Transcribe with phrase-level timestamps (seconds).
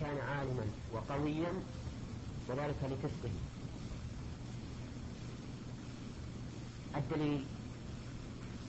[0.00, 1.52] كان عالما وقويا
[2.48, 3.34] وذلك لفسقه
[6.96, 7.44] الدليل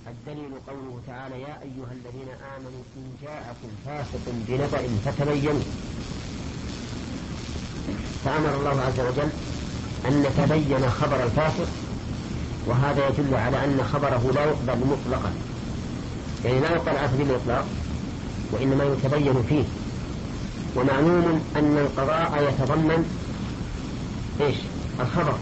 [0.07, 5.63] الدليل قوله تعالى يا أيها الذين آمنوا إن جاءكم فاسق بنبأ فتبينوا.
[8.25, 9.29] فأمر الله عز وجل
[10.07, 11.67] أن نتبين خبر الفاسق
[12.65, 15.33] وهذا يدل على أن خبره لا يقبل مطلقا.
[16.45, 17.65] يعني لا يقبل على سبيل الإطلاق
[18.51, 19.63] وإنما يتبين فيه.
[20.75, 23.05] ومعلوم أن القضاء يتضمن
[24.41, 24.55] إيش؟
[24.99, 25.37] الخبر.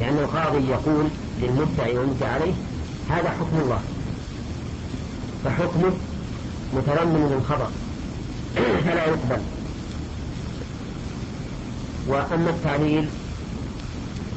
[0.00, 1.08] لأن القاضي يقول
[1.42, 2.52] للمدعي والمدعى عليه
[3.10, 3.80] هذا حكم الله.
[5.44, 5.92] فحكمه
[6.74, 7.70] متضمن للخبر.
[8.84, 9.42] فلا يقبل.
[12.08, 13.08] وأما التعليل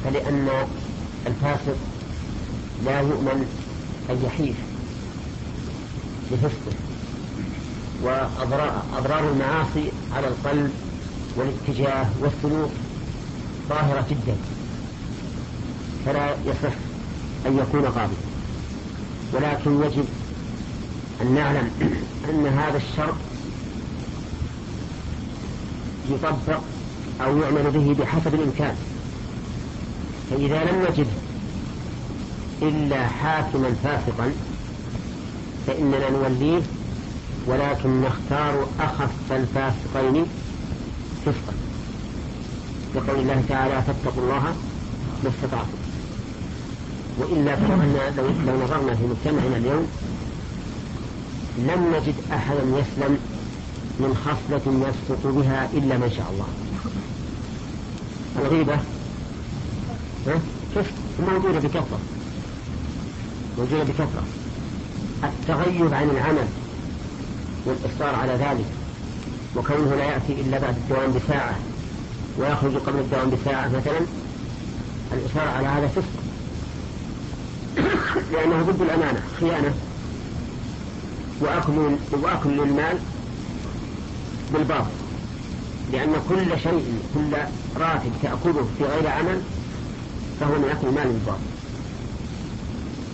[0.04, 0.48] فلأن
[1.26, 1.76] الفاسق
[2.84, 3.46] لا يؤمن
[4.10, 4.56] أن يحيف
[6.32, 6.91] لفسقه
[8.02, 10.70] وأضرار المعاصي على القلب
[11.36, 12.70] والاتجاه والسلوك
[13.68, 14.36] ظاهرة جدا.
[16.06, 16.74] فلا يصح
[17.46, 18.14] أن يكون قاضي.
[19.32, 20.04] ولكن يجب
[21.22, 21.70] أن نعلم
[22.30, 23.14] أن هذا الشرط
[26.10, 26.60] يطبق
[27.20, 28.76] أو يعمل به بحسب الإمكان.
[30.30, 31.06] فإذا لم نجد
[32.62, 34.32] إلا حاكما فاسقا
[35.66, 36.62] فإننا نوليه
[37.46, 40.26] ولكن نختار أخف الفاسقين
[41.26, 41.54] فسقا
[42.94, 44.42] لقول الله تعالى فاتقوا الله
[45.24, 45.78] ما استطعتم.
[47.18, 49.86] وإلا فإن لو, لو نظرنا في مجتمعنا اليوم
[51.58, 53.18] لم نجد أحدا يسلم
[54.00, 56.46] من خصلة يسقط بها إلا من شاء الله.
[58.38, 58.78] الغيبة
[60.74, 60.92] كيف؟
[61.32, 61.98] موجودة بكثرة.
[63.58, 64.22] موجودة بكثرة.
[65.24, 66.46] التغيب عن العمل
[67.64, 68.66] والإصرار على ذلك
[69.56, 71.54] وكونه لا يأتي إلا بعد الدوام بساعة
[72.38, 74.00] ويخرج قبل الدوام بساعة مثلا
[75.12, 76.22] الإصرار على هذا فسق.
[78.32, 79.74] لأنه ضد الأمانة خيانة
[81.40, 82.98] وأكل وأكل للمال
[84.52, 84.90] بالباطل.
[85.92, 87.36] لأن كل شيء كل
[87.80, 89.40] راتب تأخذه في غير عمل
[90.40, 91.52] فهو من أكل المال بالباطل.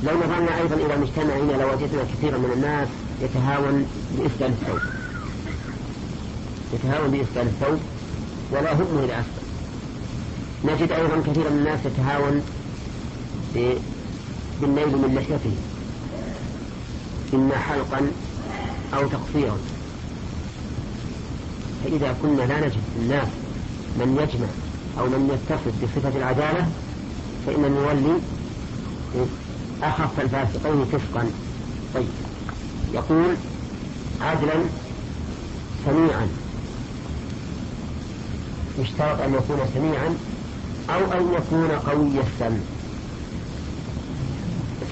[0.05, 2.89] لو نظرنا أيضا إلى مجتمعنا لوجدنا كثيرا من الناس
[3.23, 3.87] يتهاون
[4.19, 4.81] بإسلام الثوب.
[6.75, 7.79] يتهاون بإسلام الثوب
[8.51, 9.49] ولا همه إلى أسفل
[10.65, 12.43] نجد أيضا كثيرا من الناس يتهاون
[14.61, 15.57] بالنيل من لحيته.
[17.35, 18.11] إما حلقا
[18.95, 19.59] أو تقصيرا.
[21.85, 23.29] فإذا كنا لا نجد الناس
[23.99, 24.49] من يجمع
[24.99, 26.69] أو من يتصف بصفة العدالة
[27.47, 28.21] فإن نولي
[29.83, 31.31] أخف الفاسقين فسقا.
[31.95, 32.28] طيب.
[32.95, 33.37] يقول
[34.21, 34.55] عدلا
[35.87, 36.29] سميعا.
[38.79, 40.17] يشترط أن يكون سميعا
[40.91, 42.59] أو أن يكون قوي السمع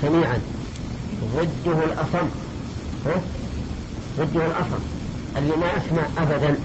[0.03, 0.41] سميعا.
[1.35, 2.29] ضده الأصم.
[4.19, 4.83] ضده الأصم.
[5.37, 6.57] اللي ما أسمع أبدا.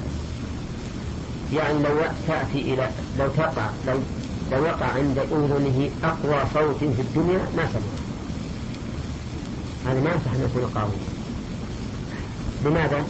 [1.54, 1.96] يعني لو
[2.28, 2.90] تأتي إلى
[3.20, 4.00] لو تقع لو
[4.52, 8.02] لو وقع عند أذنه أقوى صوت في الدنيا ما سمع.
[9.86, 11.11] هذا ما يصح أن يكون قاضيا
[12.66, 13.06] لماذا؟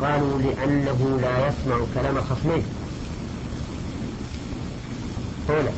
[0.00, 2.62] قالوا لأنه لا يسمع كلام الخصمين
[5.50, 5.70] أولا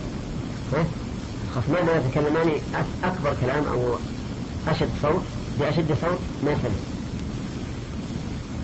[1.48, 2.50] الخصمان لا يتكلمان
[3.04, 3.94] أكبر كلام أو
[4.68, 5.22] أشد صوت
[5.60, 6.70] بأشد صوت ما سمع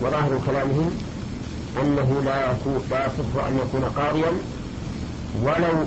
[0.00, 0.90] وظاهر كلامهم
[1.82, 2.52] أنه لا
[2.90, 4.32] لا يصح أن يكون قاضيا
[5.42, 5.84] ولو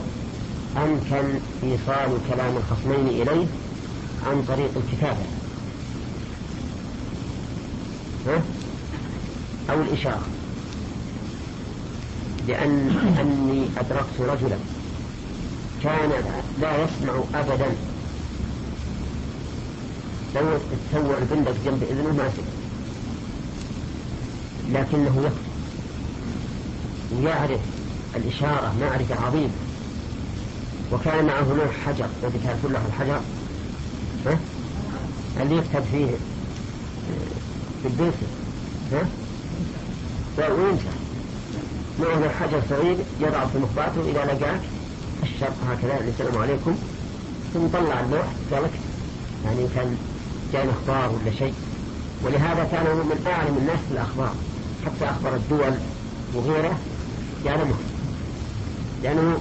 [0.77, 3.45] أمكن إيصال كلام الخصمين إليه
[4.27, 5.32] عن طريق الكتابة؟
[9.69, 10.28] أو الإشارة.
[12.47, 12.89] لأن
[13.19, 14.57] أني أدركت رجلا
[15.84, 16.09] كان
[16.62, 17.67] لا يسمع أبدا.
[20.35, 20.41] لو
[20.91, 22.53] تسوى البندق جنب إذنه ما سمع
[24.80, 25.53] لكنه يكتب
[27.15, 27.59] ويعرف
[28.15, 29.53] الإشارة معرفة عظيمة.
[30.92, 32.07] وكان معه لوح حجر.
[32.24, 33.21] الذي كان كله الحجر؟
[34.25, 34.39] ها؟
[35.42, 36.07] اللي يكتب فيه.
[37.83, 38.27] بالبنسل
[38.91, 39.07] ها؟
[40.38, 40.94] ويمسح
[42.00, 44.62] معه لوح حجر صغير يضع في مخباته إذا لقاك
[45.24, 46.75] الشرط هكذا السلام عليكم.
[47.53, 48.69] ثم طلع اللوح قال
[49.45, 49.97] يعني كان
[50.53, 51.53] كان أخبار ولا شيء.
[52.24, 54.33] ولهذا كان من أعلم الناس في الأخبار
[54.85, 55.74] حتى أخبار الدول
[56.33, 56.80] وغيره.
[57.45, 57.75] يعلمه
[59.03, 59.39] لأنه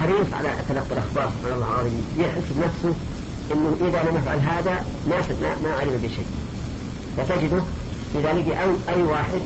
[0.00, 2.04] حريص على تلقي الأخبار سبحان الله العظيم.
[2.18, 2.94] يحس بنفسه
[3.52, 5.16] إنه إذا لم يفعل هذا ما
[5.64, 6.26] ما علم بشيء.
[7.16, 7.62] فتجده
[8.14, 9.40] اذا لقي أي اي واحد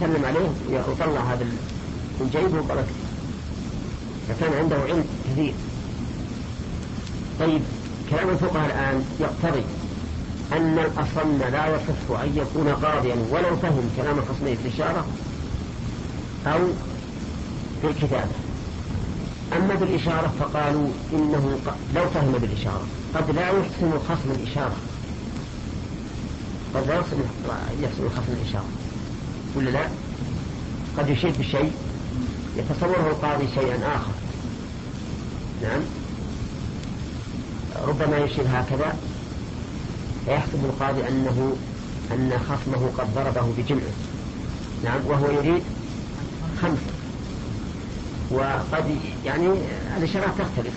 [0.00, 0.48] سلم عليه
[0.88, 1.44] وطلع هذا
[2.20, 2.84] من جيبه وقال
[4.28, 5.54] فكان عنده علم كثير.
[7.40, 7.60] طيب
[8.10, 9.62] كلام الفقهاء الآن يقتضي
[10.52, 15.06] أن الأصم لا يصح أن يكون قاضيا ولو فهم كلام الخصمين في الإشارة
[16.46, 16.58] أو
[17.82, 18.30] في الكتابة
[19.56, 21.58] أما بالإشارة فقالوا إنه
[21.94, 24.76] لو فهم بالإشارة قد لا يحسن الخصم الإشارة.
[26.74, 27.16] قد لا يحسن
[27.82, 28.64] يحسن الخصم الإشارة
[29.56, 29.88] ولا لا؟
[30.98, 31.72] قد يشير بشيء
[32.56, 34.12] يتصوره القاضي شيئا آخر.
[35.62, 35.80] نعم.
[37.84, 38.96] ربما يشير هكذا
[40.24, 41.56] فيحسب القاضي أنه
[42.12, 43.92] أن خصمه قد ضربه بجمعه.
[44.84, 45.00] نعم.
[45.06, 45.62] وهو يريد
[46.62, 46.92] خمسة.
[48.30, 49.48] وقد يعني
[49.98, 50.74] الإشارات تختلف.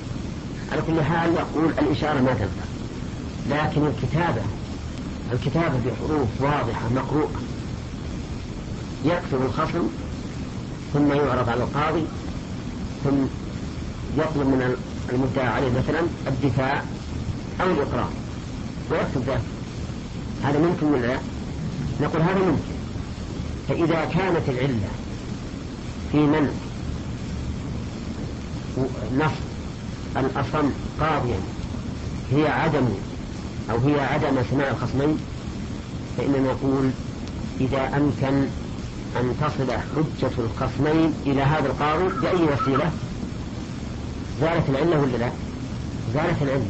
[0.71, 2.65] على كل حال يقول الإشارة ما تنفع.
[3.50, 4.42] لكن الكتابة
[5.31, 7.42] الكتابة بحروف واضحة مقروءة.
[9.06, 9.88] يكتب الخصم
[10.94, 12.04] ثم يعرض على القاضي
[13.04, 13.25] ثم
[14.18, 14.75] يطلب من
[15.10, 16.83] المدعى عليه مثلا الدفاع
[17.62, 18.10] أو الإقرار.
[18.92, 19.42] ويكتب ذلك.
[20.44, 21.19] هذا ممكن ولا لا؟
[22.01, 22.75] نقول هذا ممكن.
[23.68, 24.89] فإذا كانت العلة
[26.12, 26.50] في منع
[29.18, 29.31] نص
[30.18, 31.39] الأصم قاضيا
[32.31, 32.86] هي عدم
[33.72, 35.18] أو هي عدم سماع الخصمين
[36.18, 36.90] فإننا نقول
[37.62, 38.48] إذا أمكن
[39.20, 42.92] أن تصل حجة الخصمين إلى هذا القاضي بأي وسيلة؟
[44.42, 45.32] زالت العلة ولا لا؟
[46.14, 46.66] زالت العلة.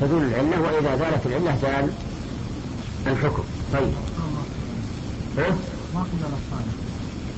[0.00, 1.90] تزول العلة وإذا زالت العلة زال
[3.06, 3.42] الحكم.
[3.72, 3.92] طيب.
[5.38, 5.56] ها؟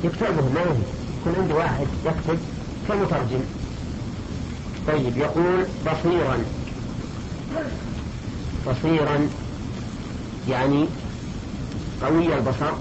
[0.04, 2.38] يكتبه ما يكون عنده واحد يكتب
[2.88, 3.40] كمترجم.
[4.86, 6.38] طيب يقول بصيرا
[8.68, 9.28] بصيرا
[10.48, 10.86] يعني
[12.02, 12.72] قوي البصر.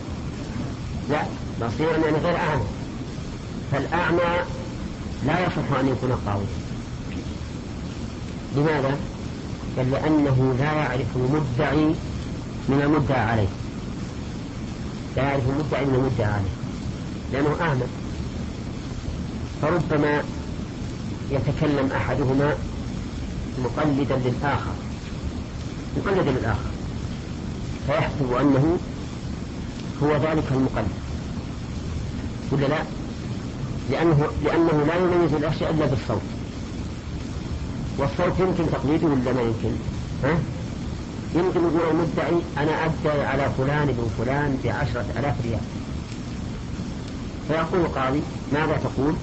[1.09, 1.23] لا
[1.61, 2.63] بصيرا يعني غير أعمى.
[3.71, 4.43] فالأعمى
[5.25, 6.45] لا يصح أن يكون قاويا
[8.55, 8.97] لماذا؟
[9.77, 11.95] بل لأنه لا يعرف المدعي
[12.69, 13.47] من المدعى عليه.
[15.15, 16.55] لا يعرف المدعي من المدعى عليه
[17.33, 17.85] لأنه أعمى.
[19.61, 20.23] فربما
[21.31, 22.55] يتكلم أحدهما
[23.63, 24.84] مقلدا للآخر.
[25.97, 26.69] مقلدا للآخر
[27.87, 28.77] فيحسب أنه
[30.03, 30.91] هو ذلك المقلد
[32.51, 32.79] ولا لا؟
[33.91, 36.21] لأنه لأنه لا يميز الأشياء إلا بالصوت
[37.97, 39.71] والصوت يمكن تقليده ولا ما يمكن؟
[40.23, 40.37] ها؟
[41.35, 45.59] يمكن يقول المدعي أنا أدعي على فلان بن فلان بعشرة آلاف ريال
[47.47, 48.21] فيقول القاضي
[48.53, 49.13] ماذا تقول؟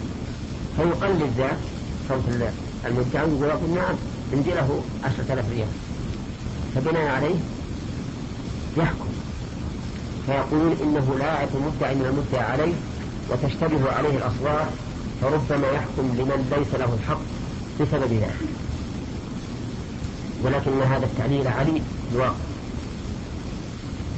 [0.76, 1.58] فيقلد ذاك
[2.08, 2.22] صوت
[2.86, 3.94] المدعي يقول نعم
[4.32, 5.68] عندي له عشرة آلاف ريال
[6.74, 7.34] فبناء عليه
[8.76, 9.08] يحكم.
[10.26, 12.72] فيقول إنه لا يعرف المدعي من المدعى عليه
[13.30, 14.69] وتشتبه عليه الأصوات
[15.20, 17.20] فربما يحكم لمن ليس له الحق
[17.80, 18.48] بسبب ذلك.
[20.42, 21.82] ولكن هذا التعليل علي
[22.12, 22.34] الواقع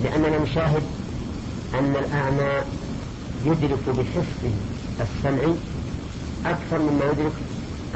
[0.04, 0.82] لأننا نشاهد
[1.74, 2.62] أن الأعمى
[3.46, 4.54] يدرك بحسه
[5.00, 5.54] السمعي
[6.46, 7.32] أكثر مما يدرك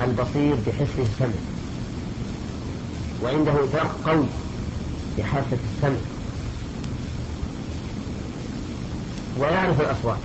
[0.04, 1.38] البصير بحسه السمع.
[3.22, 4.26] وعنده إدراك قوي
[5.18, 5.98] بحاسة السمع.
[9.38, 10.18] ويعرف الأصوات.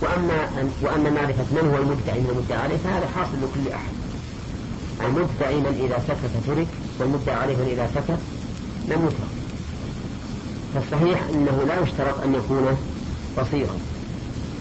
[0.00, 3.92] وأما وأما معرفة من هو المدعي من المدعى عليه فهذا حاصل لكل أحد.
[5.00, 6.66] المدعي من إذا سكت ترك
[7.00, 8.18] والمدعى عليه من إذا سكت
[8.88, 9.38] لم يترك.
[10.74, 12.76] فالصحيح أنه لا يشترط أن يكون
[13.38, 13.78] بصيرا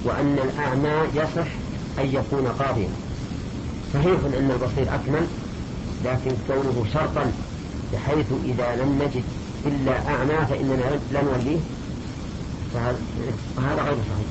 [0.03, 1.47] وأن الأعمى يصح
[1.99, 2.89] أن يكون قاضيا
[3.93, 5.27] صحيح أن البصير أكمل
[6.05, 7.31] لكن كونه شرطا
[7.93, 9.23] بحيث إذا لم نجد
[9.65, 11.59] إلا أعمى فإننا لا نوليه؟
[12.73, 14.29] فهذا غير صحيح.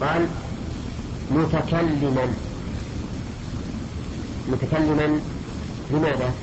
[0.00, 0.26] قال
[1.30, 2.26] متكلما.
[4.48, 5.20] متكلما
[5.90, 6.34] لماذا؟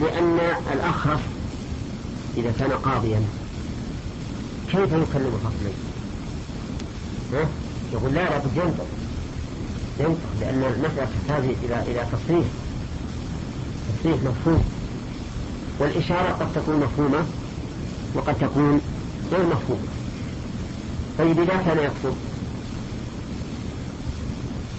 [0.00, 0.38] لأن
[0.72, 1.20] الأخرس
[2.36, 3.22] إذا كان قاضيا
[4.66, 5.74] كيف يكلم الخصمين؟
[7.92, 8.86] يقول لا لابد ينطق.
[10.00, 12.46] ينطق لأن المسألة تحتاج إلى إلى تصريح.
[14.00, 14.64] تصريح مفهوم.
[15.78, 17.26] والإشارة قد تكون مفهومة
[18.14, 18.80] وقد تكون
[19.32, 19.88] غير مفهومة.
[21.18, 22.16] طيب إذا كان يكتب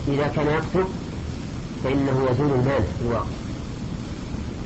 [0.07, 0.87] إذا كان يكتب
[1.83, 3.25] فإنه يزول المانع في الواقع.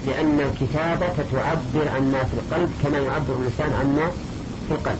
[0.07, 4.11] لأن الكتابة تعبر عن ما في القلب كما يعبر اللسان عن ما
[4.67, 4.99] في القلب.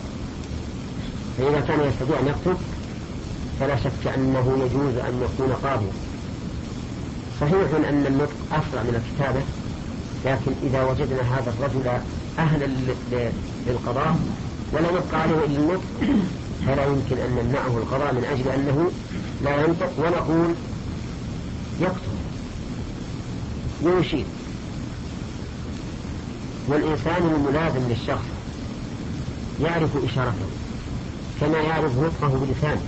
[1.37, 2.57] فإذا كان يستطيع أن يكتب
[3.59, 6.02] فلا شك أنه يجوز أن يكون قاضيا.
[7.43, 9.41] صحيح أن النطق أسرع من الكتابة
[10.25, 12.01] لكن إذا وجدنا هذا الرجل
[12.39, 12.67] أهلا
[13.67, 14.15] للقضاء
[14.73, 15.83] ولا يبقى عليه إلا النطق
[16.67, 18.91] فلا يمكن أن نمنعه القضاء من أجل أنه
[19.43, 20.55] لا ينطق ونقول
[21.81, 22.13] يكتب
[23.81, 24.25] ويشير
[26.67, 28.25] والإنسان الملازم للشخص
[29.61, 30.45] يعرف إشارته
[31.41, 32.81] كما يعرف نطقه بلسانه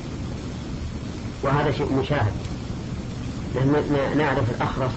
[1.43, 2.44] وهذا شيء مشاهد.
[3.55, 4.91] نحن نعرف الأخرس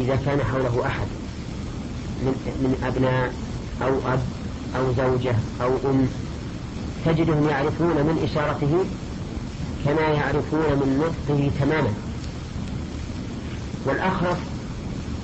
[0.00, 1.06] إذا كان حوله أحد.
[2.22, 3.34] من, من أبناء
[3.82, 4.20] أو أب
[4.76, 6.08] أو زوجة أو أم.
[7.04, 8.84] تجدهم يعرفون من إشارته
[9.84, 11.94] كما يعرفون من نطقه تماما.
[13.84, 14.38] والأخرس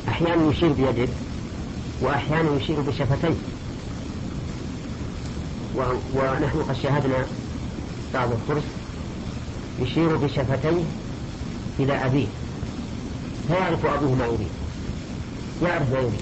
[0.09, 1.09] أحيانا يشير بيده
[2.01, 3.35] وأحيانا يشير بشفتيه.
[6.15, 7.27] ونحن قد شاهدنا
[8.15, 8.65] بعض الفرس
[9.81, 10.83] يشير بشفتيه
[11.85, 12.27] إلى أبيه.
[13.49, 14.51] فيعرف أبوه ما يريد.
[15.63, 16.21] يعرف ما يريد.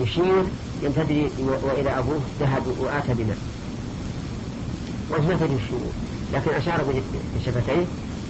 [0.00, 0.44] يشير
[0.82, 3.38] ينتدري وإلى أبوه ذهب وآتى بماء.
[5.10, 5.58] وما تدري
[6.32, 6.84] لكن أشار
[7.36, 7.86] بشفتيه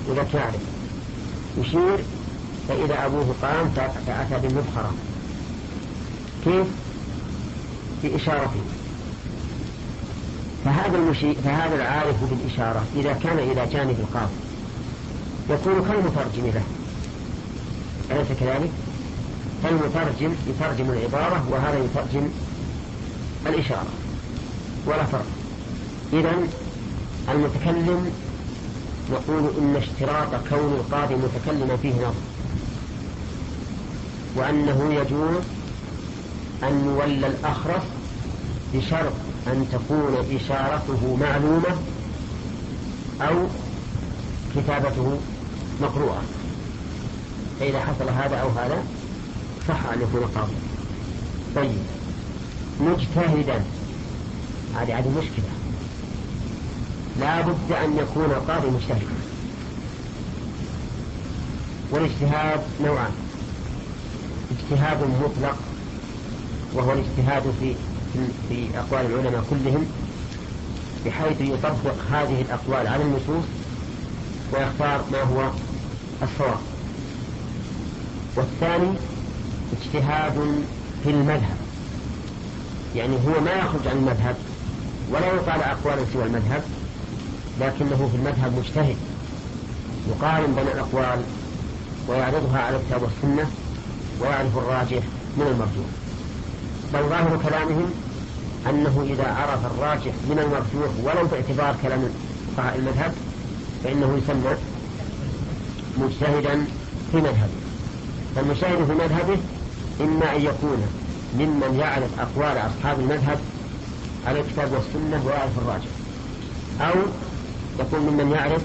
[0.09, 0.61] وذاك يعرف
[1.59, 1.99] يشير
[2.69, 3.71] فإذا أبوه قام
[4.07, 4.95] فأتى بمبخرة
[6.45, 6.67] كيف؟
[8.03, 8.61] بإشارته
[10.65, 14.48] فهذا المشي فهذا العارف بالإشارة إذا كان إلى جانب القاضي.
[15.51, 16.63] يكون كالمترجم له.
[18.11, 18.71] أليس كذلك؟
[19.63, 22.29] فالمترجم يترجم العبارة وهذا يترجم
[23.47, 23.87] الإشارة.
[24.87, 25.27] ولا فرق.
[26.13, 26.33] إذا
[27.29, 28.13] المتكلم
[29.13, 32.15] نقول إن اشتراط كون القاضي متكلما فيه نظر.
[34.37, 35.43] وأنه يجوز
[36.63, 37.83] أن يولى الأخرس
[38.75, 39.13] بشرط
[39.47, 41.77] أن تكون إشارته معلومة
[43.21, 43.47] أو
[44.57, 45.19] كتابته
[45.83, 46.23] مقروءة.
[47.61, 48.83] فإذا حصل هذا أو هذا
[49.69, 50.53] صح أن يكون قاضي.
[51.57, 51.79] طيب.
[52.81, 53.65] مجتهدا.
[54.75, 55.49] هذه هذه مشكلة.
[57.21, 59.15] لا بد أن يكون القاضي مجتهدا.
[61.91, 63.13] والاجتهاد نوعان.
[64.51, 65.57] اجتهاد مطلق
[66.75, 67.75] وهو الاجتهاد في
[68.49, 69.87] في أقوال العلماء كلهم
[71.07, 73.45] بحيث يطبق هذه الأقوال على النصوص
[74.53, 75.51] ويختار ما هو
[76.23, 76.59] الصواب.
[78.37, 78.93] والثاني
[79.81, 80.65] اجتهاد
[81.05, 81.57] في المذهب.
[82.97, 84.37] يعني هو ما يخرج عن المذهب
[85.11, 86.63] ولا يقال أقوالا سوى المذهب
[87.61, 88.97] لكنه في المذهب مجتهد
[90.09, 91.23] يقارن بين الأقوال
[92.09, 93.51] ويعرضها على الكتاب والسنة
[94.21, 95.03] ويعرف الراجح
[95.37, 95.87] من المرجوح.
[96.93, 97.93] بل ظاهر كلامهم
[98.71, 102.09] أنه إذا عرف الراجح من المرجوح ولو باعتبار كلام
[102.57, 103.15] فقهاء المذهب
[103.85, 104.57] فإنه يسمى
[106.01, 106.65] مجتهدا
[107.13, 107.59] في مذهبه.
[108.37, 109.39] فالمجتهد في مذهبه
[110.01, 110.87] إما أن يكون
[111.39, 113.39] ممن يعرف أقوال أصحاب المذهب
[114.27, 115.89] على الكتاب والسنة ويعرف الراجح.
[116.81, 116.95] أو
[117.81, 118.63] يكون ممن يعرف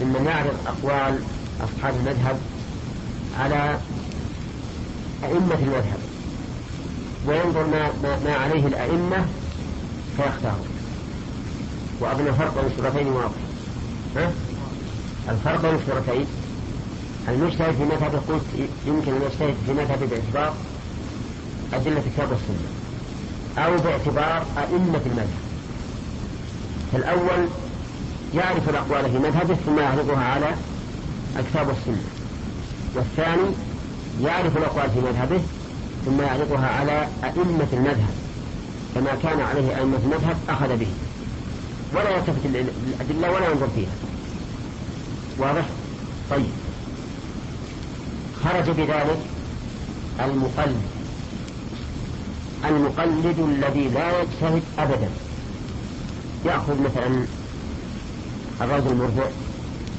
[0.00, 1.18] ممن يعرف أقوال
[1.60, 2.38] أصحاب المذهب
[3.40, 3.78] على
[5.24, 5.98] أئمة المذهب.
[7.26, 9.26] وينظر ما, ما, ما عليه الأئمة
[10.16, 10.58] فيختار
[12.00, 13.34] وأظن الفرق بين الصورتين واضح.
[14.16, 14.32] ها؟
[15.30, 16.26] الفرق بين الصورتين
[17.28, 20.54] المجتهد في مذهب قلت يمكن أن يجتهد في مذهب باعتبار
[21.72, 22.68] أدلة الكتاب والسنة
[23.58, 25.38] أو باعتبار أئمة المذهب.
[26.92, 27.48] فالأول
[28.34, 30.46] يعرف الأقوال في مذهبه ثم يعرضها على
[31.38, 32.02] الكتاب والسنة
[32.94, 33.50] والثاني
[34.22, 35.40] يعرف الأقوال في مذهبه
[36.04, 38.14] ثم يعرضها على أئمة المذهب
[38.94, 40.88] كما كان عليه أئمة المذهب أخذ به.
[41.94, 44.07] ولا يلتفت الأدلة ولا ينظر فيها.
[45.38, 45.64] واضح؟
[46.30, 46.50] طيب.
[48.44, 49.18] خرج بذلك
[50.20, 50.82] المقلد.
[52.64, 55.08] المقلد الذي لا يجتهد أبدا.
[56.44, 57.24] يأخذ مثلا
[58.60, 59.26] الرجل المرفع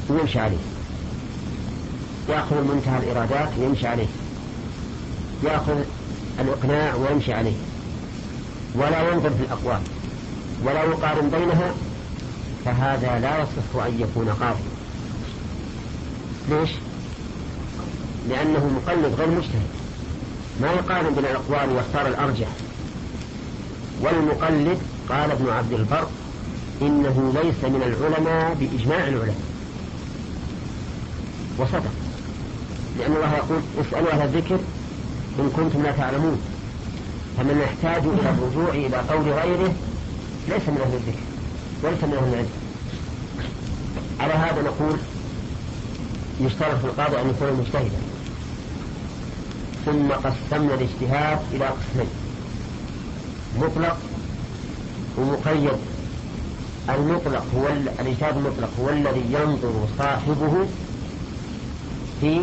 [0.09, 0.57] ويمشي عليه.
[2.29, 4.07] يأخذ منتهى الإرادات ويمشي عليه.
[5.43, 5.77] يأخذ
[6.39, 7.55] الإقناع ويمشي عليه.
[8.75, 9.81] ولا ينظر في الأقوال.
[10.63, 11.73] ولا يقارن بينها.
[12.65, 14.63] فهذا لا يصح أن يكون قاضي.
[16.49, 16.69] ليش؟
[18.29, 19.67] لأنه مقلد غير مجتهد.
[20.61, 22.47] ما يقارن بين الأقوال ويختار الأرجح.
[24.01, 24.77] والمقلد
[25.09, 26.07] قال ابن عبد البر
[26.81, 29.41] إنه ليس من العلماء بإجماع العلماء.
[31.57, 31.91] وصدق.
[32.99, 34.59] لأن الله يقول اسألوا أهل الذكر
[35.39, 36.41] إن كنتم لا تعلمون.
[37.37, 39.73] فمن يحتاج إلى الرجوع إلى قول غيره
[40.49, 41.19] ليس من أهل الذكر
[41.83, 42.49] وليس من أهل العلم.
[44.19, 44.97] على هذا نقول
[46.39, 48.01] يشترط في القاضي أن يكون مجتهدا
[49.85, 52.09] ثم قسمنا الاجتهاد إلى قسمين.
[53.59, 53.97] مطلق
[55.17, 55.79] ومقيد.
[56.89, 60.67] المطلق هو الاجتهاد المطلق هو الذي ينظر صاحبه
[62.21, 62.41] في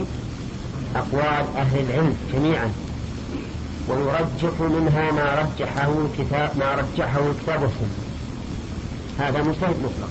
[0.96, 2.72] أقوال أهل العلم جميعا.
[3.88, 7.96] ويرجح منها ما رجحه الكتاب ما رجحه الكتاب والسنة.
[9.18, 10.10] هذا مجتهد مطلق.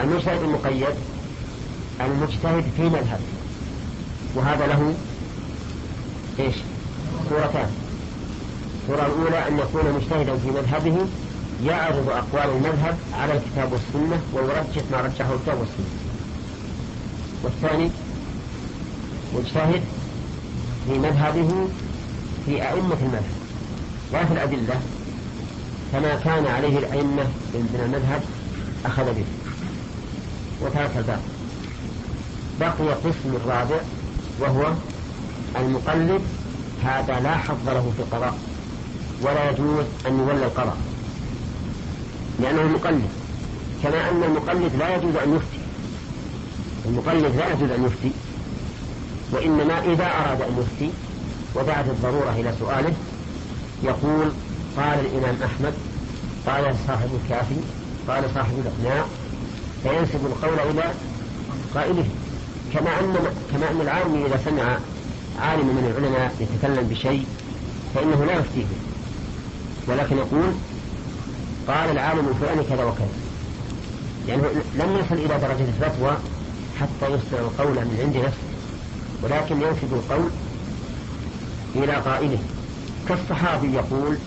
[0.00, 0.96] المجتهد المقيد
[2.00, 3.20] المجتهد في مذهب.
[4.34, 4.94] وهذا له
[6.38, 6.54] إيش؟
[7.28, 7.70] صورتان.
[8.82, 11.06] الصورة الأولى أن يكون مجتهدا في مذهبه
[11.64, 15.86] يعرض أقوال المذهب على الكتاب والسنة ويرجح ما رجحه الكتاب والسنة.
[17.42, 17.90] والثاني
[19.34, 19.82] مجتهد
[20.86, 21.68] في مذهبه
[22.46, 23.34] في أئمة المذهب.
[24.12, 24.80] لا في الأدلة
[25.92, 27.24] فما كان عليه الأئمة
[27.54, 28.22] من المذهب
[28.86, 29.24] أخذ به.
[30.62, 31.33] وترك الباقي
[32.60, 33.80] بقي قسم الرابع
[34.40, 34.72] وهو
[35.56, 36.20] المقلد
[36.84, 38.34] هذا لا حظ له في القضاء
[39.22, 40.76] ولا يجوز أن يولى القضاء
[42.40, 43.08] لأنه مقلد.
[43.82, 45.58] كما أن المقلد لا يجوز أن يفتي.
[46.86, 48.10] المقلد لا يجوز أن يفتي
[49.32, 50.90] وإنما إذا أراد أن يفتي
[51.54, 52.94] ودعت الضرورة إلى سؤاله
[53.82, 54.32] يقول
[54.76, 55.74] قال الإمام أحمد
[56.46, 57.56] قال صاحب الكافي
[58.08, 59.04] قال صاحب الإقناع
[59.82, 60.92] فينسب القول إلى
[61.74, 62.06] قائله.
[62.74, 63.16] كما أن
[63.52, 64.78] كما أن العالم إذا سمع
[65.40, 67.26] عالم من العلماء يتكلم بشيء
[67.94, 68.64] فإنه لا يفتيه
[69.88, 70.52] ولكن يقول
[71.68, 73.08] قال العالم الفلاني كذا وكذا.
[74.26, 76.16] لأنه يعني لم يصل إلى درجة الفتوى
[76.80, 78.38] حتى يصدر القول من عند نفسه.
[79.22, 80.30] ولكن ينسب القول
[81.76, 82.38] إلى قائله.
[83.08, 84.18] كالصحابي يقول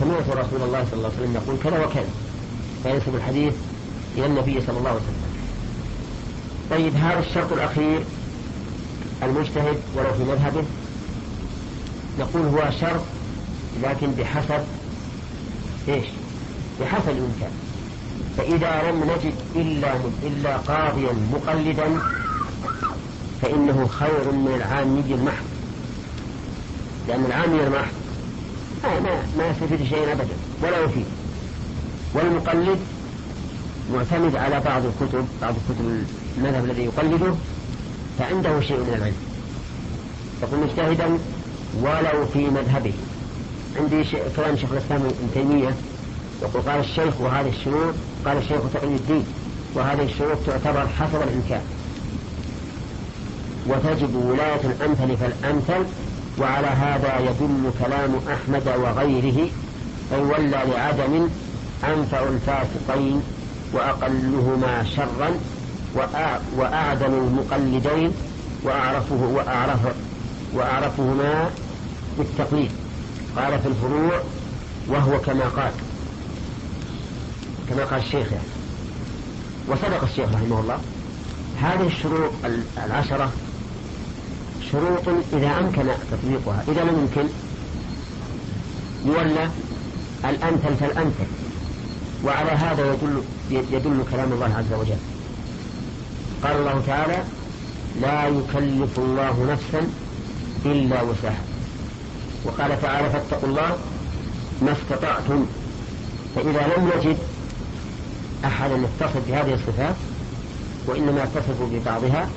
[0.00, 2.10] سمعت رسول الله صلى الله عليه وسلم يقول كذا وكذا.
[2.82, 3.54] فينسب الحديث
[4.16, 5.19] إلى النبي صلى الله عليه وسلم.
[6.70, 8.04] طيب هذا الشرط الأخير
[9.22, 10.64] المجتهد ولو في مذهبه.
[12.18, 13.02] نقول هو شرط
[13.82, 14.64] لكن بحسب
[15.88, 16.06] إيش؟
[16.80, 17.50] بحسب الإمكان.
[18.36, 21.98] فإذا لم نجد إلا إلا قاضيا مقلدا
[23.42, 25.44] فإنه خير من العامي المحض.
[27.08, 27.92] لأن العامي المحض
[28.84, 31.06] ما ما, ما يستفيد شيئا أبدا ولا يفيد.
[32.14, 32.78] والمقلد
[33.94, 36.04] معتمد على بعض الكتب بعض الكتب
[36.38, 37.34] المذهب الذي يقلده
[38.18, 39.16] فعنده شيء من العلم.
[40.42, 41.18] يقول مجتهدا
[41.82, 42.92] ولو في مذهبه.
[43.76, 44.04] عندي
[44.36, 45.74] كلام شيخ الإسلام ابن تيمية
[46.42, 47.94] يقول قال الشيخ وهذه الشروط
[48.26, 49.24] قال الشيخ تقي الدين
[49.74, 51.62] وهذه الشروط تعتبر حسب الامكان
[53.66, 55.84] وتجب ولاية الأمثل فالأمثل
[56.38, 59.48] وعلى هذا يدل كلام أحمد وغيره
[60.12, 61.28] أي ولى لعدم
[61.84, 63.22] أنفع الفاسقين
[63.72, 65.30] وأقلهما شرا
[66.56, 68.12] وأعدم المقلدين
[68.62, 69.80] وأعرفه وأعرف
[70.54, 71.50] وأعرفهما
[72.18, 72.70] بالتقليد.
[73.36, 74.20] قال في الفروع
[74.88, 75.72] وهو كما قال
[77.70, 78.44] كما قال الشيخ يعني.
[79.68, 80.78] وصدق الشيخ رحمه الله.
[81.62, 82.32] هذه الشروط
[82.86, 83.30] العشرة
[84.72, 86.64] شروط إذا أمكن تطبيقها.
[86.68, 87.28] إذا لم يمكن
[89.06, 89.50] يولى
[90.24, 91.26] الأمثل فالأمثل
[92.24, 94.98] وعلى هذا يدل يدل كلام الله عز وجل.
[96.42, 97.24] قال الله تعالى
[98.00, 99.90] لا يكلف الله نفسا
[100.66, 101.44] إلا وسعها.
[102.44, 103.78] وقال تعالى فاتقوا الله
[104.62, 105.46] ما استطعتم.
[106.34, 107.18] فإذا لم نجد
[108.44, 109.94] أحدا يتصف بهذه الصفات
[110.86, 112.28] وإنما يتصف ببعضها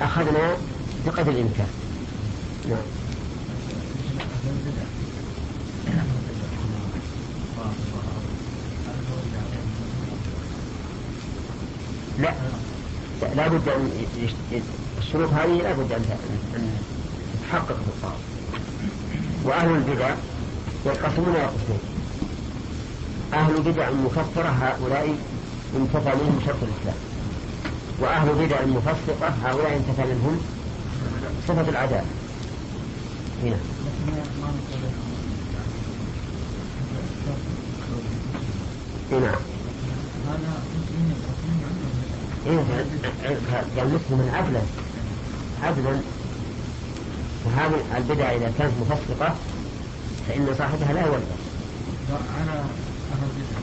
[0.00, 0.56] أخذنا
[1.06, 1.68] بقدر الإمكان.
[2.68, 2.78] نعم.
[12.18, 12.32] لا.
[13.22, 13.90] لا بد أن
[14.98, 16.04] الشروط هذه لا بد أن
[17.42, 18.16] تتحقق في الطاعة
[19.44, 20.14] وأهل البدع
[20.86, 21.78] ينقسمون إلى قسمين
[23.32, 25.16] أهل البدع المكفرة هؤلاء
[25.76, 26.96] انتفى منهم شرط الإسلام.
[28.00, 30.40] وأهل البدع المفسقة هؤلاء انتفى منهم
[31.48, 32.04] صفة العذاب
[33.42, 33.56] هنا.
[39.12, 39.57] نعم
[42.48, 44.60] قال مسلم عدلا.
[45.62, 46.00] عدلا.
[47.44, 49.34] فهذه البدع إذا كانت مفسقة
[50.28, 51.26] فإن صاحبها لا يولد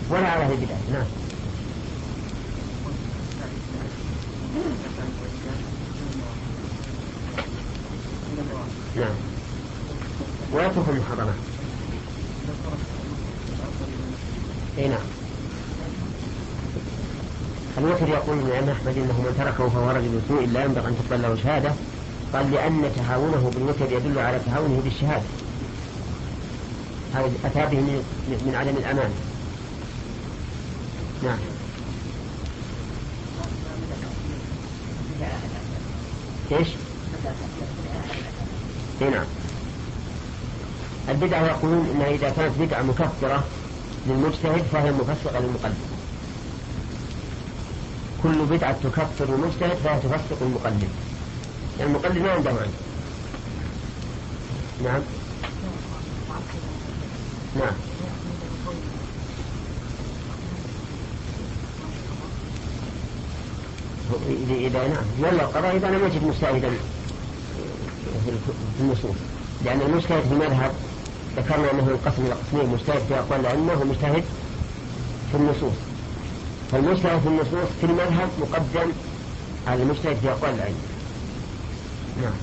[0.09, 0.75] ولا على أهل البدع.
[0.91, 1.05] نعم.
[8.95, 9.15] نعم.
[10.53, 11.35] ويترك المحرمات
[14.77, 15.04] اي نعم.
[18.35, 21.71] يقول الإمام أحمد إنه من تركه فهو رجل سوء لا ينبغي أن تقبل له شهادة.
[22.33, 25.23] قال لأن تهاونه بالوتر يدل على تهاونه بالشهادة.
[27.13, 27.81] هذا أتى به
[28.45, 29.11] من عدم الأمان.
[31.23, 31.37] نعم.
[36.51, 36.67] إيش؟
[39.01, 39.25] إي نعم.
[41.09, 43.43] البدعة يقولون إنها إذا كانت بدعة مكفرة
[44.07, 45.94] للمجتهد فهي مفسقة للمقلد.
[48.25, 50.89] كل بدعة تكفر المجتهد فهي تفسق المقلد.
[51.79, 52.71] يعني المقلد ما عنده علم
[54.83, 55.01] نعم.
[57.59, 57.73] نعم.
[64.49, 65.03] إذا نعم.
[65.19, 66.69] ولا القضاء إذا لم يجد مجتهدا
[68.25, 69.15] في النصوص.
[69.65, 70.71] لأن المجتهد في المذهب
[71.37, 74.23] ذكرنا أنه ينقسم إلى قسمين مجتهد في أقوال الأئمة ومجتهد
[75.31, 75.84] في النصوص.
[76.71, 78.91] فالمجتهد في النصوص في المذهب مقدم
[79.67, 80.77] على المجتهد في أقوال الأئمة
[82.21, 82.33] نعم.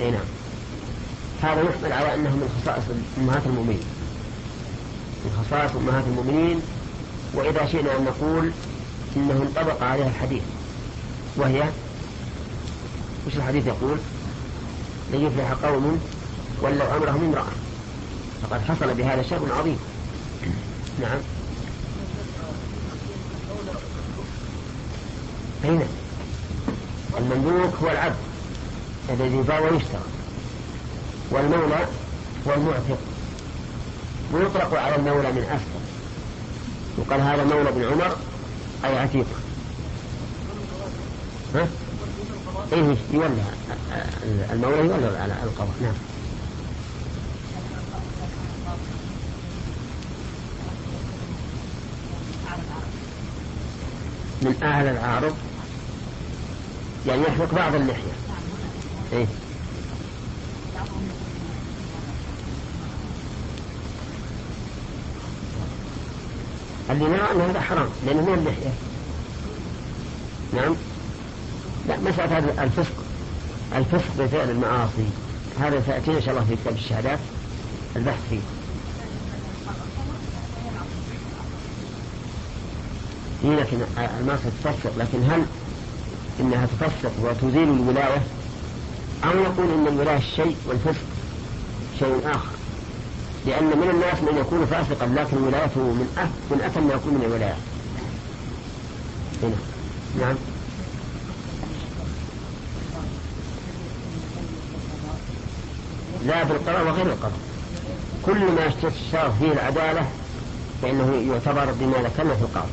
[0.00, 0.20] إي نعم.
[1.42, 2.84] هذا يحمل على أنه من خصائص
[3.18, 3.82] أمهات المؤمنين.
[5.24, 6.60] من خصائص أمهات المؤمنين
[7.34, 8.52] وإذا شئنا أن نقول
[9.16, 10.42] إنه انطبق عليها الحديث.
[11.36, 11.70] وهي
[13.26, 13.98] وش الحديث يقول؟
[15.14, 16.00] لن يفلح قوم
[16.62, 17.52] ولوا امرهم امرأة.
[18.42, 19.78] فقد حصل بهذا شر عظيم.
[21.00, 21.18] نعم.
[25.64, 25.82] أين؟
[27.18, 28.16] المملوك هو العبد
[29.10, 30.02] الذي يباع ويشترى.
[31.30, 31.86] والمولى
[32.46, 32.98] هو المعتق
[34.32, 35.84] ويطلق على المولى من أسفل
[36.98, 38.16] يقال هذا مولى بن عمر
[38.84, 39.26] أي عتيق
[41.54, 41.68] ها؟
[42.72, 43.42] إيه يولى
[44.52, 45.94] المولى يولى على القضاء نعم.
[54.42, 55.36] من أهل العارض
[57.06, 58.12] يعني يحلق بعض اللحية.
[59.12, 59.26] إيه؟
[66.90, 68.72] اللي نرى أن هذا حرام لأنه من اللحية.
[70.52, 70.76] نعم.
[72.04, 72.92] مسألة هذا الفسق
[73.76, 75.06] الفسق بفعل المعاصي.
[75.60, 77.18] هذا سيأتينا إن شاء الله في كتاب الشهادات
[77.96, 78.40] البحث فيه.
[83.44, 83.76] هي لكن
[84.20, 85.44] المعصية تفسق لكن هل
[86.40, 88.22] إنها تفسق وتزيل الولاية؟
[89.24, 91.04] أو نقول إن الولاية شيء والفسق
[91.98, 92.48] شيء آخر؟
[93.46, 97.24] لأن من الناس من يكون فاسقا لكن ولايته من أه من أثم ما يكون من
[97.26, 97.56] الولاية.
[99.42, 99.56] هنا
[100.20, 100.36] نعم.
[106.26, 107.38] لا بالقضاء وغير القضاء
[108.22, 110.06] كل ما استشار فيه العدالة
[110.82, 112.72] فإنه يعتبر بما ذكرنا في القاضي؟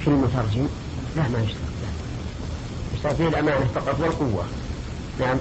[0.00, 0.68] في المترجم؟
[1.16, 1.88] لا ما يشترط لا
[2.94, 4.44] يشترط فيه الأمانة فقط والقوة.
[5.20, 5.36] نعم.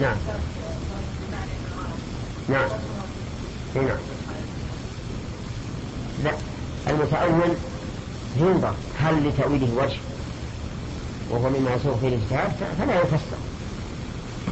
[0.00, 0.16] نعم.
[2.48, 2.68] نعم.
[3.74, 3.98] نعم
[6.24, 6.32] لا
[6.88, 7.56] المتأول
[8.36, 9.98] ينظر هل لتأويله وجه؟
[11.30, 13.38] وهو مما يسوق فيه الاجتهاد فلا يفسر.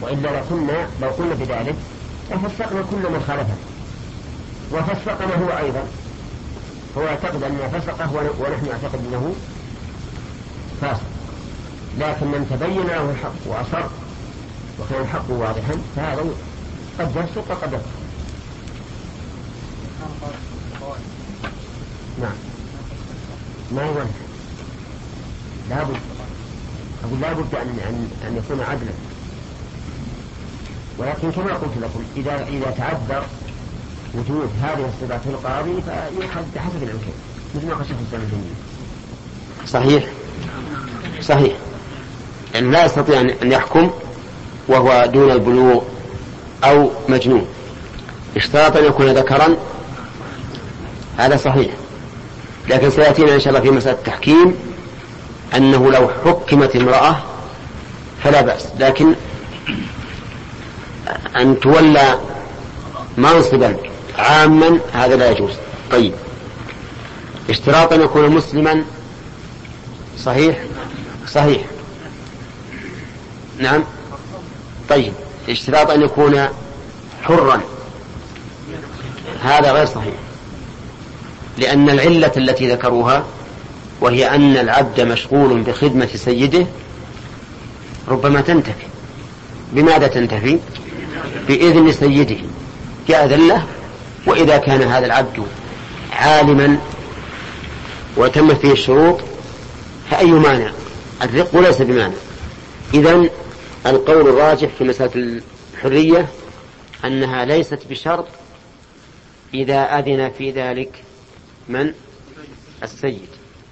[0.02, 1.74] وإلا لكنا لو قلنا بذلك
[2.30, 3.54] لفسقنا كل من خالفه.
[4.72, 5.82] وفسقنا هو أيضا.
[6.98, 9.34] هو يعتقد أنه فسقه ونحن نعتقد أنه
[10.80, 11.02] فاسق.
[11.98, 13.88] لكن من تبين له الحق وأصر
[14.80, 16.24] وكان الحق واضحا فهذا
[16.98, 17.98] قد يفسق وقد يفسق
[22.20, 22.34] نعم
[23.72, 24.08] ما يولد
[25.70, 25.96] لابد
[27.04, 28.92] أقول لابد أن أن أن يكون عدلا.
[30.98, 33.24] ولكن كما قلت لكم إذا إذا تعذر
[34.14, 37.12] وجود هذه الصفات في القاضي فيؤخذ بحسب الإمكان
[37.54, 38.42] مثل ما قال شيخ الإسلام
[39.66, 40.04] صحيح.
[41.20, 41.56] صحيح.
[42.54, 43.90] يعني لا يستطيع أن يحكم
[44.68, 45.82] وهو دون البلوغ
[46.64, 47.46] أو مجنون.
[48.36, 49.56] اشترط أن يكون ذكرا.
[51.16, 51.74] هذا صحيح.
[52.68, 54.54] لكن سيأتينا إن شاء الله في مسألة التحكيم
[55.56, 57.16] أنه لو حكمت امرأة
[58.24, 58.66] فلا بأس.
[58.78, 59.14] لكن
[61.36, 62.18] أن تولى
[63.16, 63.76] منصبا
[64.18, 65.52] عاما هذا لا يجوز.
[65.90, 66.12] طيب.
[67.50, 68.84] اشتراط أن يكون مسلما
[70.18, 70.58] صحيح؟
[71.28, 71.62] صحيح.
[73.58, 73.84] نعم.
[74.88, 75.12] طيب.
[75.48, 76.48] اشتراط أن يكون
[77.22, 77.60] حرا.
[79.42, 80.14] هذا غير صحيح.
[81.58, 83.24] لأن العلة التي ذكروها
[84.00, 86.66] وهي أن العبد مشغول بخدمة سيده
[88.08, 88.86] ربما تنتفي.
[89.72, 90.58] بماذا تنتفي؟
[91.48, 92.36] بإذن سيده.
[93.08, 93.66] يأذن له
[94.26, 95.46] وإذا كان هذا العبد
[96.12, 96.78] عالما
[98.16, 99.20] وتم فيه الشروط
[100.10, 100.70] فأي مانع؟
[101.22, 102.14] الرق ليس بمانع.
[102.94, 103.28] إذا
[103.86, 105.40] القول الراجح في مسألة
[105.74, 106.28] الحرية
[107.04, 108.26] أنها ليست بشرط
[109.54, 110.90] إذا أذن في ذلك
[111.68, 111.94] من?
[112.82, 113.28] السيد.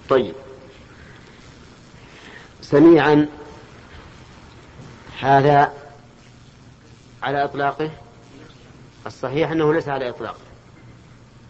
[0.09, 0.35] طيب.
[2.62, 3.28] سميعا
[5.20, 5.72] هذا
[7.22, 7.90] على إطلاقه؟
[9.06, 10.40] الصحيح أنه ليس على إطلاقه.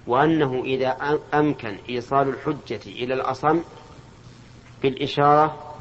[0.06, 3.60] وأنه إذا أمكن إيصال الحجة إلى الأصم
[4.82, 5.74] بالإشارة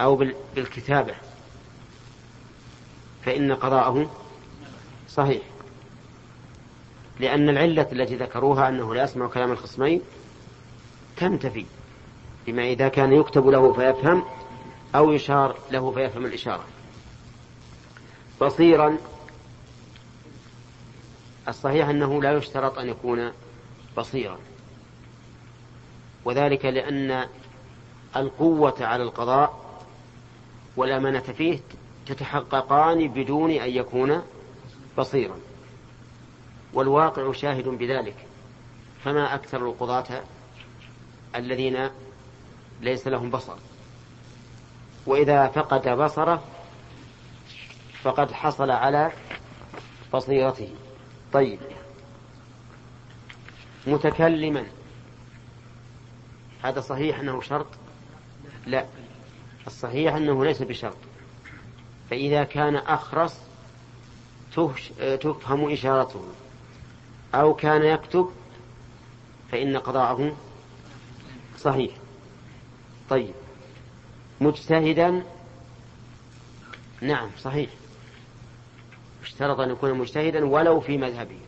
[0.00, 0.16] أو
[0.54, 1.14] بالكتابة
[3.24, 4.10] فإن قضاءه
[5.08, 5.53] صحيح.
[7.20, 10.02] لأن العلة التي ذكروها أنه لا يسمع كلام الخصمين
[11.16, 11.64] تنتفي
[12.46, 14.24] بما إذا كان يكتب له فيفهم
[14.94, 16.64] أو يشار له فيفهم الإشارة.
[18.40, 18.98] بصيرا
[21.48, 23.32] الصحيح أنه لا يشترط أن يكون
[23.96, 24.38] بصيرا.
[26.24, 27.28] وذلك لأن
[28.16, 29.64] القوة على القضاء
[30.76, 31.60] والأمانة فيه
[32.06, 34.22] تتحققان بدون أن يكون
[34.98, 35.36] بصيرا.
[36.74, 38.16] والواقع شاهد بذلك.
[39.04, 40.22] فما أكثر القضاة
[41.36, 41.90] الذين
[42.80, 43.56] ليس لهم بصر.
[45.06, 46.42] وإذا فقد بصره
[48.02, 49.12] فقد حصل على
[50.14, 50.70] بصيرته.
[51.32, 51.60] طيب.
[53.86, 54.66] متكلما.
[56.62, 57.66] هذا صحيح أنه شرط؟
[58.66, 58.86] لا.
[59.66, 60.96] الصحيح أنه ليس بشرط.
[62.10, 63.40] فإذا كان أخرس
[65.20, 66.24] تفهم إشارته.
[67.34, 68.30] أو كان يكتب
[69.52, 70.36] فإن قضاءه
[71.58, 71.96] صحيح.
[73.10, 73.34] طيب.
[74.40, 75.24] مجتهدا؟
[77.00, 77.70] نعم صحيح.
[79.22, 81.38] اشترط أن يكون مجتهدا ولو في مذهبه.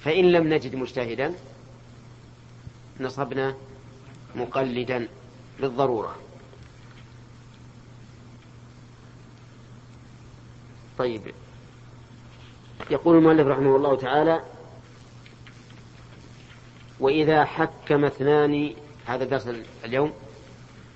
[0.00, 1.34] فإن لم نجد مجتهدا
[3.00, 3.54] نصبنا
[4.34, 5.08] مقلدا
[5.60, 6.16] بالضرورة.
[10.98, 11.34] طيب.
[12.92, 14.40] يقول المؤلف رحمه الله تعالى
[17.00, 18.74] وإذا حكم اثنان
[19.06, 19.48] هذا درس
[19.84, 20.12] اليوم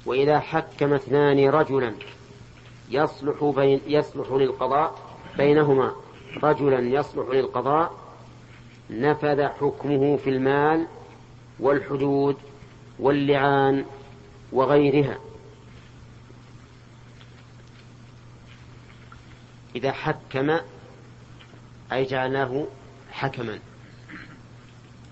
[0.07, 1.95] وإذا حكم اثنان رجلا
[2.91, 4.95] يصلح بين يصلح للقضاء
[5.37, 5.93] بينهما
[6.43, 7.95] رجلا يصلح للقضاء
[8.91, 10.87] نفذ حكمه في المال
[11.61, 12.37] والحدود
[12.99, 13.85] واللعان
[14.53, 15.19] وغيرها.
[19.77, 20.59] إذا حكم
[21.93, 22.67] أي جعلناه
[23.11, 23.59] حكما.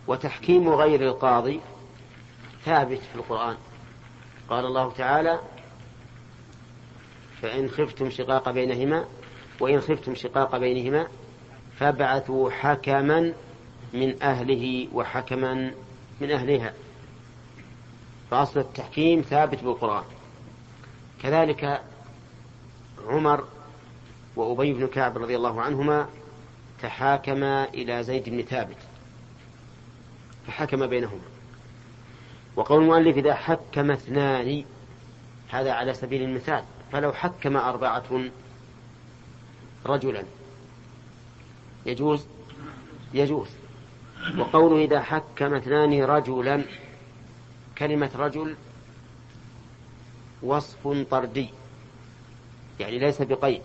[0.06, 1.60] وتحكيم غير القاضي
[2.64, 3.56] ثابت في القرآن.
[4.48, 5.40] قال الله تعالى
[7.42, 9.04] فإن خفتم شقاق بينهما
[9.60, 11.06] وإن خفتم شقاق بينهما
[11.78, 13.32] فابعثوا حكما
[13.92, 15.74] من أهله وحكما
[16.20, 16.72] من أهلها.
[18.30, 20.04] فأصل التحكيم ثابت بالقرآن.
[21.22, 21.82] كذلك
[23.06, 23.44] عمر
[24.36, 26.08] وأبي بن كعب رضي الله عنهما
[26.84, 28.76] تحاكما إلى زيد بن ثابت.
[30.46, 31.20] فحكم بينهما.
[32.56, 34.64] وقول المؤلف إذا حكم اثنان
[35.48, 38.04] هذا على سبيل المثال فلو حكم أربعة
[39.86, 40.24] رجلا
[41.86, 42.26] يجوز؟
[43.14, 43.48] يجوز.
[44.38, 46.64] وقوله إذا حكم اثنان رجلا
[47.78, 48.56] كلمة رجل
[50.42, 51.48] وصف طردي
[52.80, 53.62] يعني ليس بقيد.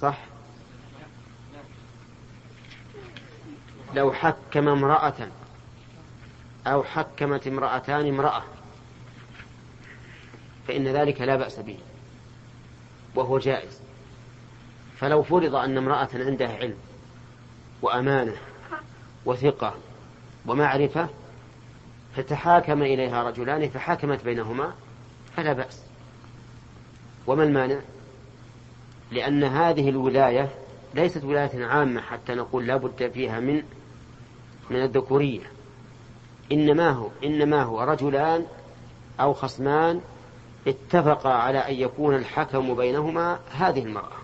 [0.00, 0.18] صح؟
[3.94, 5.28] لو حكم امرأة
[6.66, 8.42] أو حكمت امرأتان امرأة
[10.68, 11.78] فإن ذلك لا بأس به
[13.14, 13.80] وهو جائز.
[14.98, 16.76] فلو فرض أن امرأة عندها علم
[17.82, 18.36] وأمانة
[19.24, 19.74] وثقة
[20.46, 21.08] ومعرفة
[22.16, 24.74] فتحاكم إليها رجلان فحاكمت بينهما
[25.36, 25.82] فلا بأس.
[27.26, 27.80] وما المانع؟
[29.10, 30.48] لأن هذه الولاية
[30.94, 33.62] ليست ولاية عامة حتى نقول لا بد فيها من
[34.70, 35.50] من الذكورية.
[36.52, 38.46] إنما هو إنما هو رجلان
[39.20, 40.00] أو خصمان
[40.66, 44.18] اتفقا على أن يكون الحكم بينهما هذه المرأة.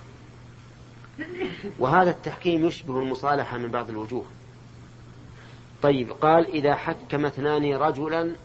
[1.79, 4.25] وهذا التحكيم يشبه المصالحة من بعض الوجوه.
[5.83, 8.37] طيب قال إذا حكم اثنان رجلا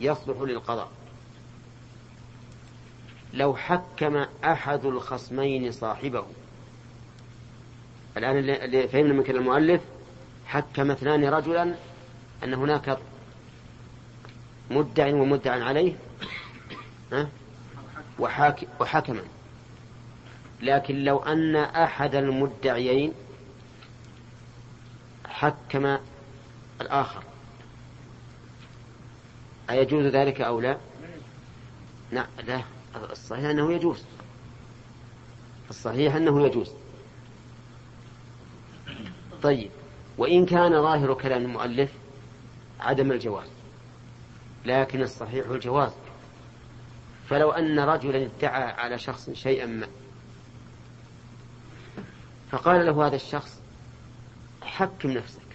[0.00, 0.88] يصلح للقضاء.
[3.32, 6.24] لو حكم أحد الخصمين صاحبه.
[8.16, 9.80] الآن اللي فهمنا من كلام المؤلف
[10.46, 11.74] حكم اثنان رجلا
[12.44, 12.98] أن هناك
[14.70, 15.94] مدع ومدع عليه
[18.80, 19.22] وحكما
[20.62, 23.12] لكن لو أن أحد المدعيين
[25.28, 25.98] حكم
[26.80, 27.22] الآخر
[29.70, 30.76] أيجوز ذلك أو لا؟
[32.12, 32.62] لا لا.
[32.96, 34.04] الصحيح أنه يجوز.
[35.70, 36.72] الصحيح أنه يجوز.
[39.42, 39.70] طيب
[40.18, 41.92] وإن كان ظاهر كلام المؤلف
[42.80, 43.48] عدم الجواز
[44.64, 45.92] لكن الصحيح الجواز.
[47.28, 49.86] فلو أن رجلا ادعى على شخص شيئا ما
[52.50, 53.60] فقال له هذا الشخص
[54.62, 55.48] حكم نفسك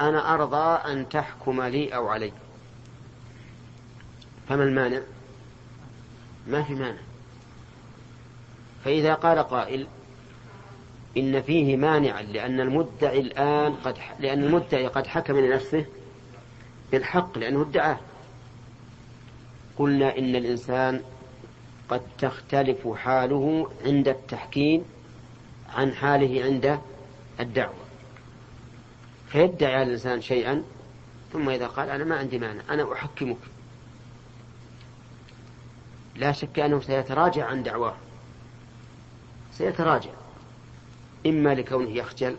[0.00, 2.32] أنا أرضى أن تحكم لي أو علي
[4.48, 5.02] فما المانع؟
[6.46, 7.00] ما في مانع.
[8.84, 9.86] فإذا قال قائل
[11.16, 15.84] إن فيه مانعا لأن المدعي الآن قد لأن المدعي قد حكم لنفسه
[16.92, 17.98] بالحق لأنه ادعاه.
[19.78, 21.02] قلنا إن الإنسان
[21.88, 24.84] قد تختلف حاله عند التحكيم
[25.74, 26.78] عن حاله عند
[27.40, 27.82] الدعوة.
[29.28, 30.62] فيدعي الإنسان شيئا
[31.32, 33.51] ثم إذا قال أنا ما عندي مانع أنا أحكمك.
[36.16, 37.94] لا شك أنه سيتراجع عن دعواه.
[39.52, 40.10] سيتراجع.
[41.26, 42.36] إما لكونه يخجل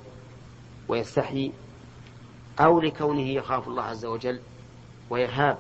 [0.87, 1.51] ويستحي
[2.59, 4.39] أو لكونه يخاف الله عز وجل
[5.09, 5.57] ويهاب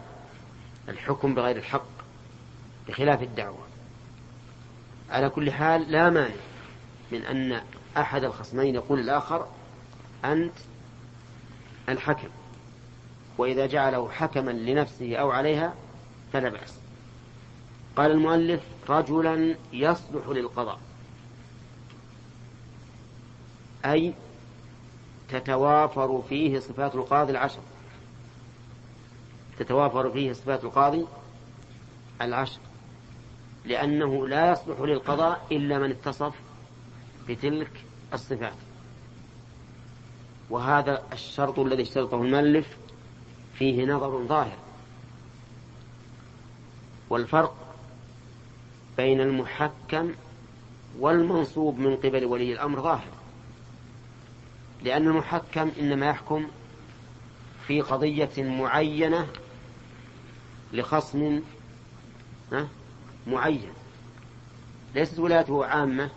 [0.89, 1.85] الحكم بغير الحق
[2.87, 3.63] بخلاف الدعوة.
[5.09, 6.35] على كل حال لا مانع
[7.11, 7.61] من أن
[7.97, 9.47] أحد الخصمين يقول الآخر
[10.25, 10.53] أنت
[11.89, 12.29] الحكم.
[13.37, 15.73] وإذا جعله حكما لنفسه أو عليها
[16.33, 16.82] فلا بأس.
[17.95, 20.79] قال المؤلف رجلا يصلح للقضاء.
[23.85, 24.13] أي
[25.29, 27.61] تتوافر فيه صفات القاضي العشر.
[29.59, 31.05] تتوافر فيه صفات القاضي
[32.21, 32.59] العشر.
[33.65, 36.33] لأنه لا يصلح للقضاء إلا من اتصف
[37.29, 38.53] بتلك الصفات.
[40.49, 42.77] وهذا الشرط الذي اشترطه المؤلف
[43.53, 44.57] فيه نظر ظاهر.
[47.09, 47.62] والفرق
[48.97, 50.13] بين المحكم
[50.99, 53.07] والمنصوب من قبل ولي الأمر ظاهر.
[54.83, 56.47] لأن المحكم إنما يحكم
[57.67, 59.27] في قضية معينة
[60.73, 61.41] لخصم
[63.27, 63.69] معين.
[64.95, 66.09] ليست ولايته عامة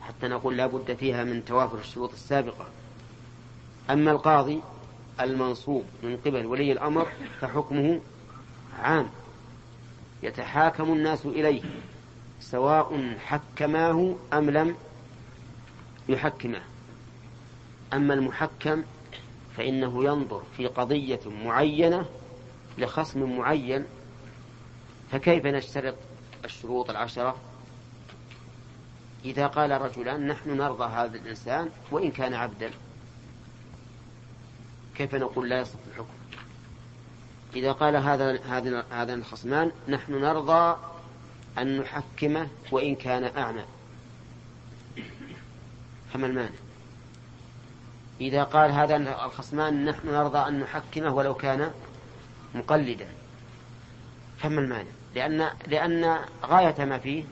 [0.00, 2.66] حتى نقول لا بد فيها من توافر الشروط السابقة.
[3.90, 4.60] أما القاضي
[5.20, 7.08] المنصوب من قبل ولي الأمر
[7.40, 8.00] فحكمه
[8.78, 9.08] عام.
[10.22, 11.62] يتحاكم الناس إليه.
[12.40, 14.76] سواء حكماه أم لم
[16.08, 16.60] يحكمه.
[17.92, 18.84] أما المحكم
[19.56, 22.06] فإنه ينظر في قضية معينة
[22.78, 23.84] لخصم معين
[25.12, 25.94] فكيف نشترط
[26.44, 27.36] الشروط العشرة؟
[29.24, 32.70] إذا قال رجلان نحن نرضى هذا الإنسان وإن كان عبدا.
[34.94, 36.14] كيف نقول لا يصح الحكم؟
[37.56, 40.76] إذا قال هذا هذا هذا الخصمان نحن نرضى
[41.58, 43.64] أن نحكمه وإن كان أعمى.
[46.12, 46.50] فما المانع؟
[48.20, 51.70] إذا قال هذا الخصمان نحن نرضى أن نحكمه ولو كان
[52.54, 53.08] مقلدا.
[54.38, 57.24] فما المانع؟ لأن لأن غاية ما فيه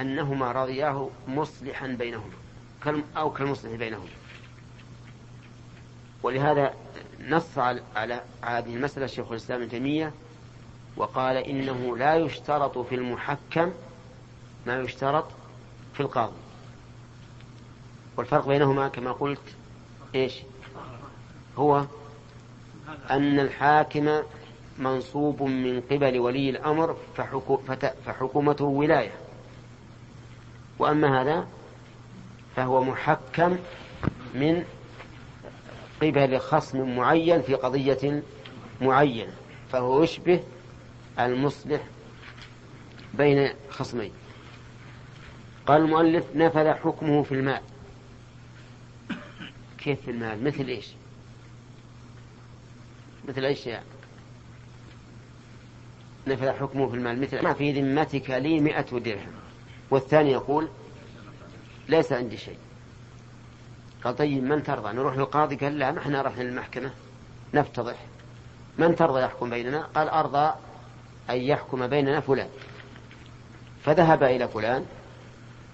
[0.00, 2.34] أنهما رضياه مصلحا بينهما
[3.16, 4.08] أو كالمصلح بينهما.
[6.22, 6.74] ولهذا
[7.20, 10.12] نص على هذه المسألة شيخ الإسلام ابن تيمية
[10.96, 13.72] وقال إنه لا يشترط في المحكم
[14.66, 15.26] ما يشترط
[15.94, 16.32] في القاضي.
[18.16, 19.56] والفرق بينهما كما قلت
[20.14, 20.42] إيش؟
[21.58, 21.84] هو
[23.10, 24.22] أن الحاكم
[24.78, 26.96] منصوب من قبل ولي الأمر
[28.06, 29.12] فحكومته ولاية.
[30.78, 31.46] وأما هذا
[32.56, 33.56] فهو محكم
[34.34, 34.64] من
[36.02, 38.22] قبل خصم معين في قضية
[38.80, 39.32] معينة.
[39.72, 40.42] فهو يشبه
[41.18, 41.82] المصلح
[43.14, 44.12] بين خصمين.
[45.66, 47.60] قال المؤلف نفذ حكمه في المال.
[49.78, 50.92] كيف في المال؟ مثل إيش؟
[53.28, 53.86] مثل إيش يعني؟
[56.26, 57.20] نفذ حكمه في المال.
[57.20, 59.32] مثل ما في ذمتك لي مئة درهم.
[59.90, 60.68] والثاني يقول
[61.88, 62.58] ليس عندي شيء.
[64.04, 65.56] قال طيب من ترضى؟ نروح للقاضي.
[65.56, 66.90] قال لا ما إحنا رحنا للمحكمة.
[67.54, 67.96] نفتضح.
[68.78, 70.54] من ترضى يحكم بيننا؟ قال أرضى
[71.30, 72.48] أن يحكم بيننا فلان.
[73.84, 74.86] فذهب إلى فلان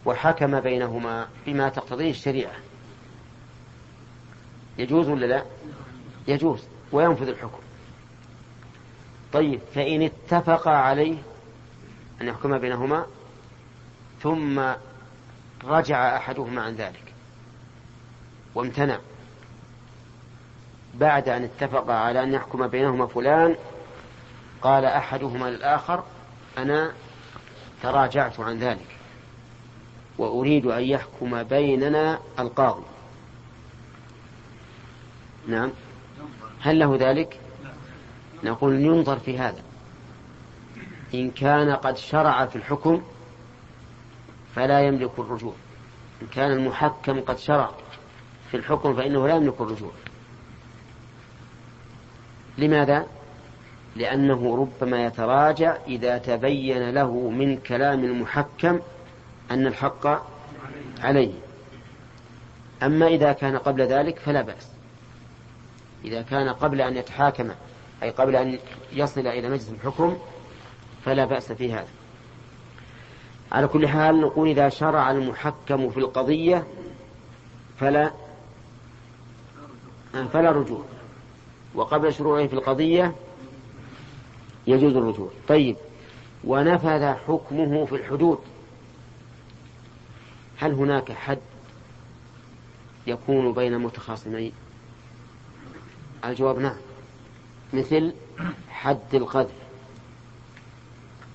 [0.04, 2.54] وحكم بينهما بما تقتضيه الشريعة.
[4.78, 5.44] يجوز ولا لا؟
[6.28, 7.60] يجوز وينفذ الحكم.
[9.32, 11.16] طيب فإن اتفقا عليه
[12.20, 13.06] أن يحكم بينهما
[14.22, 14.60] ثم
[15.64, 17.14] رجع أحدهما عن ذلك
[18.54, 18.98] وامتنع
[20.94, 23.56] بعد أن اتفق على أن يحكم بينهما فلان
[24.62, 26.04] قال أحدهما للآخر
[26.58, 26.92] أنا
[27.82, 28.96] تراجعت عن ذلك
[30.18, 32.84] وأريد أن يحكم بيننا القاضي.
[35.48, 35.70] نعم.
[36.60, 37.40] هل له ذلك؟
[38.44, 39.62] نقول ينظر في هذا.
[41.14, 43.02] إن كان قد شرع في الحكم
[44.54, 45.54] فلا يملك الرجوع.
[46.22, 47.70] إن كان المحكم قد شرع
[48.50, 49.92] في الحكم فإنه لا يملك الرجوع.
[52.58, 53.06] لماذا؟
[53.98, 58.80] لأنه ربما يتراجع إذا تبين له من كلام المحكم
[59.50, 60.22] أن الحق
[61.00, 61.32] عليه.
[62.82, 64.68] أما إذا كان قبل ذلك فلا بأس.
[66.04, 67.50] إذا كان قبل أن يتحاكم
[68.02, 68.58] أي قبل أن
[68.92, 70.18] يصل إلى مجلس الحكم
[71.04, 71.88] فلا بأس في هذا.
[73.52, 76.66] على كل حال نقول إذا شرع المحكم في القضية
[77.80, 78.10] فلا
[80.32, 80.84] فلا رجوع.
[81.74, 83.14] وقبل شروعه في القضية
[84.68, 85.30] يجوز الرجوع.
[85.48, 85.76] طيب
[86.44, 88.38] ونفذ حكمه في الحدود.
[90.58, 91.38] هل هناك حد
[93.06, 94.52] يكون بين متخاصمين
[96.24, 96.76] الجواب نعم.
[97.72, 98.12] مثل
[98.70, 99.54] حد القذف.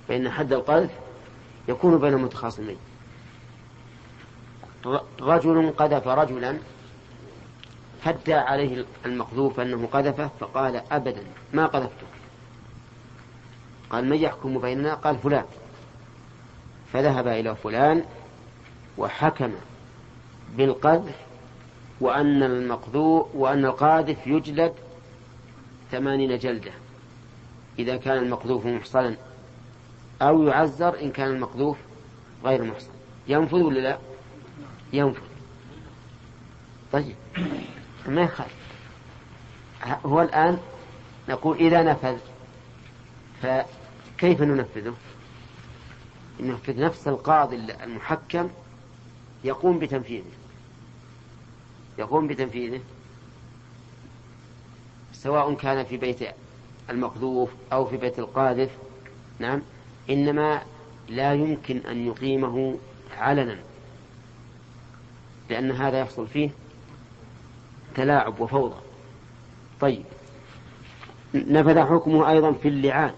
[0.08, 0.92] فإن حد القذف
[1.68, 2.78] يكون بين متخاصمين
[5.22, 6.58] رجل قذف رجلا
[8.02, 11.24] فدى عليه المقذوف أنه قذفه فقال أبدا
[11.54, 12.13] ما قذفته؟
[13.94, 15.46] قال من يحكم بيننا؟ قال فلان.
[16.94, 18.04] فذهب إلى فلان
[18.98, 19.52] وحكم
[20.58, 21.16] بالقذف
[22.02, 24.74] وأن المقذوف وأن القاذف يجلد
[25.92, 26.72] ثمانين جلدة
[27.80, 29.16] إذا كان المقذوف محصنا
[30.22, 31.78] أو يعزر إن كان المقذوف
[32.44, 32.92] غير محصن.
[33.28, 33.98] ينفذ ولا لا؟
[34.94, 35.22] ينفذ.
[36.92, 37.16] طيب
[38.08, 38.56] ما يخالف.
[40.06, 40.60] هو الآن
[41.30, 42.18] نقول إذا نفذ
[44.18, 44.94] فكيف ننفذه؟
[46.40, 48.50] ننفذ نفس القاضي المحكم
[49.44, 50.32] يقوم بتنفيذه.
[51.98, 52.82] يقوم بتنفيذه
[55.14, 56.20] سواء كان في بيت
[56.90, 58.70] المقذوف أو في بيت القاذف
[59.40, 59.62] نعم
[60.10, 60.62] إنما
[61.10, 62.78] لا يمكن أن يقيمه
[63.18, 63.60] علنا
[65.50, 66.50] لأن هذا يحصل فيه
[67.96, 68.76] تلاعب وفوضى.
[69.82, 70.04] طيب
[71.34, 73.14] نفذ حكمه أيضا في اللعان.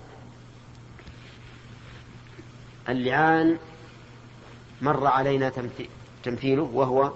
[2.89, 3.57] اللعان
[4.81, 5.51] مر علينا
[6.23, 7.11] تمثيله وهو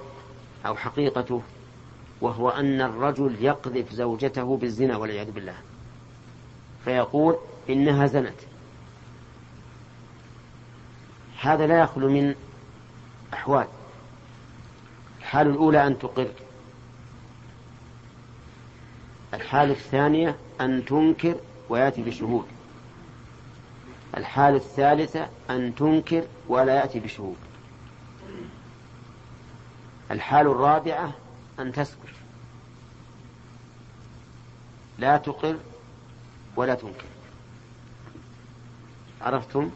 [0.65, 1.41] أو حقيقته
[2.22, 5.55] وهو أن الرجل يقذف زوجته بالزنا والعياذ بالله.
[6.86, 7.38] فيقول
[7.70, 8.39] إنها زنت.
[11.41, 12.36] هذا لا يخلو من
[13.34, 13.67] أحوال.
[15.20, 16.32] الحال الأولى أن تقر.
[19.34, 21.36] الحالة الثانية أن تنكر
[21.70, 22.45] ويأتي بشهود.
[24.18, 27.38] الحالة الثالثة أن تنكر ولا يأتي بشهود.
[30.12, 31.14] الحال الرابعة
[31.60, 31.99] أن تسكت
[34.97, 35.57] لا تقر
[36.55, 37.05] ولا تنكر.
[39.22, 39.72] عرفتم؟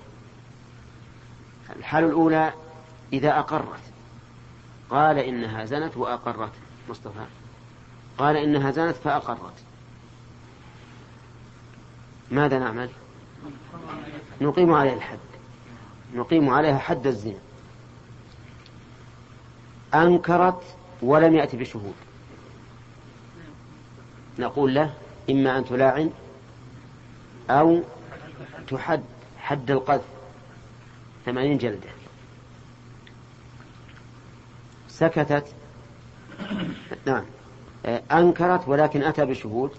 [1.76, 2.54] الحالة الأولى
[3.14, 3.82] إذا أقرت.
[4.90, 6.54] قال إنها زنت وأقرت.
[6.90, 7.26] مصطفى.
[8.18, 9.64] قال إنها زنت فأقرت.
[12.32, 12.90] ماذا نعمل؟
[14.42, 15.20] نقيم عليها الحد.
[16.16, 17.40] نقيم عليها حد الزنا.
[19.94, 20.64] أنكرت
[21.02, 21.94] ولم يأتي بشهود.
[24.40, 24.94] نقول له
[25.30, 26.12] إما أن تلاعن
[27.50, 27.82] أو
[28.68, 29.04] تحد
[29.40, 30.06] حد القذف
[31.26, 31.90] ثمانين جلدة.
[34.88, 35.48] سكتت.
[37.06, 37.24] نعم.
[38.12, 39.72] أنكرت ولكن أتى بشهود.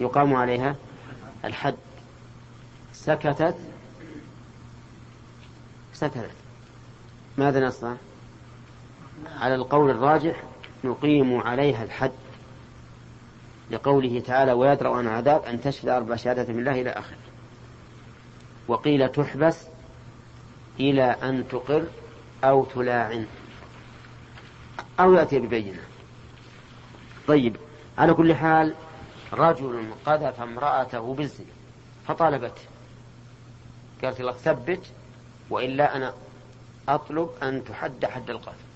[0.00, 0.76] يقام عليها
[1.46, 1.76] الحد.
[2.92, 3.56] سكتت.
[5.94, 6.30] سكتت.
[7.38, 7.96] ماذا نصنع؟
[9.40, 10.42] على القول الراجح
[10.84, 12.12] نقيم عليها الحد.
[13.70, 17.18] لقوله تعالى ويدرأ عن عذاب أن تشهد أربع شهادة من الله إلى آخره.
[18.68, 19.66] وقيل تحبس
[20.80, 21.86] إلى أن تقر
[22.44, 23.26] أو تلاعن.
[25.00, 25.82] أو يأتي ببينة.
[27.28, 27.56] طيب
[27.98, 28.74] على كل حال
[29.32, 31.52] رجل قذف امرأته بالزنا
[32.08, 32.62] فطالبته.
[34.02, 34.86] قالت له ثبت
[35.50, 36.14] وإلا أنا
[36.88, 38.66] أطلب أن تحد حد القذف.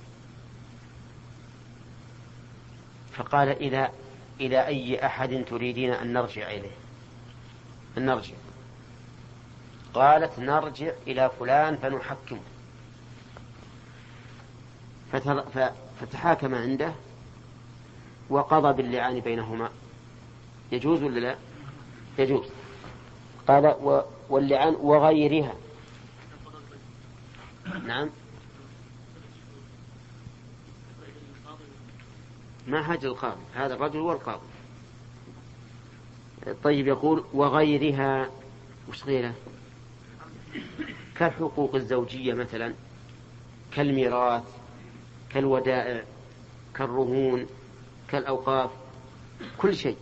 [3.13, 3.91] فقال إلى
[4.41, 6.77] إلى أي أحد تريدين أن نرجع إليه؟
[7.99, 8.35] أن نرجع.
[9.95, 12.41] قالت نرجع إلى فلان فنحكمه.
[16.01, 16.93] فتحاكم عنده
[18.31, 19.71] وقضى باللعان بينهما.
[20.73, 21.37] يجوز ولا لا؟
[22.19, 22.47] يجوز.
[23.49, 23.75] قال
[24.29, 25.55] واللعان وغيرها.
[27.87, 28.11] نعم.
[32.67, 34.47] ما حاجة القاضي هذا الرجل والقاضي.
[36.65, 38.31] طيب يقول وغيرها
[38.89, 39.35] وش غيره؟
[41.17, 42.75] كالحقوق الزوجية مثلا
[43.73, 44.45] كالميراث
[45.31, 46.05] كالودائع
[46.75, 47.47] كالرهون
[48.09, 48.71] كالأوقاف
[49.59, 49.97] كل شيء.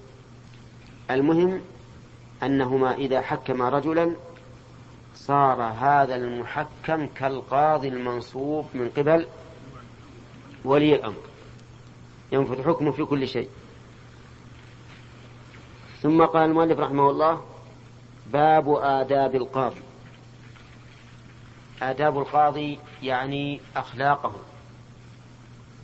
[1.11, 1.61] المهم
[2.43, 4.17] أنهما إذا حكما رجلا
[5.15, 9.27] صار هذا المحكم كالقاضي المنصوب من قبل
[10.65, 11.23] ولي الأمر.
[12.33, 13.49] ينفذ حكمه في كل شيء.
[16.03, 17.45] ثم قال المؤلف رحمه الله
[18.33, 19.83] باب آداب القاضي.
[21.83, 24.33] آداب القاضي يعني أخلاقه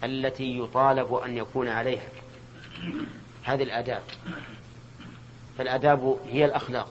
[0.04, 2.08] التي يطالب أن يكون عليها.
[3.42, 4.02] هذه الآداب.
[5.58, 6.88] فالآداب هي الأخلاق.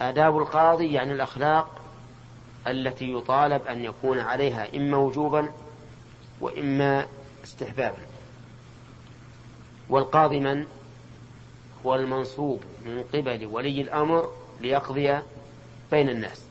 [0.00, 1.80] آداب القاضي يعني الأخلاق
[2.66, 5.48] التي يطالب أن يكون عليها إما وجوبا
[6.40, 7.06] وإما
[7.44, 7.98] استحبابا.
[9.88, 10.66] والقاضي من؟
[11.86, 15.18] هو المنصوب من قبل ولي الأمر ليقضي
[15.90, 16.44] بين الناس.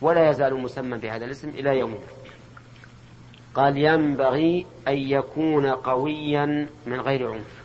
[0.00, 1.98] ولا يزال مسمى بهذا الاسم إلى يومنا
[3.54, 7.61] قال ينبغي أن يكون قويا من غير عنف.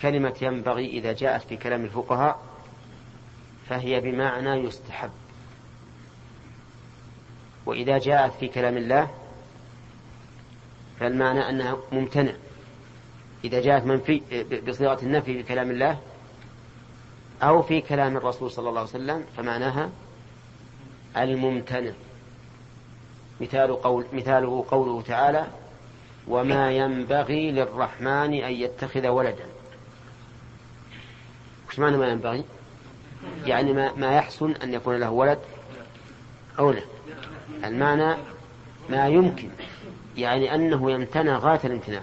[0.00, 2.38] كلمة ينبغي إذا جاءت في كلام الفقهاء
[3.68, 5.10] فهي بمعنى يستحب.
[7.66, 9.10] وإذا جاءت في كلام الله
[11.00, 12.32] فالمعنى أنها ممتنع.
[13.44, 14.22] إذا جاءت منفي
[14.68, 15.98] بصيغة النفي في كلام الله
[17.42, 19.90] أو في كلام الرسول صلى الله عليه وسلم فمعناها
[21.16, 21.92] الممتنع.
[23.40, 25.46] مثال قول مثاله قوله تعالى
[26.28, 29.46] وما ينبغي للرحمن أن يتخذ ولدا.
[31.68, 32.44] وش معنى ما ينبغي؟
[33.44, 35.38] يعني ما, ما يحسن أن يكون له ولد
[36.58, 36.82] أو لا.
[37.64, 38.16] المعنى
[38.90, 39.48] ما يمكن
[40.16, 42.02] يعني أنه يمتنع غاية الامتناع.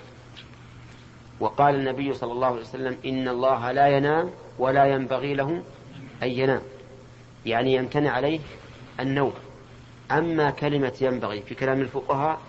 [1.40, 5.64] وقال النبي صلى الله عليه وسلم إن الله لا ينام ولا ينبغي له
[6.24, 6.62] أن ينام.
[7.46, 8.40] يعني يمتنع عليه
[9.00, 9.34] النوم.
[10.12, 12.40] أما كلمة ينبغي في كلام الفقهاء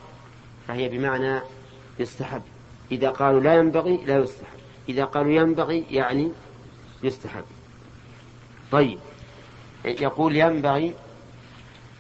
[0.69, 1.41] فهي بمعنى
[1.99, 2.43] يستحب.
[2.93, 4.59] إذا قالوا لا ينبغي لا يستحب.
[4.89, 6.33] إذا قالوا ينبغي يعني
[7.05, 7.45] يستحب.
[8.73, 8.99] طيب.
[9.85, 10.95] يقول ينبغي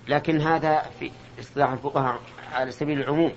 [0.09, 2.20] لكن هذا في اصطلاح الفقهاء
[2.52, 3.32] على سبيل العموم.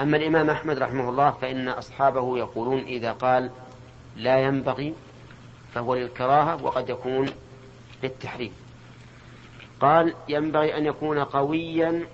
[0.00, 3.50] أما الإمام أحمد رحمه الله فإن أصحابه يقولون إذا قال
[4.16, 4.94] لا ينبغي
[5.74, 7.28] فهو للكراهة وقد يكون
[8.02, 8.52] للتحريم.
[9.80, 12.06] قال ينبغي أن يكون قويا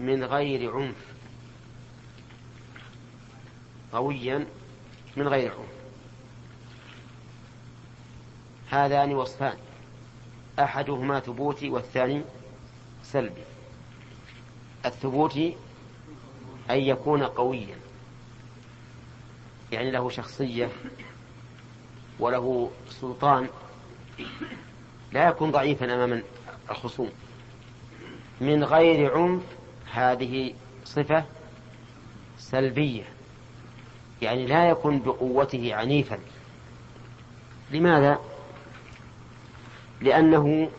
[0.00, 1.06] من غير عنف.
[3.92, 4.46] قويا
[5.16, 5.81] من غير عنف.
[8.72, 9.56] هذان وصفان.
[10.58, 12.22] أحدهما ثبوتي والثاني
[13.02, 13.42] سلبي.
[14.86, 15.56] الثبوتي
[16.70, 17.76] أن يكون قويا.
[19.72, 20.68] يعني له شخصية
[22.18, 23.48] وله سلطان
[25.12, 26.22] لا يكون ضعيفا أمام
[26.70, 27.10] الخصوم.
[28.40, 29.42] من غير عنف
[29.92, 30.54] هذه
[30.84, 31.24] صفة
[32.38, 33.04] سلبية.
[34.22, 36.18] يعني لا يكون بقوته عنيفا.
[37.70, 38.31] لماذا؟
[40.02, 40.70] لأنه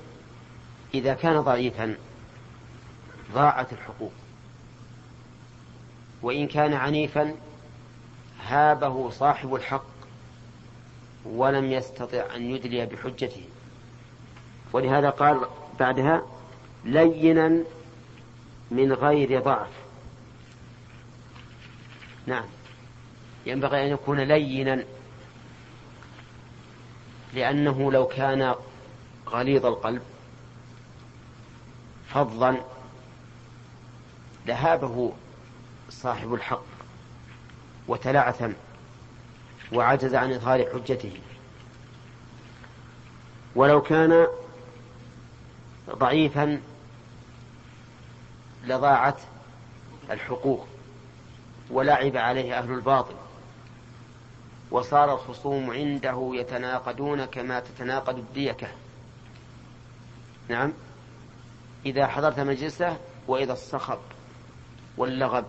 [0.94, 1.96] إذا كان ضعيفا
[3.34, 4.12] ضاعت الحقوق.
[6.22, 7.36] وإن كان عنيفا
[8.46, 9.86] هابه صاحب الحق
[11.26, 13.44] ولم يستطع أن يدلي بحجته.
[14.74, 15.40] ولهذا قال
[15.80, 16.22] بعدها
[16.86, 17.64] لينا
[18.72, 19.72] من غير ضعف.
[22.26, 22.46] نعم.
[23.46, 24.84] ينبغي أن يكون لينا
[27.34, 28.56] لأنه لو كان
[29.34, 30.02] غليظ القلب.
[32.10, 32.66] فظا.
[34.46, 35.14] لهابه
[35.90, 36.64] صاحب الحق.
[37.88, 38.52] وتلعثم
[39.74, 41.20] وعجز عن إظهار حجته.
[43.56, 44.28] ولو كان
[45.90, 46.62] ضعيفا
[48.66, 49.22] لضاعت
[50.12, 50.68] الحقوق.
[51.70, 53.16] ولعب عليه أهل الباطل.
[54.72, 58.68] وصار الخصوم عنده يتناقضون كما تتناقض الديكة.
[60.50, 60.74] نعم.
[61.86, 64.00] إذا حضرت مجلسه وإذا الصخب
[64.98, 65.46] واللغب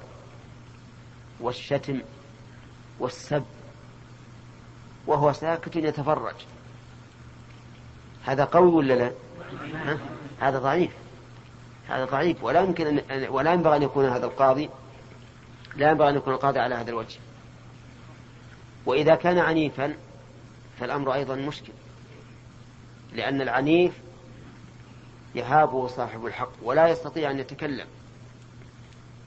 [1.40, 2.00] والشتم
[3.00, 3.44] والسب
[5.06, 6.34] وهو ساكت يتفرج.
[8.24, 9.12] هذا قوي ولا لا؟
[10.40, 10.92] هذا ضعيف.
[11.88, 12.44] هذا ضعيف.
[12.44, 14.70] ولا يمكن أن ولا ينبغي أن يكون هذا القاضي
[15.76, 17.18] لا ينبغي أن يكون القاضي على هذا الوجه.
[18.86, 19.94] وإذا كان عنيفا
[20.80, 21.72] فالأمر أيضا مشكل.
[23.12, 24.03] لأن العنيف
[25.34, 27.86] يهابه صاحب الحق ولا يستطيع أن يتكلم.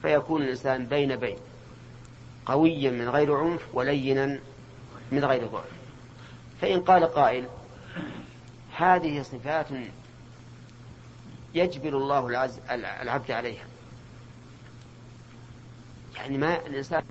[0.02, 1.38] فيكون الإنسان بين بين
[2.46, 4.40] قويا من غير عنف ولينا
[5.12, 5.72] من غير ضعف.
[6.60, 7.48] فإن قال قائل
[8.76, 9.66] هذه صفات
[11.54, 13.66] يجبر الله العز العبد عليها.
[16.16, 17.02] يعني ما الإنسان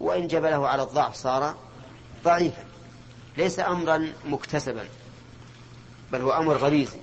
[0.00, 1.56] وإن جبله على الضعف صار
[2.24, 2.64] ضعيفا
[3.36, 4.88] ليس أمرا مكتسبا.
[6.12, 6.98] بل هو أمر غريزي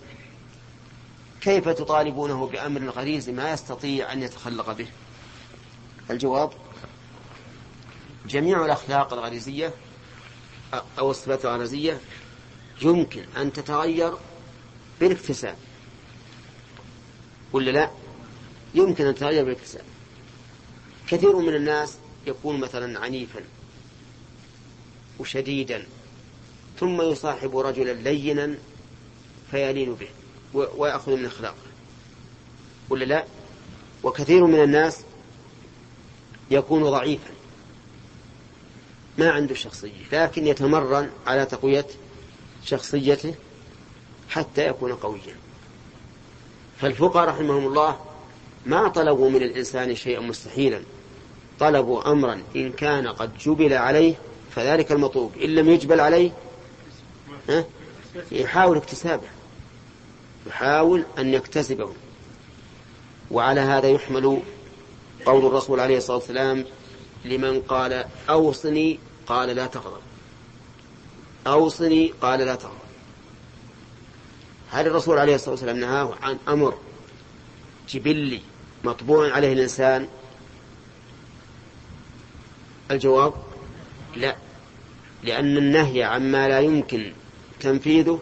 [1.41, 4.87] كيف تطالبونه بأمر غريزي ما يستطيع أن يتخلق به؟
[6.09, 6.51] الجواب
[8.27, 9.73] جميع الأخلاق الغريزية
[10.99, 12.01] أو الصفات الغريزية
[12.81, 14.13] يمكن أن تتغير
[14.99, 15.55] بالإكتساب.
[17.53, 17.91] ولا لا؟
[18.75, 19.83] يمكن أن تتغير بالإكتساب.
[21.07, 21.97] كثير من الناس
[22.27, 23.43] يكون مثلا عنيفا
[25.19, 25.87] وشديدا
[26.79, 28.57] ثم يصاحب رجلا لينا
[29.51, 30.07] فيلين به
[30.53, 31.55] ويأخذ من أخلاقه
[32.89, 33.25] ولا لا؟
[34.03, 34.99] وكثير من الناس
[36.51, 37.29] يكون ضعيفا.
[39.17, 41.85] ما عنده شخصية لكن يتمرن على تقوية
[42.65, 43.35] شخصيته
[44.29, 45.35] حتى يكون قويا.
[46.81, 47.99] فالفقهاء رحمهم الله
[48.65, 50.81] ما طلبوا من الإنسان شيئا مستحيلا.
[51.59, 54.15] طلبوا أمرا إن كان قد جبل عليه
[54.55, 55.37] فذلك المطلوب.
[55.37, 56.31] إن لم يجبل عليه
[58.31, 59.27] يحاول اكتسابه.
[60.47, 61.93] يحاول أن يكتسبه.
[63.31, 64.41] وعلى هذا يحمل
[65.25, 66.65] قول الرسول عليه الصلاة والسلام
[67.25, 70.01] لمن قال أوصني قال لا تغضب.
[71.47, 72.87] أوصني قال لا تغضب.
[74.71, 76.77] هل الرسول عليه الصلاة والسلام نهاه عن أمر
[77.89, 78.41] جبلي
[78.83, 80.07] مطبوع عليه الإنسان.
[82.91, 83.33] الجواب
[84.15, 84.35] لا
[85.23, 87.13] لأن النهي عما لا يمكن
[87.59, 88.21] تنفيذه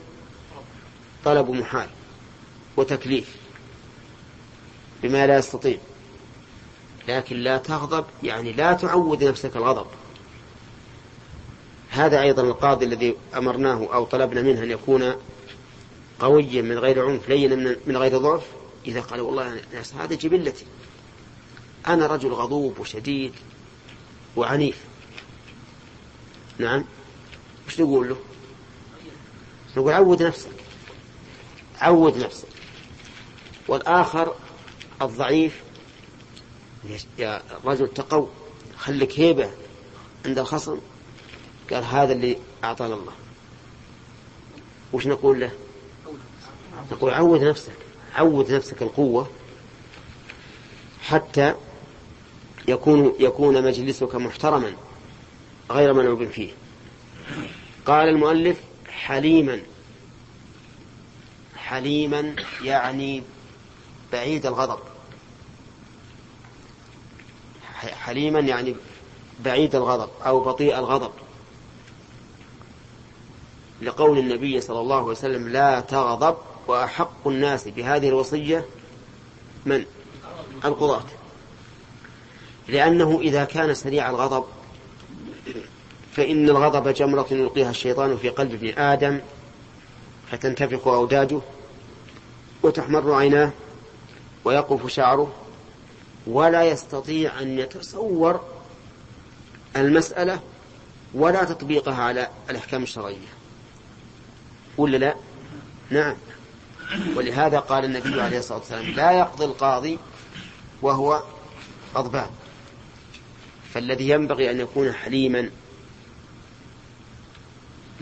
[1.25, 1.89] طلب محال.
[2.77, 3.35] وتكليف
[5.03, 5.77] بما لا يستطيع.
[7.07, 9.85] لكن لا تغضب يعني لا تعود نفسك الغضب.
[11.89, 15.15] هذا أيضا القاضي الذي أمرناه أو طلبنا منه أن يكون
[16.19, 18.43] قويا من غير عنف لينا من غير ضعف.
[18.85, 20.65] إذا قال والله ناس هذه جبلتي.
[21.87, 23.33] أنا رجل غضوب وشديد
[24.35, 24.77] وعنيف.
[26.57, 26.85] نعم.
[27.67, 28.17] وش نقول له؟
[29.77, 30.49] نقول عود نفسك.
[31.81, 32.54] عود نفسك.
[33.67, 34.35] والآخر
[35.01, 35.63] الضعيف.
[37.17, 38.27] يا رجل تقو
[38.77, 39.51] خليك هيبة
[40.25, 40.79] عند الخصم.
[41.71, 43.13] قال هذا اللي أعطانا الله
[44.93, 45.51] وش نقول له؟
[46.91, 47.73] نقول عود نفسك
[48.15, 49.29] عود نفسك القوة
[51.01, 51.53] حتى
[52.67, 54.73] يكون يكون مجلسك محترما
[55.71, 56.51] غير منعوب فيه.
[57.85, 58.57] قال المؤلف
[58.89, 59.61] حليما
[61.55, 63.23] حليما يعني
[64.15, 64.79] بعيد الغضب.
[67.75, 68.75] حليما يعني
[69.39, 71.11] بعيد الغضب أو بطيء الغضب.
[73.81, 76.35] لقول النبي صلى الله عليه وسلم لا تغضب
[76.67, 78.65] وأحق الناس بهذه الوصية
[79.65, 79.85] من؟
[80.65, 81.05] القضاة.
[82.67, 84.45] لأنه إذا كان سريع الغضب
[86.13, 89.19] فإن الغضب جمرة يلقيها الشيطان في قلب ابن آدم
[90.31, 91.39] فتنتفخ أوداجه
[92.63, 93.51] وتحمر عيناه.
[94.45, 95.33] ويقف شعره
[96.27, 98.41] ولا يستطيع أن يتصور
[99.75, 100.39] المسألة
[101.13, 103.27] ولا تطبيقها على الأحكام الشرعية.
[104.77, 105.15] ولا لا؟
[105.89, 106.15] نعم.
[107.15, 109.99] ولهذا قال النبي عليه الصلاة والسلام لا يقضي القاضي
[110.81, 111.23] وهو
[111.95, 112.29] غضبان.
[113.73, 115.49] فالذي ينبغي أن يكون حليما.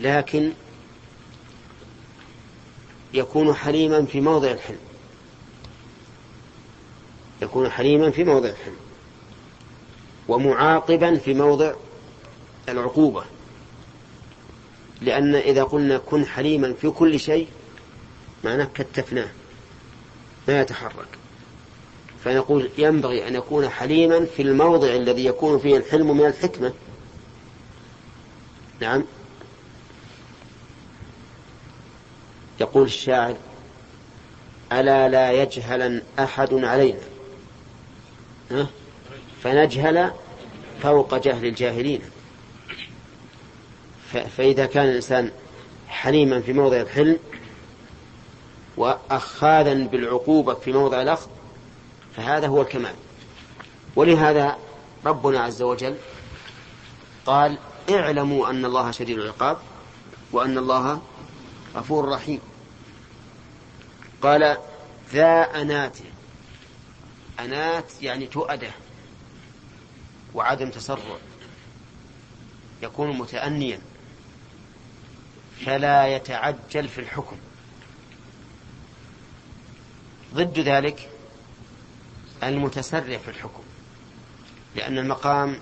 [0.00, 0.52] لكن
[3.14, 4.83] يكون حليما في موضع الحلم.
[7.44, 8.76] يكون حليما في موضع الحلم
[10.28, 11.72] ومعاقبا في موضع
[12.68, 13.24] العقوبة.
[15.00, 17.48] لأن إذا قلنا كن حليما في كل شيء
[18.44, 19.28] معناه كتفناه
[20.48, 21.18] ما يتحرك.
[22.24, 26.72] فنقول ينبغي أن يكون حليما في الموضع الذي يكون فيه الحلم من الحكمة.
[28.80, 29.04] نعم.
[32.60, 33.36] يقول الشاعر
[34.72, 37.13] ألا لا يجهلا أحد علينا.
[39.42, 40.10] فنجهل
[40.82, 42.00] فوق جهل الجاهلين.
[44.36, 45.30] فإذا كان الإنسان
[45.88, 47.18] حليما في موضع الحلم
[48.76, 51.26] وأخاذا بالعقوبة في موضع الأخذ
[52.16, 52.94] فهذا هو الكمال.
[53.96, 54.56] ولهذا
[55.06, 55.96] ربنا عز وجل
[57.26, 57.58] قال
[57.90, 59.56] اعلموا أن الله شديد العقاب
[60.32, 61.00] وأن الله
[61.76, 62.40] غفور رحيم
[64.22, 64.56] قال
[65.12, 65.98] ذا أنات
[67.40, 68.70] أنات يعني تؤده
[70.34, 71.16] وعدم تسرع
[72.82, 73.80] يكون متأنيا
[75.66, 77.36] فلا يتعجل في الحكم
[80.34, 81.08] ضد ذلك
[82.42, 83.62] المتسرع في الحكم
[84.76, 85.58] لأن المقام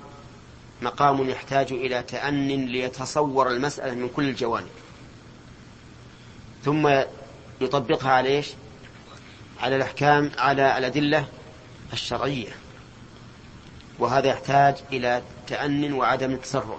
[0.83, 4.71] مقام يحتاج إلى تأن ليتصور المسألة من كل الجوانب
[6.65, 7.03] ثم
[7.61, 8.49] يطبقها على إيش؟
[9.61, 11.29] على الأحكام على الأدلة
[11.93, 12.53] الشرعية
[13.99, 16.79] وهذا يحتاج إلى تأن وعدم التسرع.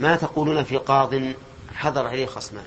[0.00, 1.14] ما تقولون في قاض
[1.74, 2.66] حضر عليه خصمان؟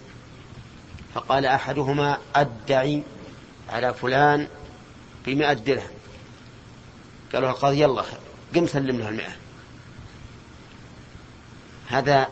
[1.14, 3.04] فقال أحدهما أدعي
[3.70, 4.48] على فلان
[5.26, 5.96] بمئة درهم.
[7.34, 8.04] قالوا القاضي يلا
[8.56, 9.36] قم سلم له المئة.
[11.88, 12.30] هذا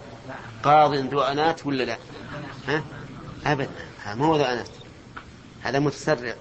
[0.64, 1.97] قاض ذو أنات ولا لا؟
[2.68, 2.84] ها؟
[3.45, 3.70] أبدا
[4.03, 4.82] هذا مو ذو أنات
[5.64, 6.36] هذا متسرع.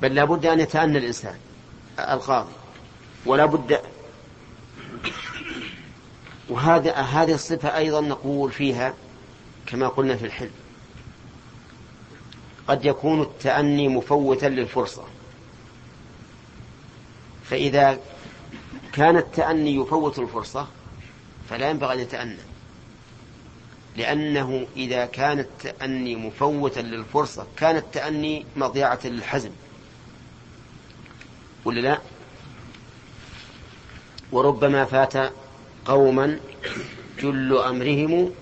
[0.00, 1.38] بل لا بد أن يتأنى الإنسان
[1.98, 2.52] القاضي.
[3.26, 3.80] ولا بد
[6.50, 8.94] وهذا هذه الصفة أيضا نقول فيها
[9.66, 10.50] كما قلنا في الحلم.
[12.68, 15.04] قد يكون التأني مفوتا للفرصة.
[17.44, 17.98] فإذا
[18.92, 20.66] كان التأني يفوت الفرصة
[21.50, 22.53] فلا ينبغي أن يتأنى.
[23.96, 29.50] لأنه إذا كان التأني مفوتا للفرصة كان التأني مضيعة للحزم.
[31.64, 31.98] ولا لا؟
[34.32, 35.32] وربما فات
[35.84, 36.40] قوما
[37.22, 38.34] جل أمرهم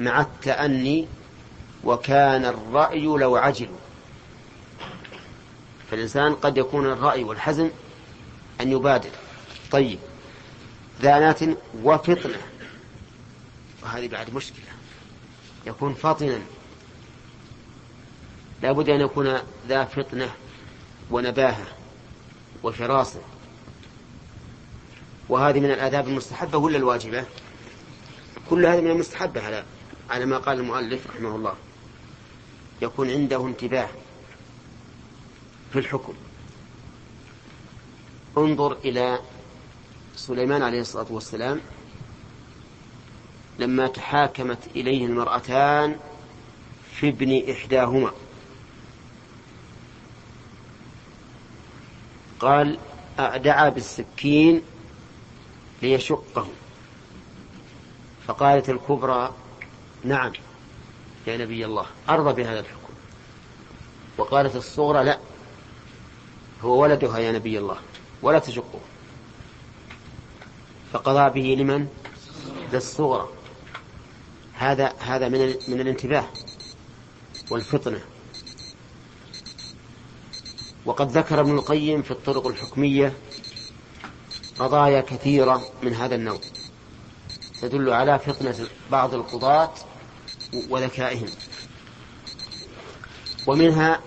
[0.00, 1.06] مع التأني
[1.84, 3.76] وكان الرأي لو عجلوا
[5.90, 7.70] فالإنسان قد يكون الرأي والحزم
[8.60, 9.10] أن يبادر.
[9.70, 9.98] طيب
[11.02, 11.40] ذانات
[11.82, 12.38] وفطنة.
[13.82, 14.75] وهذه بعد مشكلة.
[15.66, 16.40] يكون فطنا
[18.62, 19.38] لا بد أن يكون
[19.68, 20.30] ذا فطنة
[21.10, 21.66] ونباهة
[22.62, 23.20] وفراسة.
[25.28, 27.24] وهذه من الآداب المستحبة ولا الواجبة؟
[28.50, 29.64] كل هذه من المستحبة على
[30.10, 31.54] على ما قال المؤلف رحمه الله.
[32.82, 33.88] يكون عنده انتباه
[35.72, 36.14] في الحكم.
[38.38, 39.20] انظر إلى
[40.16, 41.60] سليمان عليه الصلاة والسلام
[43.58, 45.96] لما تحاكمت إليه المرأتان
[46.92, 48.10] في ابن إحداهما.
[52.40, 52.78] قال
[53.18, 54.62] دعا بالسكين
[55.82, 56.48] ليشقه.
[58.26, 59.34] فقالت الكبرى
[60.04, 60.32] نعم
[61.26, 62.92] يا نبي الله أرضى بهذا الحكم.
[64.18, 65.18] وقالت الصغرى لا
[66.62, 67.76] هو ولدها يا نبي الله
[68.22, 68.80] ولا تشقه.
[70.92, 71.88] فقضى به لمن؟
[72.72, 73.28] للصغرى.
[74.56, 76.24] هذا هذا من من الانتباه
[77.50, 78.00] والفطنة.
[80.86, 83.12] وقد ذكر ابن القيم في الطرق الحكمية
[84.58, 86.40] قضايا كثيرة من هذا النوع
[87.62, 89.72] تدل على فطنة بعض القضاة
[90.68, 91.28] وذكائهم.
[93.46, 94.00] ومنها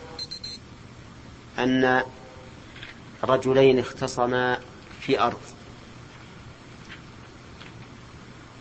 [1.59, 2.03] أن
[3.23, 4.59] رجلين اختصما
[5.01, 5.39] في أرض.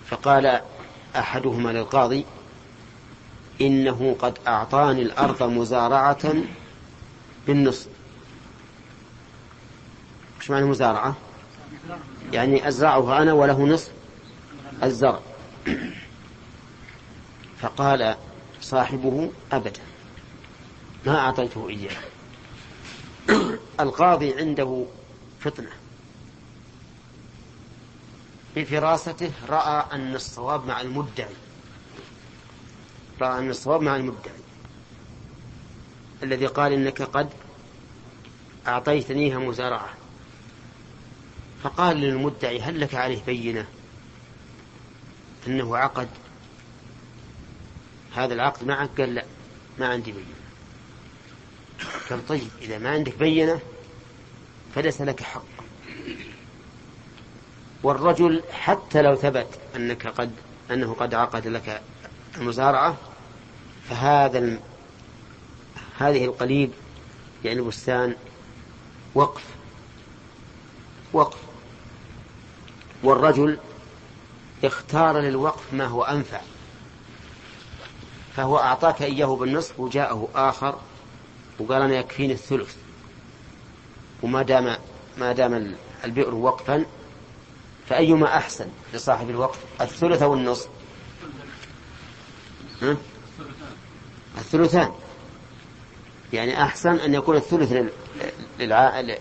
[0.07, 0.62] فقال
[1.18, 2.24] أحدهما للقاضي
[3.60, 6.34] إنه قد أعطاني الأرض مزارعة
[7.46, 7.88] بالنصف
[10.40, 11.16] إيش معنى مزارعة؟
[12.32, 13.90] يعني أزرعها أنا وله نصف
[14.82, 15.20] الزرع.
[17.60, 18.16] فقال
[18.60, 19.80] صاحبه أبدا
[21.06, 21.96] ما أعطيته إياه.
[23.80, 24.84] القاضي عنده
[25.40, 25.70] فطنة.
[28.57, 31.34] بفراسته رأى أن الصواب مع المدعي.
[33.20, 34.38] رأى أن الصواب مع المدعي.
[36.22, 37.30] الذي قال إنك قد
[38.66, 39.94] أعطيتنيها مزارعة.
[41.62, 43.66] فقال للمدعي هل لك عليه بينة؟
[45.46, 46.09] أنه عقد.
[48.14, 49.24] هذا العقد معك؟ قال لا
[49.78, 50.26] ما عندي بينة.
[52.11, 53.61] قال طيب إذا ما عندك بينة
[54.74, 55.44] فليس لك حق.
[57.83, 60.31] والرجل حتى لو ثبت أنك قد
[60.70, 61.83] أنه قد عقد لك
[62.37, 62.97] المزارعة
[63.89, 64.61] فهذا الم...
[65.99, 66.70] هذه القليب
[67.45, 68.14] يعني بستان
[69.14, 69.45] وقف.
[71.12, 71.39] وقف.
[73.03, 73.59] والرجل
[74.64, 76.41] اختار للوقف ما هو أنفع.
[78.37, 80.79] فهو أعطاك إياه بالنصف وجاءه آخر
[81.59, 82.76] وقال أنا يكفيني الثلث.
[84.22, 84.76] وما دام
[85.18, 86.85] ما دام البئر وقفا
[87.89, 90.68] فأيما أحسن لصاحب الوقف الثلث أو النصف؟
[92.82, 92.97] ها؟
[94.39, 94.93] الثلثان.
[96.32, 97.93] يعني أحسن أن يكون الثلث
[98.61, 99.16] للع...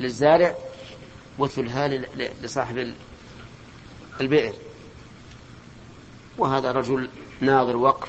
[0.00, 0.54] للزارع
[1.38, 2.04] والثلثان
[2.42, 2.94] لصاحب
[4.20, 4.54] البئر.
[6.38, 7.08] وهذا رجل
[7.40, 8.08] ناظر وقف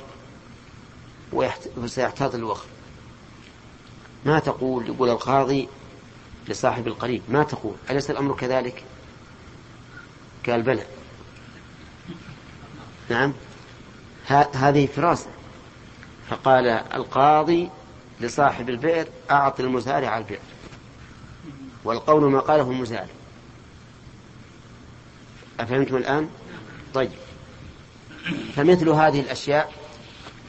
[1.77, 2.65] وسيحتاط الوقف.
[4.25, 5.67] ما تقول؟ يقول القاضي
[6.47, 7.21] لصاحب القريب.
[7.29, 8.83] ما تقول؟ أليس الأمر كذلك؟
[10.47, 10.85] قال بلى
[13.09, 13.33] نعم
[14.53, 15.27] هذه فراسة
[16.29, 17.69] فقال القاضي
[18.21, 20.39] لصاحب البئر أعط المزارع البئر.
[21.83, 23.07] والقول ما قاله المزارع.
[25.59, 26.29] أفهمتم الآن؟
[26.93, 27.11] طيب.
[28.55, 29.73] فمثل هذه الأشياء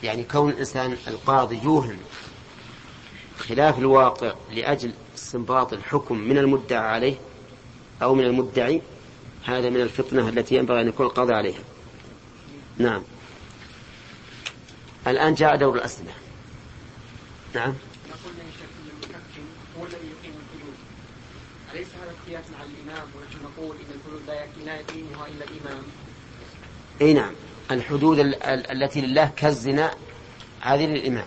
[0.02, 1.96] يعني كون الإنسان القاضي يوهم
[3.38, 7.16] خلاف الواقع لأجل استنباط الحكم من المدعى عليه
[8.02, 8.82] أو من المدعي
[9.46, 11.60] هذا من الفطنة التي ينبغي أن يكون القاضي عليها.
[12.78, 13.02] نعم.
[15.06, 16.12] الآن جاء دور الأسئلة
[17.54, 17.74] نعم.
[19.78, 20.74] هو الذي يقيم الحدود
[21.74, 22.10] أليس هذا
[22.58, 24.22] مع الإمام؟ ونحن نقول إن الحدود
[24.66, 25.82] لا يقيمها إلا الإمام
[27.00, 27.32] أي نعم.
[27.70, 29.90] الحدود ال- ال- التي لله كالزنا
[30.60, 31.26] هذه للإمام.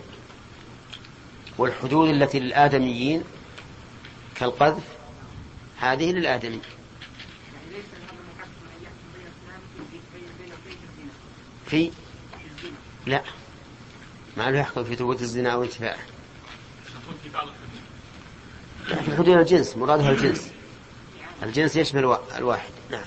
[1.58, 3.24] والحدود التي للآدميين
[4.36, 4.84] كالقذف
[5.80, 6.60] هذه للآدمي.
[11.70, 11.92] في
[13.06, 13.24] لا.
[14.38, 16.00] ما له يحكم في ثبوت الزنا أو انتفاعه
[18.88, 20.52] في حدود الجنس مرادها الجنس.
[21.44, 22.70] الجنس يشمل الواحد.
[22.92, 23.04] نعم.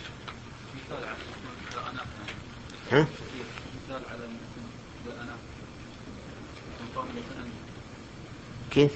[2.93, 3.07] ها؟
[8.71, 8.91] كيف؟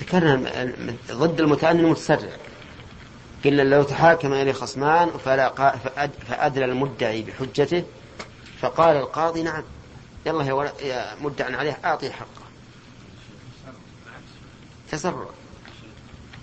[0.00, 0.72] ذكرنا
[1.10, 2.36] ضد المتأني المتسرع.
[3.44, 5.48] قلنا لو تحاكم إليه خصمان فلا
[6.28, 7.84] فأدلى المدعي بحجته.
[8.60, 9.62] فقال القاضي نعم.
[10.26, 12.42] يلا يا مدعى عليه أعطيه حقه.
[14.90, 15.28] تسرع.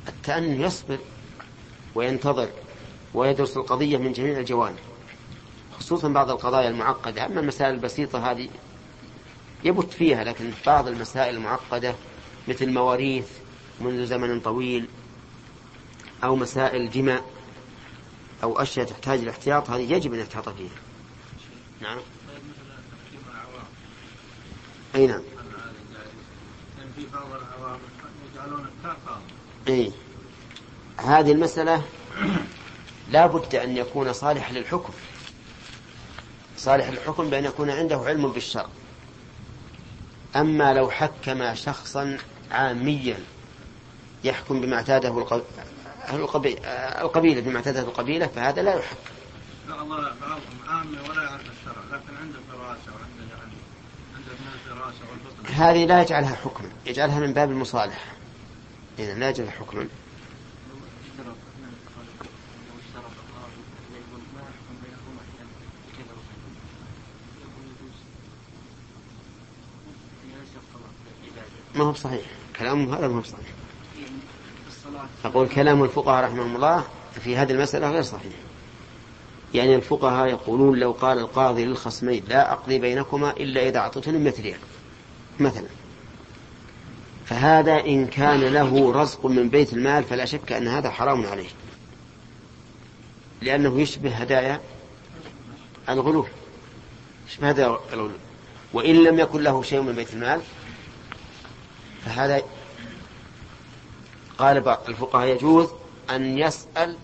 [0.07, 0.97] التأني يصبر
[1.95, 2.49] وينتظر
[3.13, 4.77] ويدرس القضية من جميع الجوانب
[5.79, 7.25] خصوصا بعض القضايا المعقدة.
[7.25, 8.49] أما المسائل البسيطة هذه
[9.63, 11.95] يبت فيها لكن بعض المسائل المعقدة
[12.47, 13.27] مثل مواريث
[13.81, 14.87] منذ زمن طويل
[16.23, 17.21] أو مسائل جمع
[18.43, 20.69] أو أشياء تحتاج الاحتياط هذه يجب أن يحتاط فيها.
[21.81, 21.97] نعم.
[24.95, 25.21] أي نعم.
[27.13, 27.79] بعض العوام
[28.33, 28.67] يجعلون
[29.67, 29.91] أي.
[30.97, 31.83] هذه المسألة
[33.11, 34.93] لا بد أن يكون صالحا للحكم.
[36.57, 38.69] صالح للحكم بأن يكون عنده علم بالشرع.
[40.35, 42.17] أما لو حكم شخصا
[42.51, 43.19] عاميا
[44.23, 45.11] يحكم بما اعتاده
[46.13, 48.97] القبيلة بما اعتادته القبيلة فهذا لا يحكم
[49.69, 53.53] لا الله بعضهم عامي ولا يعرف الشرع لكن عنده فراسة وعنده يعني
[54.15, 55.53] عنده من الفراسة والبطن.
[55.53, 58.05] هذه لا يجعلها حكما يجعلها من باب المصالح
[58.99, 59.87] إذا لا يجعلها حكما
[71.75, 72.25] ما هو صحيح؟
[72.59, 73.58] كلامه هذا ما هو صحيح.
[75.25, 76.83] أقول كلام الفقهاء رحمهم الله
[77.23, 78.33] في هذه المسألة غير صحيح.
[79.53, 84.57] يعني الفقهاء يقولون لو قال القاضي للخصمين لا أقضي بينكما إلا إذا أعطيتني مثلها
[85.39, 85.67] مثلا.
[87.25, 91.49] فهذا إن كان له رزق من بيت المال فلا شك أن هذا حرام عليه.
[93.41, 94.59] لأنه يشبه هدايا
[95.89, 96.27] الغلول
[97.27, 98.11] يشبه هدايا الغلول
[98.73, 100.41] وإن لم يكن له شيء من بيت المال
[102.05, 102.41] فهذا
[104.39, 105.69] قال بعض الفقهاء يجوز
[106.09, 106.97] أن يسأل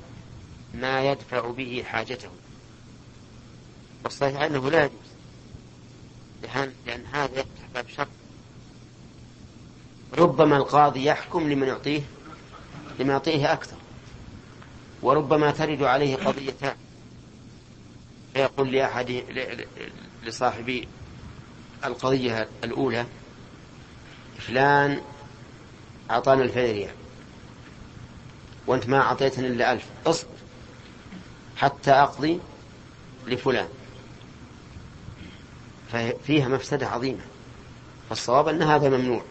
[0.74, 2.30] ما يدفع به حاجته.
[4.04, 4.96] والصحيح أنه لا يجوز.
[6.86, 8.08] لأن هذا يفتح باب شر
[10.18, 12.02] ربما القاضي يحكم لمن يعطيه
[13.00, 13.78] لمن يعطيه أكثر.
[15.02, 16.76] وربما ترد عليه قضيتان
[18.34, 19.24] فيقول لأحد
[20.24, 20.86] لصاحب
[21.86, 23.06] القضية الأولى
[24.40, 25.02] فلان
[26.12, 27.05] أعطانا الفين ريال
[28.68, 29.86] وأنت ما أعطيتني إلا ألف.
[30.08, 30.30] اصبر.
[31.58, 32.40] حتى أقضي
[33.28, 33.68] لفلان.
[35.92, 37.22] ففيها مفسدة عظيمة.
[38.10, 39.22] فالصواب أن هذا ممنوع.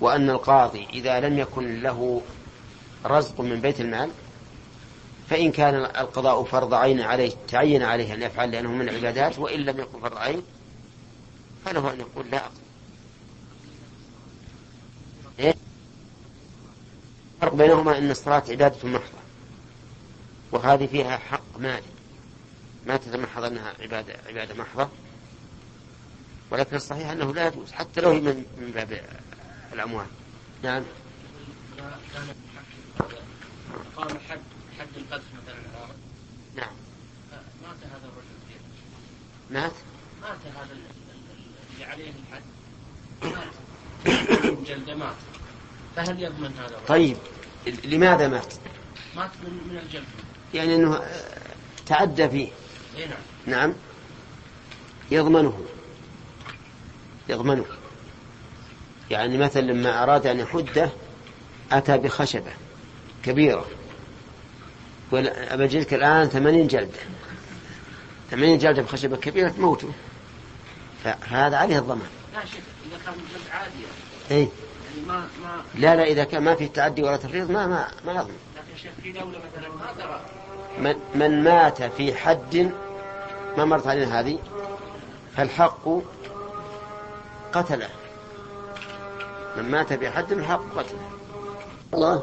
[0.00, 2.22] وأن القاضي إذا لم يكن له
[3.06, 4.10] رزق من بيت المال
[5.30, 9.80] فإن كان القضاء فرض عين عليه تعين عليه أن يفعل لأنه من العبادات وإن لم
[9.80, 10.42] يكن فرض عين
[11.64, 12.38] فله أن يقول لا.
[12.38, 12.60] أقضي
[15.38, 15.54] إيه؟
[17.50, 19.20] الفرق بينهما أن الصلاة عبادة محضة.
[20.52, 21.86] وهذه فيها حق مالي
[22.86, 24.88] ما تتمحض أنها عبادة عبادة محضة.
[26.50, 29.02] ولكن الصحيح أنه لا يجوز حتى لو من من باب
[29.72, 30.06] الأموال.
[30.62, 30.82] نعم.
[33.96, 34.40] قام حد
[34.78, 35.54] حد القذف مثلا
[36.56, 36.72] نعم.
[37.62, 38.60] مات هذا الرجل.
[39.50, 39.72] مات؟
[40.22, 42.42] مات هذا اللي عليه الحد.
[43.36, 44.68] مات.
[44.68, 45.16] جلد مات.
[45.96, 47.16] فهل يضمن هذا الرجل؟ طيب.
[47.66, 48.54] لماذا مات؟
[49.16, 50.04] مات من الجلد
[50.54, 51.30] يعني أنه آه،
[51.86, 52.48] تعدى فيه
[52.96, 53.18] اي نعم.
[53.46, 53.74] نعم
[55.10, 55.60] يضمنه.
[57.28, 57.64] يضمنه.
[59.10, 60.90] يعني مثلا لما أراد أن يحده
[61.72, 62.52] أتى بخشبة
[63.24, 63.66] كبيرة.
[65.08, 66.98] يقول أبجلك الآن ثمانين جلدة.
[68.30, 69.92] ثمانين جلدة بخشبة كبيرة تموته.
[71.04, 72.08] فهذا عليه الضمان.
[72.34, 73.72] لا شك إذا كان جلد عادي.
[74.30, 74.48] إيه؟
[74.96, 75.28] يعني ما
[75.74, 78.92] لا لا إذا كان ما في تعدي ولا تفريط ما ما ما يضمن لكن شيخ
[79.02, 80.20] في دولة مثلا ما ترى.
[80.78, 82.72] من, من مات في حد
[83.56, 84.38] ما مرت علينا هذه
[85.36, 85.88] فالحق
[87.52, 87.88] قتله.
[89.56, 91.10] من مات في حد الحق قتله.
[91.94, 92.22] الله.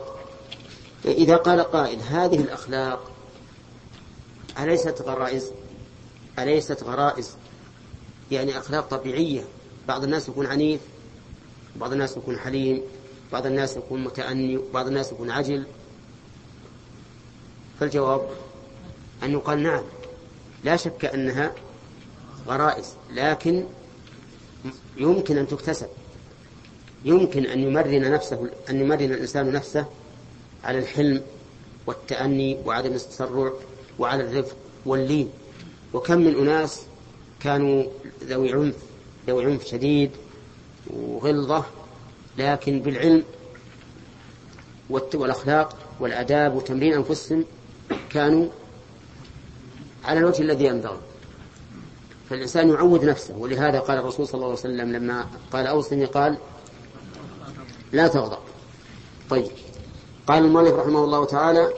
[1.06, 3.12] إذا قال قائل هذه الأخلاق
[4.60, 5.52] أليست غرائز؟
[6.40, 7.36] أليست غرائز؟
[8.32, 9.44] يعني أخلاق طبيعية.
[9.88, 10.82] بعض الناس يكون عنيف
[11.80, 12.82] بعض الناس يكون حليم
[13.32, 15.64] بعض الناس يكون متأني بعض الناس يكون عجل.
[17.80, 18.30] فالجواب
[19.24, 19.84] أن يقال نعم
[20.64, 21.54] لا شك أنها
[22.48, 23.66] غرائز لكن
[24.98, 25.88] يمكن أن تكتسب.
[27.06, 29.86] يمكن أن يمرن نفسه أن يمرن الإنسان نفسه
[30.64, 31.22] على الحلم
[31.88, 33.54] والتأني وعدم التسرع
[34.00, 34.56] وعلى الرفق
[34.86, 35.30] واللين.
[35.94, 36.82] وكم من أناس
[37.40, 37.84] كانوا
[38.24, 38.76] ذوي عنف
[39.28, 40.12] ذوي عنف شديد.
[40.94, 41.66] وغلظة
[42.38, 43.24] لكن بالعلم
[44.90, 47.46] والأخلاق والآداب وتمرين أنفسهم
[48.10, 48.48] كانوا
[50.06, 51.00] على الوجه الذي ينبغي
[52.30, 56.38] فالإنسان يعود نفسه ولهذا قال الرسول صلى الله عليه وسلم لما قال أوصني قال
[57.92, 58.38] لا تغضب.
[59.30, 59.52] طيب.
[60.28, 61.74] قال المؤلف رحمه الله تعالى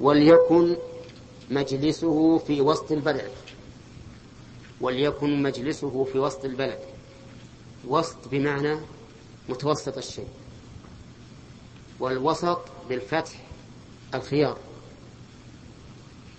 [0.00, 0.76] وليكن
[1.50, 3.30] مجلسه في وسط البلد.
[4.80, 6.78] وليكن مجلسه في وسط البلد.
[7.86, 8.76] وسط بمعنى
[9.48, 10.28] متوسط الشيء
[12.00, 13.32] والوسط بالفتح
[14.14, 14.58] الخيار.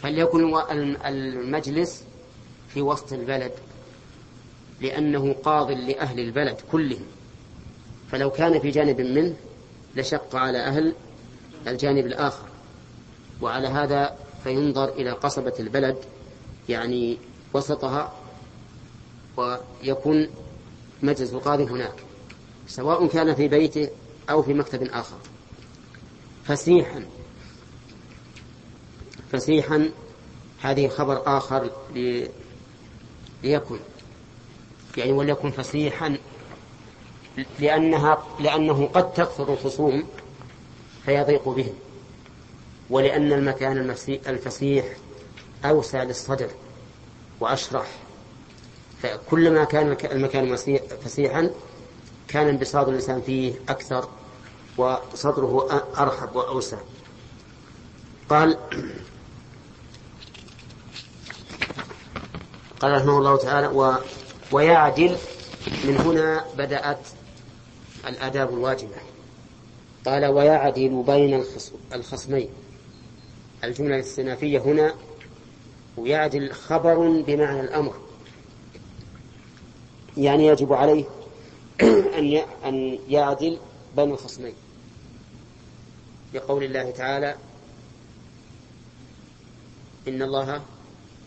[0.01, 0.55] فليكن
[1.05, 2.03] المجلس
[2.69, 3.51] في وسط البلد
[4.81, 7.05] لأنه قاض لأهل البلد كلهم.
[8.11, 9.35] فلو كان في جانب منه
[9.95, 10.93] لشق على أهل
[11.67, 12.47] الجانب الآخر.
[13.41, 15.97] وعلى هذا فينظر إلى قصبة البلد
[16.69, 17.17] يعني
[17.53, 18.13] وسطها
[19.37, 20.27] ويكون
[21.03, 21.93] مجلس القاضي هناك
[22.67, 23.89] سواء كان في بيته
[24.29, 25.17] أو في مكتب آخر.
[26.45, 27.05] فسيحا
[29.31, 29.91] فسيحا
[30.61, 32.27] هذه خبر آخر ل...
[33.43, 33.79] ليكن
[34.97, 36.17] يعني وليكن فسيحا
[37.59, 40.03] لأنها لأنه قد تكثر الخصوم
[41.05, 41.73] فيضيق بهم
[42.89, 43.95] ولأن المكان
[44.27, 44.85] الفسيح
[45.65, 46.49] أوسع للصدر
[47.39, 47.87] وأشرح.
[49.01, 50.55] فكلما كان المكان
[51.03, 51.49] فسيحا
[52.27, 54.09] كان انبساط الإنسان فيه أكثر
[54.77, 56.77] وصدره أرحب وأوسع.
[58.29, 58.57] قال
[62.79, 63.93] قال رحمه الله تعالى و
[64.51, 65.17] ويعدل
[65.83, 67.07] من هنا بدأت
[68.07, 68.95] الآداب الواجبة.
[70.05, 72.49] قال ويعدل بين الخص- الخصمين.
[73.63, 74.93] الجملة الاستئنافية هنا
[75.97, 77.95] ويعدل خبر بمعنى الأمر.
[80.17, 81.05] يعني يجب عليه
[82.17, 83.57] أن أن يعدل
[83.95, 84.53] بين الخصمين
[86.33, 87.35] لقول الله تعالى
[90.07, 90.61] إن الله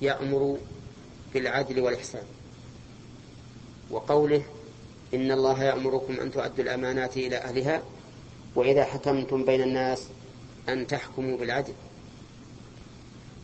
[0.03, 0.59] يأمر
[1.35, 2.23] بالعدل والإحسان
[3.91, 4.43] وقوله
[5.15, 7.83] إن الله يأمركم أن تؤدوا الأمانات إلى أهلها
[8.55, 10.07] وإذا حكمتم بين الناس
[10.69, 11.73] أن تحكموا بالعدل.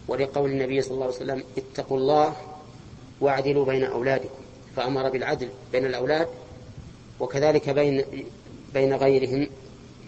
[0.08, 2.36] ولقول النبي صلى الله عليه وسلم اتقوا الله
[3.20, 4.45] واعدلوا بين أولادكم.
[4.76, 6.28] فأمر بالعدل بين الأولاد
[7.20, 8.04] وكذلك بين
[8.74, 9.48] بين غيرهم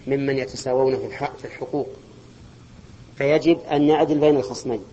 [0.06, 1.88] ممن يتساوون في الحق في الحقوق.
[3.16, 4.84] فيجب أن يعدل بين الخصمين.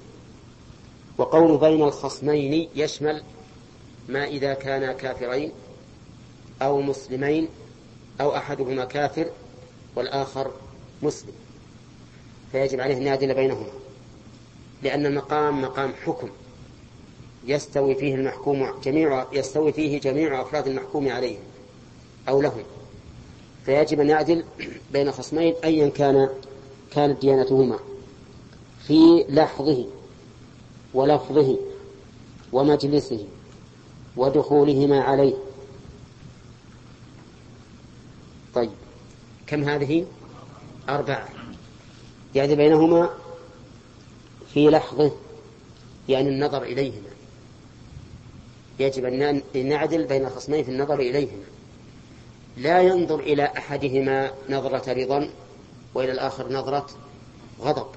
[1.18, 3.24] وقول بين الخصمين يشمل
[4.10, 5.52] ما إذا كانا كافرين
[6.62, 7.48] أو مسلمين
[8.22, 9.30] أو أحدهما كافر
[9.96, 10.52] والآخر
[11.02, 11.34] مسلم.
[12.52, 13.68] فيجب عليه أن يعدل بينهما
[14.84, 16.30] لأن المقام مقام حكم.
[17.46, 21.44] يستوي فيه المحكوم جميع يستوي فيه جميع أفراد المحكوم عليهم
[22.30, 22.64] أو لهم.
[23.66, 24.44] فيجب أن يعدل
[24.94, 26.30] بين خصمين أيا كان
[26.92, 27.80] كانت ديانتهما
[28.88, 29.86] في لحظه
[30.94, 31.58] ولفظه
[32.54, 33.26] ومجلسه
[34.18, 35.34] ودخولهما عليه.
[38.56, 38.72] طيب
[39.48, 40.06] كم هذه؟
[40.90, 41.30] أربعة.
[42.36, 43.10] يعني بينهما
[44.54, 45.12] في لحظة
[46.10, 47.15] يعني النظر إليهما.
[48.80, 51.44] يجب أن نعدل بين الخصمين في النظر إليهما.
[52.58, 55.30] لا ينظر إلى أحدهما نظرة رضا
[55.94, 56.88] وإلى الآخر نظرة
[57.62, 57.88] غضب.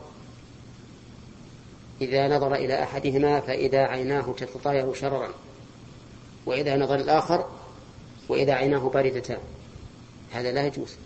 [2.01, 5.29] إذا نظر إلى أحدهما فإذا عيناه تتطاير شررا
[6.47, 7.47] وإذا نظر الآخر
[8.29, 9.39] وإذا عيناه باردتان.
[10.33, 10.97] هذا لا يجوز.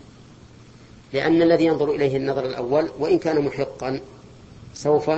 [1.13, 4.01] لأن الذي ينظر إليه النظر الأول وإن كان محقا
[4.73, 5.11] سوف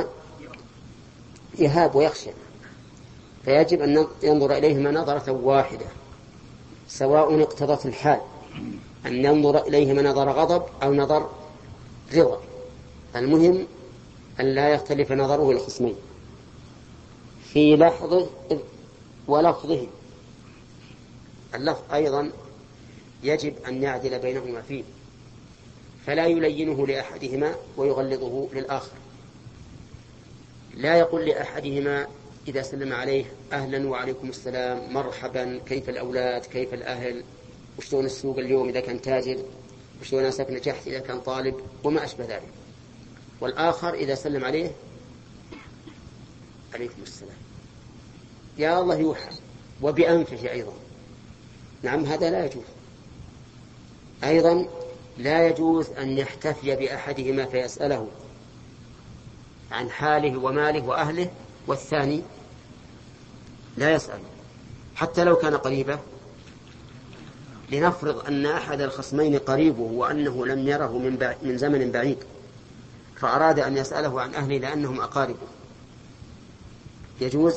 [1.59, 2.29] يهاب ويخشى.
[3.45, 5.85] فيجب أن ينظر إليهما نظرة واحدة
[6.87, 8.21] سواء اقتضت الحال
[9.05, 11.29] أن ينظر إليهما نظر غضب أو نظر
[12.13, 12.41] رضا.
[13.15, 13.67] المهم
[14.39, 15.95] أن لا يختلف نظره الخصمين
[17.43, 18.29] في لحظه
[19.27, 19.87] ولفظه.
[21.55, 22.31] اللفظ أيضا
[23.23, 24.83] يجب أن يعدل بينهما فيه
[26.05, 28.97] فلا يلينه لأحدهما ويغلظه للآخر.
[30.73, 32.07] لا يقول لأحدهما
[32.47, 37.23] إذا سلم عليه أهلا وعليكم السلام مرحبا كيف الأولاد؟ كيف الأهل؟
[37.77, 39.37] وشلون السوق اليوم إذا كان تاجر؟
[40.01, 42.49] وشلون ناسك نجحت إذا كان طالب؟ وما أشبه ذلك.
[43.41, 44.71] والآخر إذا سلم عليه
[46.73, 47.37] عليكم السلام.
[48.57, 49.31] يا الله يوحى.
[49.81, 50.73] وبأنفه أيضا.
[51.83, 52.63] نعم هذا لا يجوز.
[54.23, 54.67] أيضا
[55.17, 58.07] لا يجوز أن يحتفي بأحدهما فيسأله
[59.71, 61.31] عن حاله وماله وأهله
[61.67, 62.21] والثاني
[63.77, 64.19] لا يسأل.
[64.95, 65.99] حتى لو كان قريبه
[67.71, 72.17] لنفرض أن أحد الخصمين قريبه وأنه لم يره من, من زمن بعيد.
[73.15, 75.47] فأراد أن يسأله عن أهله لأنهم أقاربه.
[77.21, 77.53] يجوز؟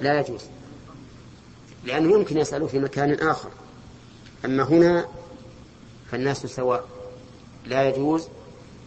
[0.00, 0.42] لا يجوز.
[1.84, 3.50] لأنه يمكن يسأله في مكان آخر.
[4.44, 5.06] أما هنا
[6.10, 6.88] فالناس سواء.
[7.66, 8.28] لا يجوز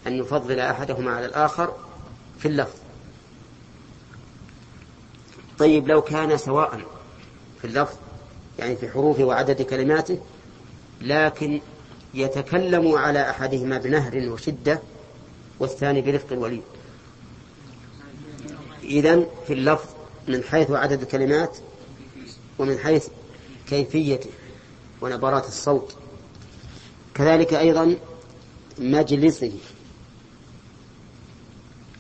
[0.08, 1.76] أن يفضل أحدهما على الآخر
[2.40, 2.87] في اللفظ.
[5.60, 6.82] طيب لو كان سواء
[7.62, 7.96] في اللفظ
[8.60, 10.20] يعني في حروفه وعدد كلماته
[11.02, 11.62] لكن
[12.14, 14.82] يتكلم على أحدهما بنهر وشدة
[15.60, 16.62] والثاني برفق وليد
[18.84, 19.90] إذن في اللفظ
[20.28, 21.58] من حيث عدد الكلمات
[22.60, 23.08] ومن حيث
[23.68, 24.30] كيفيته
[25.02, 25.96] ونبرات الصوت.
[27.16, 27.96] كذلك أيضا
[28.80, 29.54] مجلسه.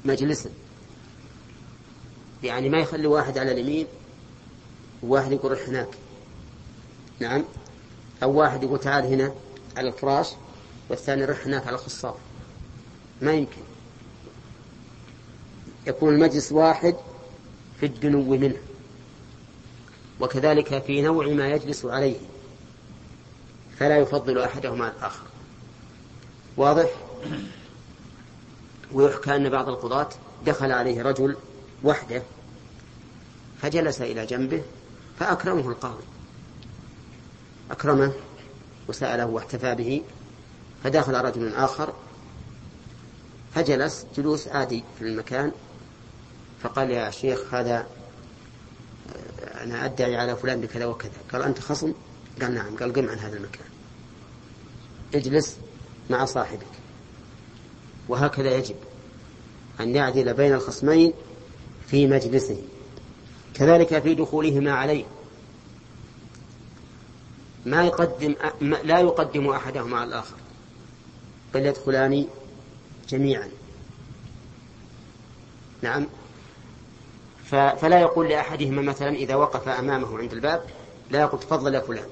[0.05, 0.49] مجلسه.
[2.43, 3.87] يعني ما يخلي واحد على اليمين
[5.03, 5.89] وواحد يقول روح هناك.
[7.19, 7.43] نعم.
[8.23, 9.33] أو واحد يقول تعال هنا
[9.77, 10.29] على الفراش
[10.89, 12.15] والثاني روح هناك على الخصاف
[13.21, 13.61] ما يمكن.
[15.87, 16.95] يكون المجلس واحد
[17.79, 18.57] في الدنو منه.
[20.19, 22.17] وكذلك في نوع ما يجلس عليه.
[23.79, 25.25] فلا يفضل أحدهما الآخر.
[26.57, 26.89] واضح؟
[28.91, 30.09] ويحكى أن بعض القضاة
[30.45, 31.35] دخل عليه رجل
[31.83, 32.23] وحده
[33.61, 34.61] فجلس إلى جنبه
[35.19, 36.03] فأكرمه القاضي.
[37.71, 38.13] أكرمه
[38.87, 40.01] وسأله واحتفى به
[40.83, 41.93] فدخل رجل آخر
[43.55, 45.51] فجلس جلوس عادي في المكان
[46.63, 47.87] فقال يا شيخ هذا
[49.63, 51.11] أنا أدعي على فلان بكذا وكذا.
[51.33, 51.93] قال أنت خصم؟
[52.41, 53.67] قال نعم قال قم عن هذا المكان.
[55.15, 55.57] اجلس
[56.09, 56.67] مع صاحبك.
[58.09, 58.75] وهكذا يجب
[59.79, 61.13] أن يعدل بين الخصمين
[61.87, 62.61] في مجلسه.
[63.57, 65.05] كذلك في دخولهما عليه.
[67.65, 70.35] ما يقدم لا يقدم أحدهما على الآخر.
[71.53, 72.27] بل يدخلان
[73.09, 73.49] جميعا.
[75.81, 76.07] نعم.
[77.51, 80.63] فلا يقول لأحدهما مثلا إذا وقف أمامه عند الباب
[81.11, 82.07] لا يقول تفضل يا فلان.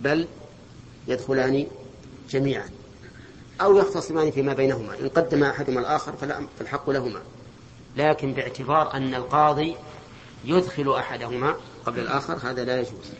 [0.00, 0.28] بل
[1.08, 1.66] يدخلان
[2.30, 2.68] جميعا.
[3.60, 5.00] أو يختصمان فيما بينهما.
[5.00, 6.12] إن قدم أحدهما الآخر
[6.58, 7.22] فالحق لهما.
[7.96, 9.76] لكن باعتبار أن القاضي
[10.44, 11.54] يدخل أحدهما
[11.86, 13.12] قبل الآخر هذا لا يجوز.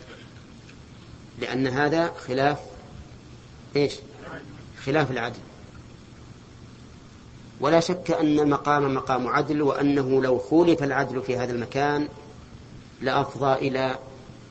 [1.39, 2.59] لأن هذا خلاف
[3.77, 3.95] إيش؟
[4.85, 5.39] خلاف العدل.
[7.61, 12.09] ولا شك أن المقام مقام عدل وأنه لو خولف العدل في هذا المكان
[13.01, 13.99] لأفضى إلى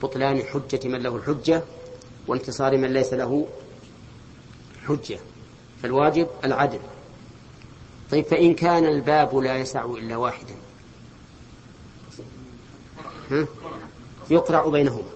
[0.03, 1.64] بطلان حجة من له الحجة
[2.27, 3.47] وانتصار من ليس له
[4.88, 5.19] حجة.
[5.84, 6.80] فالواجب العدل.
[8.11, 10.56] طيب فإن كان الباب لا يسع إلا واحدا.
[13.32, 13.48] ها؟
[14.30, 15.11] يقرع بينهما.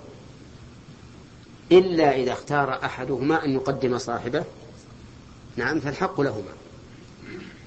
[1.71, 4.43] إلا إذا اختار أحدهما أن يقدم صاحبه.
[5.55, 6.53] نعم فالحق لهما.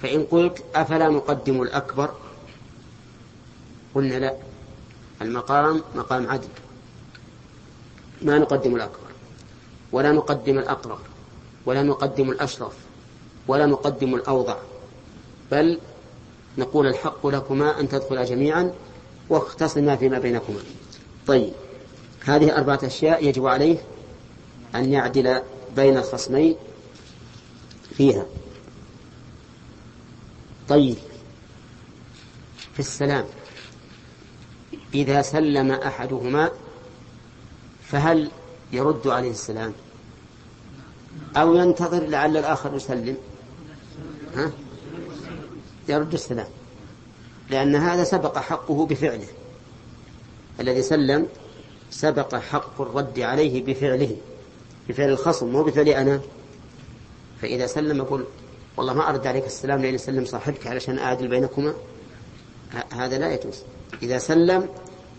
[0.03, 2.15] فإن قلت أفلا نقدم الأكبر؟
[3.95, 4.37] قلنا لا.
[5.23, 6.49] المقام مقام عدل.
[8.23, 9.09] ما نقدم الأكبر.
[9.93, 10.99] ولا نقدم الأقرب.
[11.67, 12.75] ولا نقدم الأشرف.
[13.49, 14.57] ولا نقدم الأوضع.
[15.53, 15.79] بل
[16.59, 18.73] نقول الحق لكما أن تدخلا جميعا
[19.29, 20.61] واختصما فيما بينكما.
[21.27, 21.53] طيب
[22.25, 23.79] هذه أربعة أشياء يجب عليه
[24.75, 25.43] أن يعدل
[25.77, 26.57] بين الخصمين
[27.95, 28.27] فيها.
[30.69, 30.97] طيب
[32.73, 33.25] في السلام.
[34.95, 36.51] إذا سلم أحدهما
[37.83, 38.31] فهل
[38.73, 39.73] يرد عليه السلام؟
[41.37, 43.17] أو ينتظر لعل الآخر يسلم؟
[44.37, 44.53] ها؟
[45.89, 46.47] يرد السلام.
[47.51, 49.27] لأن هذا سبق حقه بفعله.
[50.61, 51.27] الذي سلم
[51.91, 54.17] سبق حق الرد عليه بفعله.
[54.89, 56.21] بفعل الخصم مو بفعلي أنا.
[57.43, 58.25] فإذا سلم يقول
[58.77, 61.75] والله ما أرد عليك السلام لأن سلم صاحبك علشان أعدل بينكما.
[62.93, 63.63] هذا لا يجوز.
[64.03, 64.69] إذا سلم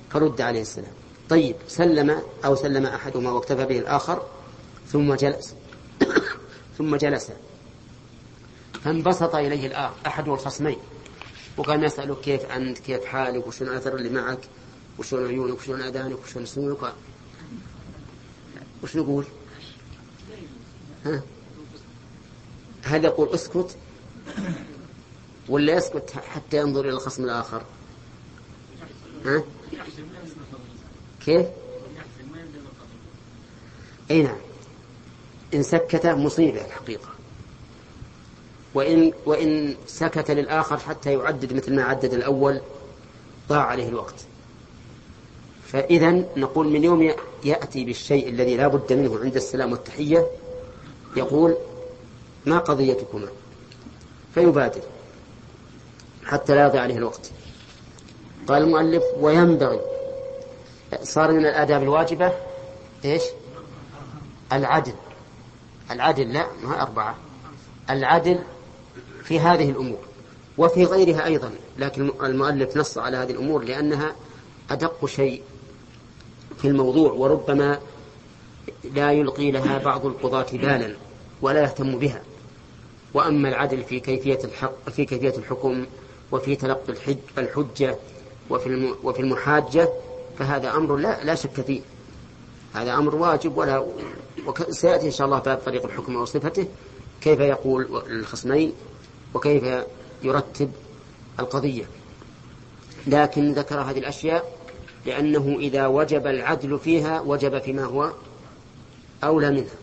[0.10, 0.92] فرد عليه السلام.
[1.30, 4.22] طيب سلم أو سلم أحدهما واكتفى به الآخر
[4.88, 5.56] ثم جلس.
[6.78, 7.30] ثم جلس.
[8.84, 10.78] فانبسط إليه الآخر أحد الخصمين
[11.58, 14.40] وكان يسأله كيف أنت كيف حالك وشنو الأثر اللي معك
[15.00, 16.94] وشلون عيونك وشلون أذانك وشلون سنونك
[18.84, 19.26] وش نقول
[21.06, 21.22] ها؟
[22.84, 23.78] هل يقول اسكت؟
[25.50, 27.64] ولا يسكت حتى ينظر إلى الخصم الآخر؟
[29.26, 29.44] ها؟
[31.26, 31.46] كيف؟
[34.12, 34.38] أي نعم.
[35.54, 37.13] إن سكت مصيبة الحقيقة.
[38.74, 42.62] وإن وإن سكت للآخر حتى يعدد مثل ما عدد الأول
[43.50, 44.16] ضاع عليه الوقت.
[45.68, 47.14] فإذا نقول من يوم
[47.44, 50.28] يأتي بالشيء الذي لا بد منه عند السلام والتحية
[51.16, 51.58] يقول
[52.46, 53.28] ما قضيتكما؟
[54.34, 54.82] فيبادر
[56.26, 57.32] حتى لا يضيع عليه الوقت.
[58.48, 59.80] قال المؤلف وينبغي
[61.04, 62.32] صار من الآداب الواجبة
[63.06, 63.24] إيش؟
[64.54, 64.94] العدل.
[65.92, 67.16] العدل لا ما أربعة.
[67.90, 68.40] العدل
[69.24, 70.00] في هذه الأمور
[70.58, 74.16] وفي غيرها أيضا لكن المؤلف نص على هذه الأمور لأنها
[74.70, 75.42] أدق شيء
[76.58, 77.80] في الموضوع وربما
[78.94, 80.96] لا يلقي لها بعض القضاة بالا
[81.42, 82.22] ولا يهتم بها.
[83.14, 85.86] وأما العدل في كيفية الحق في كيفية الحكم
[86.32, 87.96] وفي تلقي الحج الحجة
[88.50, 89.90] وفي وفي المحاجة
[90.40, 91.82] فهذا أمر لا لا شك فيه.
[92.74, 93.86] هذا أمر واجب ولا
[94.48, 96.68] وسيأتي إن شاء الله باب طريق الحكم وصفته.
[97.22, 98.74] كيف يقول الخصمين
[99.34, 99.64] وكيف
[100.24, 100.72] يرتب
[101.40, 101.86] القضية.
[103.08, 104.58] لكن ذكر هذه الأشياء
[105.06, 108.12] لأنه إذا وجب العدل فيها وجب فيما هو
[109.24, 109.76] أولى منها.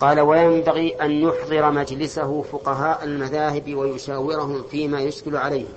[0.00, 5.72] قال وينبغي أن يحضر مجلسه فقهاء المذاهب ويشاورهم فيما يشكل عليهم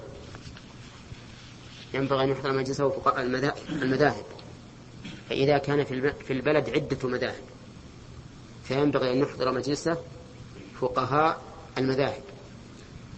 [1.93, 3.21] ينبغي أن يحضر مجلسه فقهاء
[3.69, 4.25] المذاهب.
[5.29, 5.83] فإذا كان
[6.27, 7.43] في البلد عدة مذاهب
[8.63, 9.97] فينبغي أن يحضر مجلسه
[10.81, 11.41] فقهاء
[11.77, 12.23] المذاهب.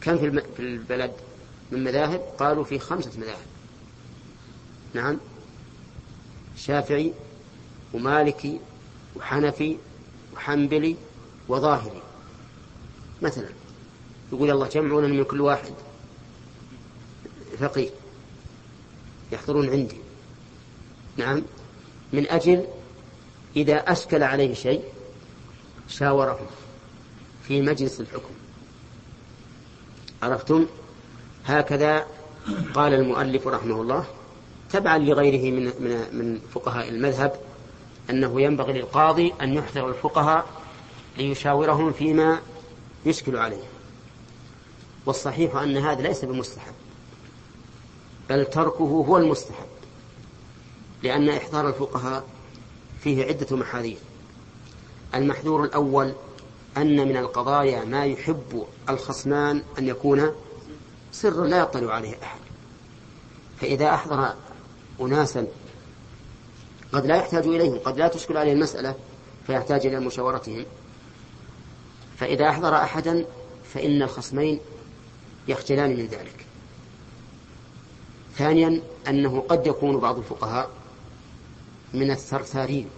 [0.02, 1.12] كم في البلد
[1.72, 3.46] من مذاهب قالوا في خمسة مذاهب.
[4.94, 5.18] نعم.
[6.58, 7.14] شافعي
[7.94, 8.60] ومالكي
[9.16, 9.78] وحنفي
[10.36, 10.96] وحنبلي
[11.48, 12.02] وظاهري.
[13.22, 13.50] مثلا
[14.34, 15.74] يقول الله جمعونا من كل واحد
[17.60, 17.90] فقيه
[19.32, 19.98] يحضرون عندي.
[21.18, 21.42] نعم.
[22.14, 22.68] من أجل
[23.56, 24.84] إذا أشكل عليه شيء
[25.88, 26.48] شاورهم
[27.44, 28.39] في مجلس الحكم.
[30.24, 30.66] عرفتم؟
[31.46, 32.06] هكذا
[32.74, 34.06] قال المؤلف رحمه الله
[34.70, 37.40] تبعا لغيره من من من فقهاء المذهب
[38.10, 40.46] أنه ينبغي للقاضي أن يحضر الفقهاء
[41.18, 42.40] ليشاورهم فيما
[43.06, 43.64] يشكل عليه.
[45.06, 46.74] والصحيح أن هذا ليس بمستحب
[48.30, 49.68] بل تركه هو المستحب
[51.04, 52.24] لأن احضار الفقهاء
[53.04, 53.98] فيه عدة محاذير.
[55.16, 56.14] المحذور الأول
[56.78, 60.32] أن من القضايا ما يحب الخصمان أن يكون
[61.12, 62.40] سرا لا يطلع عليه أحد.
[63.62, 64.34] فإذا أحضر
[65.02, 65.48] أناسا
[66.92, 68.96] قد لا يحتاج إليهم قد لا تشكل عليه المسألة
[69.48, 70.66] فيحتاج إلى مشاورتهم.
[72.18, 73.26] فإذا أحضر أحدا
[73.74, 74.60] فإن الخصمين
[75.48, 76.46] يخجلان من ذلك.
[78.36, 80.70] ثانيا أنه قد يكون بعض الفقهاء
[81.94, 82.90] من الثرثارين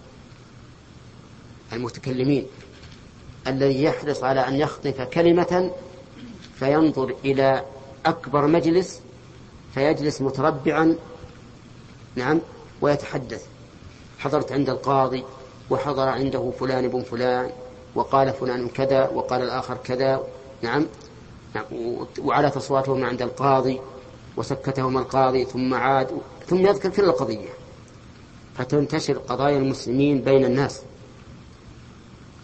[1.72, 2.46] المتكلمين.
[3.46, 5.70] الذي يحرص على أن يخطف كلمة
[6.54, 7.64] فينظر إلى
[8.06, 9.00] أكبر مجلس
[9.74, 10.96] فيجلس متربعا
[12.16, 12.40] نعم
[12.80, 13.46] ويتحدث.
[14.18, 15.24] حضرت عند القاضي
[15.70, 17.50] وحضر عنده فلان بن فلان
[17.94, 20.22] وقال فلان كذا وقال الآخر كذا
[20.62, 20.86] نعم,
[21.54, 21.64] نعم
[22.18, 23.80] وعلى أصواتهم عند القاضي
[24.36, 26.10] وسكتهم القاضي ثم عاد
[26.46, 27.48] ثم يذكر كل القضية.
[28.54, 30.82] فتنتشر قضايا المسلمين بين الناس.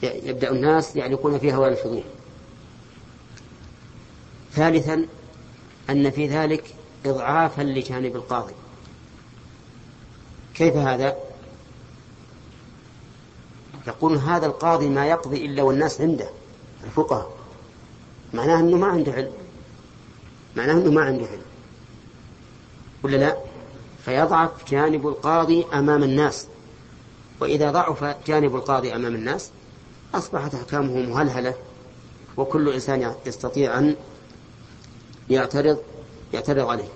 [0.03, 2.03] يبدأ الناس يعلقون فيها ويلفظون
[4.53, 5.07] ثالثا
[5.91, 6.65] أن في ذلك
[7.07, 8.55] إضعافا لجانب القاضي.
[10.55, 11.17] كيف هذا؟
[13.87, 16.29] يقول هذا القاضي ما يقضي إلا والناس عنده
[16.85, 17.31] الفقهاء.
[18.35, 19.33] معناه أنه ما عنده علم.
[20.57, 21.43] معناه أنه ما عنده علم.
[23.03, 23.37] ولا لا؟
[24.05, 26.47] فيضعف جانب القاضي أمام الناس.
[27.41, 29.51] وإذا ضعف جانب القاضي أمام الناس
[30.15, 31.55] أصبحت أحكامه مهلهلة
[32.37, 33.97] وكل إنسان يستطيع أن
[35.31, 35.79] يعترض
[36.35, 36.89] يعترض عليه.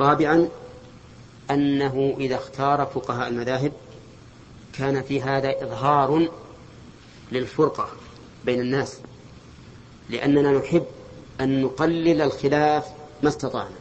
[0.00, 0.48] رابعا
[1.50, 3.72] أنه إذا اختار فقهاء المذاهب
[4.72, 6.28] كان في هذا إظهار
[7.32, 7.88] للفرقة
[8.44, 8.98] بين الناس
[10.10, 10.84] لأننا نحب
[11.40, 12.86] أن نقلل الخلاف
[13.22, 13.76] ما استطعنا.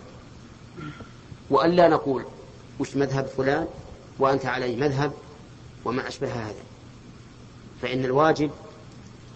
[1.50, 2.26] وأن لا نقول
[2.80, 3.68] وش مذهب فلان؟
[4.20, 5.12] وأنت علي مذهب؟
[5.86, 6.75] وما أشبه هذا؟
[7.82, 8.52] فإن الواجب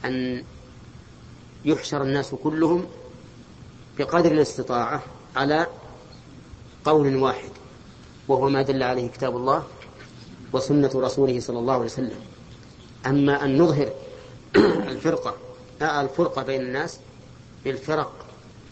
[0.06, 0.44] أن
[1.66, 2.86] يحشر الناس كلهم
[3.98, 5.04] بقدر الاستطاعة
[5.36, 5.68] على
[6.86, 7.50] قول واحد
[8.28, 9.64] وهو ما دل عليه كتاب الله
[10.54, 12.20] وسنة رسوله صلى الله عليه وسلم.
[13.06, 13.90] أما أن نظهر
[14.94, 15.36] الفرقة
[15.82, 17.00] الفرقة بين الناس
[17.66, 18.26] بالفرق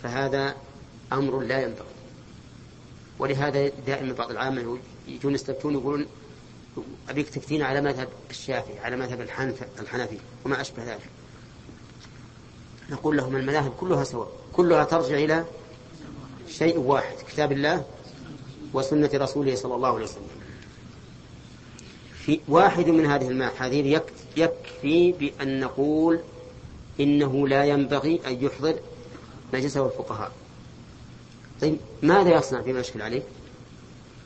[0.04, 0.56] فهذا
[1.14, 1.86] أمر لا ينبغي
[3.20, 4.78] ولهذا دائما بعض العامة
[5.08, 6.06] يجون يستفتون يقولون
[7.10, 11.10] أبيك تفتينا على مذهب الشافعي على مذهب الحنف الحنفي وما أشبه ذلك.
[12.90, 15.46] نقول لهم المذاهب كلها سواء كلها ترجع إلى
[16.50, 17.86] شيء واحد كتاب الله
[18.74, 20.28] وسنة رسوله صلى الله عليه وسلم.
[22.26, 24.02] في واحد من هذه المحاذير
[24.38, 26.20] يكفي بأن نقول
[27.00, 28.76] إنه لا ينبغي أن يحضر
[29.54, 30.32] مجلسه الفقهاء.
[31.62, 33.24] طيب ماذا يصنع فيما يشكل عليه؟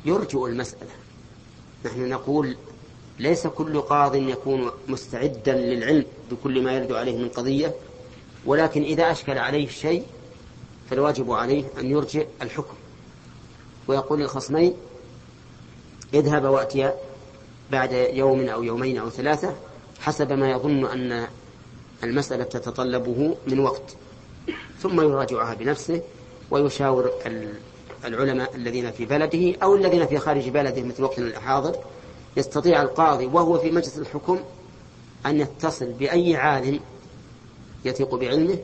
[0.05, 0.91] يرجئ المسألة.
[1.85, 2.55] نحن نقول
[3.19, 7.75] ليس كل قاض يكون مستعدا للعلم بكل ما يرد عليه من قضية
[8.45, 10.03] ولكن إذا أشكل عليه شيء
[10.89, 12.73] فالواجب عليه أن يرجع الحكم.
[13.87, 14.73] ويقول للخصمين
[16.13, 16.95] اذهب وأتيا
[17.71, 19.55] بعد يوم أو يومين أو ثلاثة
[19.99, 21.27] حسب ما يظن أن
[22.03, 23.95] المسألة تتطلبه من وقت
[24.79, 26.01] ثم يراجعها بنفسه
[26.51, 27.11] ويشاور
[28.05, 31.75] العلماء الذين في بلده أو الذين في خارج بلده مثل وقتنا الحاضر
[32.37, 34.39] يستطيع القاضي وهو في مجلس الحكم
[35.25, 36.79] أن يتصل بأي عالم
[37.85, 38.57] يثق بعلمه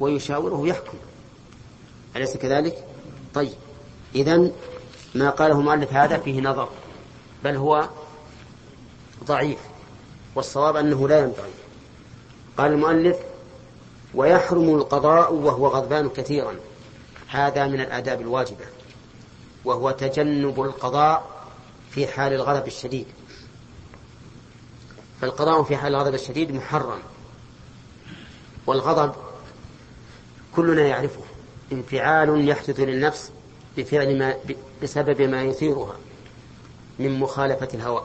[0.00, 0.98] ويشاوره يحكم
[2.16, 2.84] أليس كذلك؟
[3.34, 3.52] طيب
[4.14, 4.50] إذا
[5.14, 6.68] ما قاله المؤلف هذا فيه نظر
[7.44, 7.88] بل هو
[9.24, 9.58] ضعيف
[10.34, 11.50] والصواب أنه لا ينبغي.
[12.58, 13.16] قال المؤلف
[14.14, 16.54] ويحرم القضاء وهو غضبان كثيرا.
[17.32, 18.64] هذا من الآداب الواجبة
[19.64, 21.46] وهو تجنب القضاء
[21.90, 23.06] في حال الغضب الشديد.
[25.20, 26.98] فالقضاء في حال الغضب الشديد محرم
[28.66, 29.14] والغضب
[30.56, 31.20] كلنا يعرفه.
[31.72, 33.32] انفعال يحدث للنفس
[33.76, 34.34] بفعل ما
[34.82, 35.96] بسبب ما يثيرها
[36.98, 38.04] من مخالفة الهوى.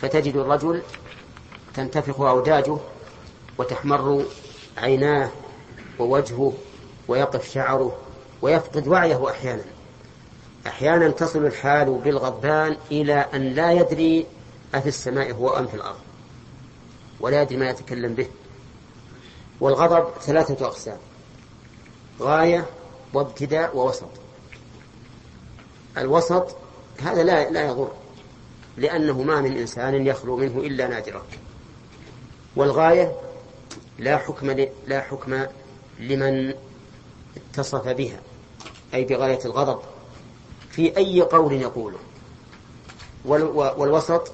[0.00, 0.82] فتجد الرجل
[1.74, 2.76] تنتفخ أوداجه
[3.58, 4.24] وتحمر
[4.76, 5.30] عيناه
[5.98, 6.52] ووجهه
[7.08, 7.96] ويقف شعره
[8.42, 9.64] ويفقد وعيه أحيانا.
[10.66, 14.26] أحيانا تصل الحال بالغضبان إلى أن لا يدري
[14.74, 15.98] أفي السماء هو أم في الأرض
[17.20, 18.26] ولا يدري ما يتكلم به.
[19.60, 20.98] والغضب ثلاثة أقسام
[22.20, 22.66] غاية
[23.14, 24.10] وابتداء ووسط.
[25.98, 26.56] الوسط
[27.02, 27.90] هذا لا لا يضر
[28.76, 31.22] لأنه ما من إنسان يخلو منه إلا نادرا.
[32.56, 33.12] والغاية
[33.98, 35.46] لا حكم لا حكم
[35.98, 36.54] لمن
[37.60, 38.20] اتصف بها
[38.94, 39.78] أي بغاية الغضب
[40.70, 41.98] في أي قول يقوله.
[43.76, 44.32] والوسط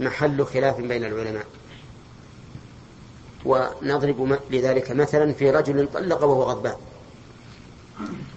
[0.00, 1.46] محل خلاف بين العلماء.
[3.44, 6.76] ونضرب لذلك مثلا في رجل طلق وهو غضبان.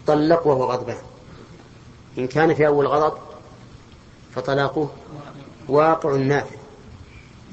[0.07, 1.01] طلق وهو غضبان.
[2.17, 3.17] إن كان في أول غضب
[4.35, 4.89] فطلاقه
[5.67, 6.55] واقع نافذ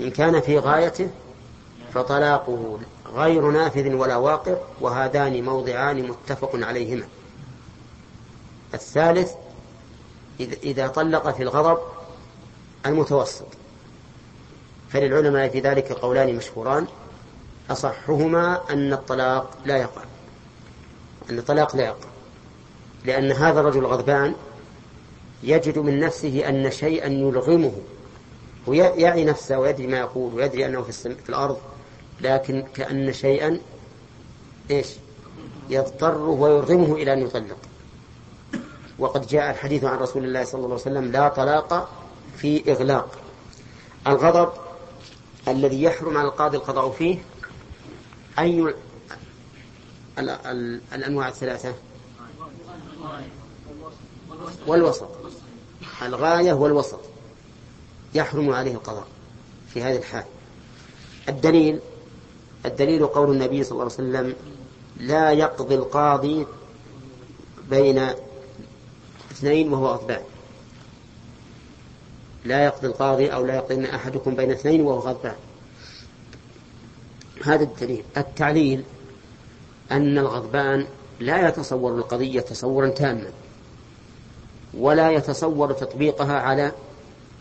[0.01, 1.11] إن كان في غايته
[1.95, 2.79] فطلاقه
[3.15, 7.09] غير نافذ ولا واقع وهذان موضعان متفق عليهما.
[8.75, 9.33] الثالث
[10.41, 11.79] إذا طلق في الغضب
[12.87, 13.47] المتوسط.
[14.89, 16.87] فللعلماء في ذلك قولان مشهوران.
[17.71, 20.03] أصحهما أن الطلاق لا يقع.
[21.31, 22.09] أن الطلاق لا يقع.
[23.05, 24.35] لأن هذا الرجل غضبان
[25.43, 27.73] يجد من نفسه أن شيئا يلغمه
[28.67, 30.83] ويعي نفسه ويدري ما يقول ويدري أنه.
[30.83, 31.59] في الأرض
[32.21, 33.61] لكن كأن شيئا
[34.71, 34.87] إيش؟
[35.71, 37.59] يضطره ويرغمه إلى أن يطلق.
[38.99, 41.89] وقد جاء الحديث عن رسول الله صلى الله عليه وسلم لا طلاق
[42.37, 43.19] في إغلاق.
[44.07, 44.53] الغضب
[45.49, 47.19] الذي يحرم على القاضي القضاء فيه
[48.39, 48.75] أي ال...
[50.19, 50.31] ال...
[50.31, 50.81] ال...
[50.93, 51.75] الأنواع الثلاثة؟
[54.67, 55.09] والوسط.
[56.03, 57.01] الغاية والوسط.
[58.15, 59.07] يحرم عليه القضاء
[59.69, 60.25] في هذه الحال.
[61.29, 61.81] الدليل
[62.67, 64.35] الدليل قول النبي صلى الله عليه وسلم
[65.01, 66.47] لا يقضي القاضي
[67.71, 68.09] بين
[69.31, 70.23] اثنين وهو غضبان.
[72.45, 75.37] لا يقضي القاضي أو لا يقضي أحدكم بين اثنين وهو غضبان.
[77.45, 78.05] هذا الدليل.
[78.17, 78.85] التعليل
[79.93, 80.87] أن الغضبان
[81.21, 83.31] لا يتصور القضية تصورا تاما
[84.75, 86.73] ولا يتصور تطبيقها على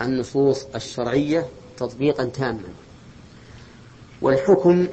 [0.02, 1.46] النصوص الشرعية
[1.78, 2.70] تطبيقا تاما.
[4.22, 4.88] والحكم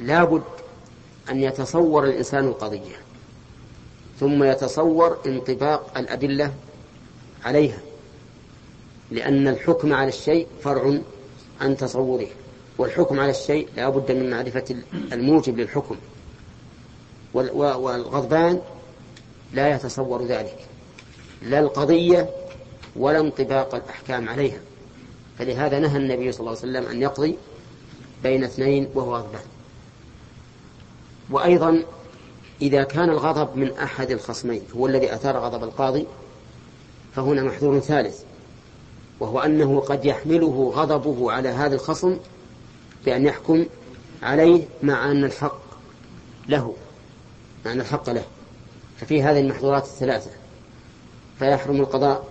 [0.00, 0.42] لا بد
[1.30, 2.96] أن يتصور الإنسان القضية
[4.20, 6.54] ثم يتصور انطباق الأدلة
[7.44, 7.78] عليها
[9.10, 10.98] لأن الحكم على الشيء فرع
[11.60, 12.26] عن تصوره
[12.78, 14.76] والحكم على الشيء لا بد من معرفة
[15.12, 15.96] الموجب للحكم
[17.34, 18.60] والغضبان
[19.52, 20.58] لا يتصور ذلك
[21.42, 22.30] لا القضية
[22.96, 24.60] ولا انطباق الأحكام عليها
[25.38, 27.36] فلهذا نهى النبي صلى الله عليه وسلم أن يقضي
[28.22, 29.59] بين اثنين وهو غضبان
[31.30, 31.82] وأيضا
[32.62, 36.06] إذا كان الغضب من أحد الخصمين هو الذي أثار غضب القاضي
[37.14, 38.22] فهنا محذور ثالث
[39.20, 42.16] وهو أنه قد يحمله غضبه على هذا الخصم
[43.04, 43.66] بأن يحكم
[44.22, 45.60] عليه مع أن الحق
[46.48, 46.74] له
[47.66, 48.24] مع أن الحق له.
[49.00, 50.30] ففي هذه المحظورات الثلاثة
[51.38, 52.26] فيحرم القضاء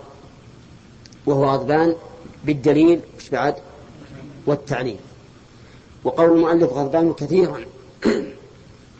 [1.25, 1.95] وهو غضبان
[2.45, 3.01] بالدليل
[3.31, 3.55] بعد؟
[4.45, 4.99] والتعليل.
[6.03, 7.65] وقول المؤلف غضبان كثيرا.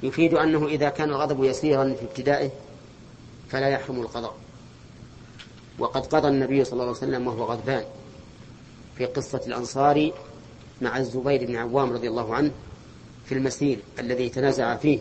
[0.04, 2.50] يفيد أنه إذا كان الغضب يسيرا في ابتدائه
[3.50, 4.36] فلا يحرم القضاء.
[5.80, 7.84] وقد قضى النبي صلى الله عليه وسلم وهو غضبان
[8.98, 10.12] في قصة الأنصار
[10.82, 12.52] مع الزبير بن عوام رضي الله عنه
[13.26, 15.00] في المسير الذي تنازع فيه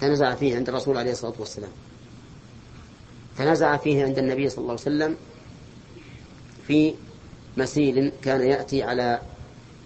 [0.00, 1.70] تنازع فيه عند الرسول عليه الصلاة والسلام.
[3.38, 5.16] تنازع فيه عند النبي صلى الله عليه وسلم
[6.66, 6.94] في
[7.56, 9.20] مسيل كان يأتي على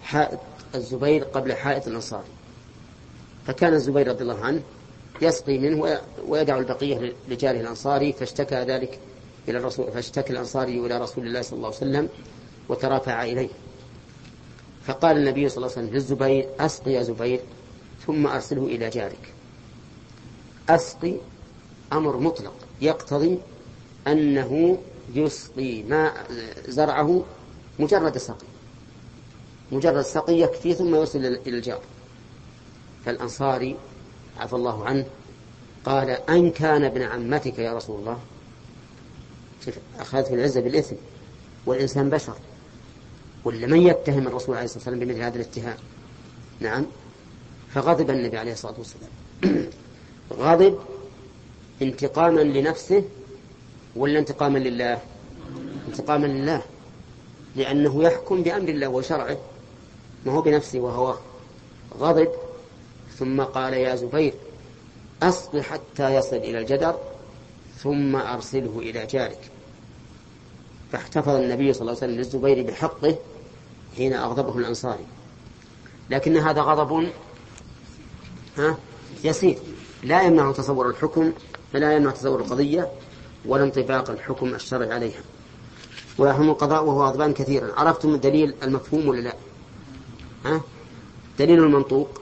[0.03, 0.39] حائط
[0.75, 2.23] الزبير قبل حائط الأنصار.
[3.47, 4.61] فكان الزبير رضي الله عنه
[5.21, 8.99] يسقي منه ويدع البقية لجاره الأنصاري فاشتكى ذلك
[9.49, 12.09] إلى الرسول فاشتكى الأنصاري إلى رسول الله صلى الله عليه وسلم
[12.69, 13.49] وترافع إليه.
[14.83, 17.39] فقال النبي صلى الله عليه وسلم للزبير أسقي يا زبير
[18.07, 19.33] ثم أرسله إلى جارك.
[20.69, 21.15] أسقي
[21.93, 22.53] أمر مطلق.
[22.81, 23.39] يقتضي
[24.07, 24.77] أنه
[25.13, 26.27] يسقي ماء
[26.67, 27.25] زرعه
[27.79, 28.47] مجرد سقي
[29.71, 31.81] مجرد سقي يكفي ثم يوصل إلى الجار.
[33.05, 33.75] فالأنصاري
[34.39, 35.05] عفى الله عنه
[35.85, 38.19] قال أن كان ابن عمتك يا رسول الله.
[39.99, 40.95] أخذته العزة بالإثم
[41.65, 42.35] والإنسان بشر.
[43.45, 45.77] ولا من يتهم الرسول عليه الصلاة والسلام بمثل هذا الاتهام؟
[46.59, 46.85] نعم.
[47.73, 49.09] فغضب النبي عليه الصلاة والسلام.
[50.43, 50.79] غضب
[51.81, 53.03] انتقاما لنفسه
[53.95, 54.99] ولا انتقاما لله؟
[55.87, 56.61] انتقاما لله.
[57.55, 59.37] لأنه يحكم بأمر الله وشرعه
[60.25, 61.17] ما هو بنفسه وهو
[61.99, 62.31] غضب.
[63.21, 64.33] ثم قال يا زبير
[65.23, 66.95] أصل حتى يصل إلى الجدر
[67.77, 69.39] ثم أرسله إلى جارك.
[70.91, 73.15] فاحتفظ النبي صلى الله عليه وسلم للزبير بحقه
[73.97, 75.05] حين أغضبه الأنصاري.
[76.09, 77.09] لكن هذا غضب
[78.57, 78.77] ها
[79.23, 79.57] يسير.
[80.03, 81.33] لا يمنع تصور الحكم
[81.73, 82.91] فلا يمنع تصور القضية
[83.45, 85.21] ولا انطباق الحكم الشرعي عليها.
[86.17, 87.73] ويحرم القضاء وهو غضبان كثيرا.
[87.77, 89.33] عرفتم الدليل المفهوم ولا لا؟
[90.45, 90.61] ها؟
[91.39, 92.21] دليل المنطوق.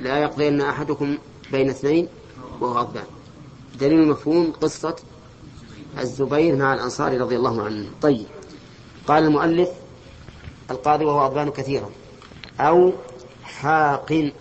[0.00, 1.18] لا يقضين أحدكم
[1.52, 2.08] بين اثنين
[2.60, 3.04] وهو غضبان.
[3.80, 4.96] دليل المفهوم قصة
[5.98, 7.90] الزبير مع الأنصار رضي الله عنه.
[8.02, 8.26] طيب.
[9.06, 9.68] قال المؤلف
[10.70, 11.90] القاضي وهو غضبان كثيرا.
[12.60, 12.92] أو
[13.44, 14.32] حاق.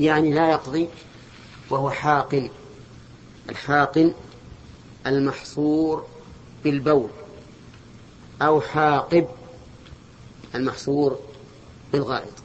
[0.00, 0.88] يعني لا يقضي
[1.70, 2.50] وهو حاق.
[3.50, 4.12] الحاق
[5.06, 6.06] المحصور
[6.64, 7.10] بالبول.
[8.42, 9.26] أو حاقب
[10.54, 11.18] المحصور
[11.92, 12.37] بالغائط.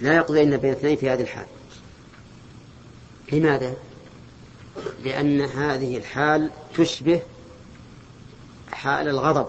[0.00, 1.46] لا يقضي إلا بين اثنين في هذه الحال.
[3.32, 3.76] لماذا؟
[5.04, 7.22] لأن هذه الحال تشبه
[8.72, 9.46] حال الغضب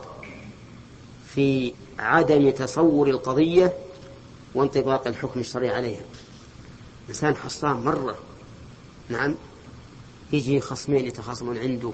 [1.36, 3.74] في عدم تصور القضية
[4.56, 6.02] وانطباق الحكم الشرعي عليها.
[7.10, 8.18] إنسان حصان مرة
[9.10, 9.36] نعم
[10.34, 11.92] يجي خصمين يتخاصمون عنده.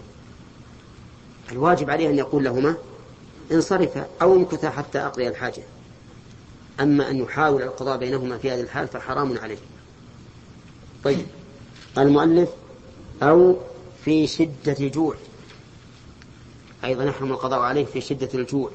[1.51, 2.77] الواجب عليه أن يقول لهما
[3.51, 5.63] انصرفا أو امكثا حتى أقضي الحاجة.
[6.79, 9.57] أما أن يحاول القضاء بينهما في هذه الحال فحرام عليه.
[11.03, 11.25] طيب
[11.97, 12.49] المؤلف
[13.23, 13.57] أو
[14.05, 15.15] في شدة جوع
[16.83, 18.71] أيضا يحرم القضاء عليه في شدة الجوع.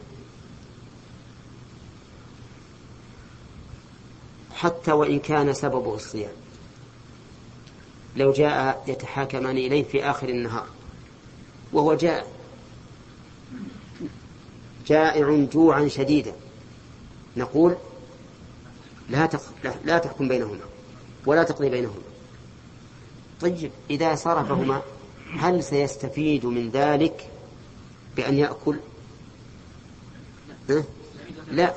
[4.55, 6.33] حتى وإن كان سببه الصيام.
[8.17, 10.67] لو جاء يتحاكمان إليه في آخر النهار.
[11.73, 12.27] وهو جائع
[14.87, 16.33] جائع جوعا شديدا.
[17.37, 17.77] نقول
[19.11, 19.29] لا
[19.85, 20.61] لا تحكم بينهما
[21.27, 22.03] ولا تقضي بينهما.
[23.41, 24.83] طيب إذا صرفهما
[25.39, 27.31] هل سيستفيد من ذلك
[28.17, 28.77] بأن يأكل؟
[31.51, 31.75] لا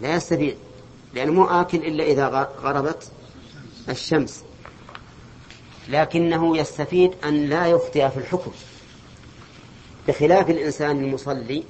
[0.00, 0.56] لا يستفيد
[1.14, 3.10] لأنه مو آكل إلا إذا غربت
[3.88, 4.44] الشمس.
[5.88, 8.52] لكنه يستفيد أن لا يخطئ في الحكم.
[10.08, 11.64] بخلاف الإنسان المصلي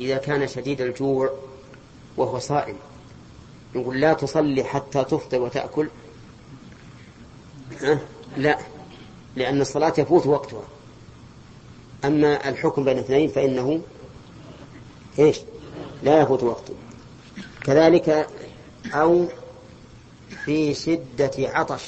[0.00, 1.30] إذا كان شديد الجوع
[2.16, 2.76] وهو صائم
[3.74, 5.88] نقول لا تصلي حتى تفطر وتأكل.
[7.82, 7.98] أه؟
[8.36, 8.58] لا
[9.36, 10.62] لأن الصلاة يفوت وقتها.
[12.04, 13.80] أما الحكم بين اثنين فإنه
[15.18, 15.40] إيش؟
[16.02, 16.74] لا يفوت وقته.
[17.64, 18.28] كذلك
[18.92, 19.26] أو
[20.44, 21.82] في شدة عطش.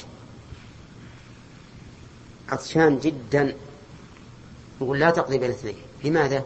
[2.49, 3.55] عطشان جدا.
[4.81, 5.75] يقول لا تقضي بين اثنين.
[6.03, 6.45] لماذا؟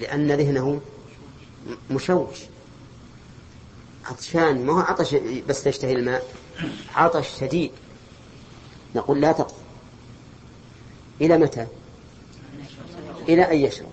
[0.00, 0.80] لأن ذهنه
[1.90, 2.38] مشوش.
[4.10, 5.14] عطشان ما هو عطش
[5.48, 6.26] بس تشتهي الماء
[6.94, 7.70] عطش شديد.
[8.94, 9.54] نقول لا تقضي
[11.20, 11.66] إلى متى؟
[13.28, 13.88] إلى أن يشرب.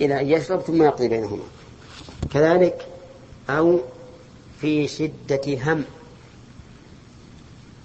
[0.00, 1.44] إلى أن يشرب ثم يقضي بينهما.
[2.30, 2.86] كذلك
[3.50, 3.80] أو
[4.60, 5.84] في شدة هم.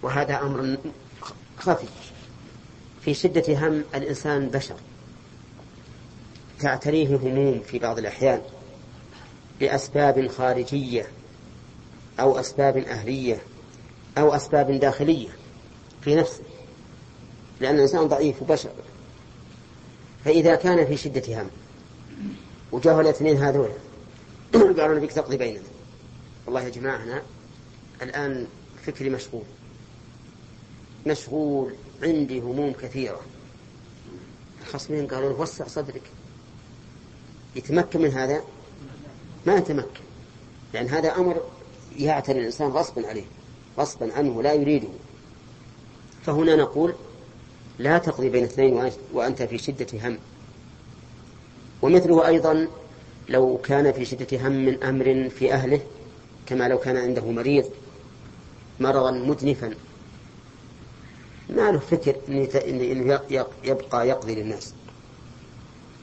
[0.01, 0.77] وهذا أمر
[1.57, 1.88] خفي.
[3.01, 4.76] في شدة هم الإنسان بشر.
[6.59, 8.41] تعتريه هموم في بعض الأحيان.
[9.61, 11.07] لأسباب خارجية.
[12.19, 13.41] أو أسباب أهلية
[14.17, 15.29] أو أسباب داخلية
[16.01, 16.43] في نفسه
[17.59, 18.71] لأن الإنسان ضعيف وبشر.
[20.25, 21.49] فإذا كان في شدة هم
[22.71, 23.71] وجاءوا الاثنين هذول
[24.79, 25.61] قالوا نبيك تقضي بيننا.
[26.45, 27.21] والله يا جماعة أنا
[28.01, 28.47] الآن
[28.85, 29.43] فكري مشغول.
[31.07, 33.21] مشغول عندي هموم كثيرة.
[34.61, 36.01] الخصمين قالوا له وسع صدرك.
[37.55, 38.43] يتمكن من هذا؟
[39.45, 40.01] ما يتمكن.
[40.73, 41.41] لأن هذا أمر
[41.98, 43.26] يعتري الإنسان غصبا عليه
[43.78, 44.88] غصبا عنه لا يريده.
[46.26, 46.94] فهنا نقول
[47.80, 50.18] لا تقضي بين اثنين وأنت في شدة هم.
[51.82, 52.68] ومثله أيضا
[53.30, 55.82] لو كان في شدة هم من أمر في أهله
[56.45, 57.66] كما لو كان عنده مريض
[58.80, 59.74] مرضا مدنفا
[61.49, 63.20] ما له فكر إنه
[63.64, 64.74] يبقى يقضي للناس.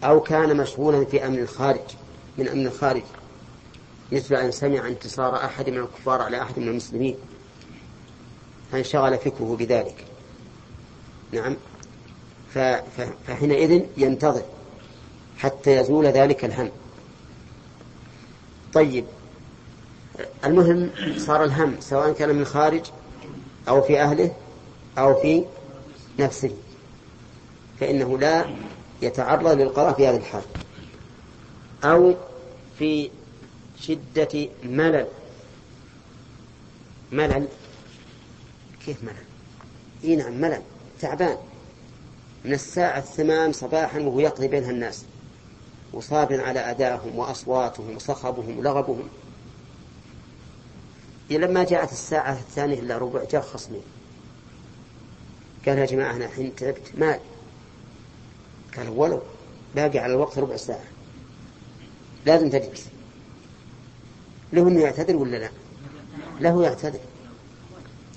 [0.05, 1.81] أو كان مشغولا في أمن الخارج
[2.39, 3.03] من أمن الخارج.
[4.13, 7.17] مثل أن سمع انتصار أحد من الكفار على أحد من المسلمين.
[8.73, 10.05] فانشغل فكره بذلك؟
[11.33, 11.57] نعم.
[13.27, 14.43] فحينئذ ينتظر
[15.39, 16.71] حتى يزول ذلك الهم.
[18.75, 19.05] طيب.
[20.45, 22.91] المهم صار الهم سواء كان من خارج
[23.69, 24.33] أو في أهله
[24.99, 25.45] أو في
[26.19, 26.51] نفسه.
[27.81, 28.47] فإنه لا
[29.03, 30.43] يتعرض للقضاء في هذه الحال.
[31.85, 32.15] أو
[32.79, 33.11] في
[33.81, 35.07] شدة ملل.
[37.13, 37.49] ملل؟
[38.87, 39.25] كيف ملل؟
[40.05, 40.63] إي نعم ملل.
[41.01, 41.37] تعبان.
[42.45, 45.05] من الساعة الثمان صباحا وهو يقضي بينها الناس.
[45.93, 49.09] وصابر على أدائهم وأصواتهم وصخبهم ولغبهم.
[51.31, 53.81] لما جاءت الساعة الثانية إلا ربع جاء خصمي.
[55.67, 57.21] قال يا جماعة أنا الحين تعبت مال.
[58.77, 59.23] قال ولو
[59.75, 60.85] باقي على الوقت ربع ساعة.
[62.27, 62.87] لازم تجلس.
[64.53, 65.51] له أنه يعتذر ولا لا؟
[66.41, 67.01] له يعتذر.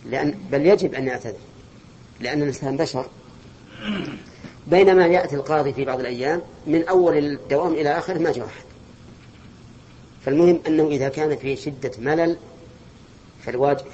[0.06, 1.40] لأن بل يجب أن يعتذر.
[2.20, 3.06] لأن الإنسان بشر.
[4.68, 8.64] بينما يأتي القاضي في بعض الأيام من أول الدوام إلى آخره ما جاء أحد.
[10.26, 12.38] فالمهم أنه إذا كان في شدة ملل
[13.46, 13.86] فالواجب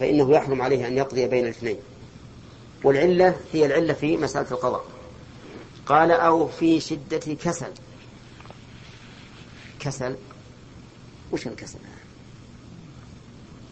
[0.00, 1.76] فإنه يحرم عليه أن يقضي بين الاثنين.
[2.84, 4.84] والعلة هي العلة في مسألة القضاء.
[5.86, 7.72] قال أو في شدة كسل.
[9.80, 10.16] كسل
[11.32, 11.78] وش الكسل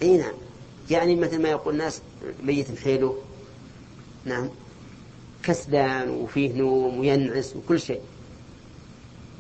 [0.03, 0.33] إي نعم.
[0.91, 2.01] يعني مثل ما يقول الناس
[2.43, 3.19] ميت حيله
[4.24, 4.49] نعم.
[5.43, 8.01] كسلان وفيه نوم وينعس وكل شيء.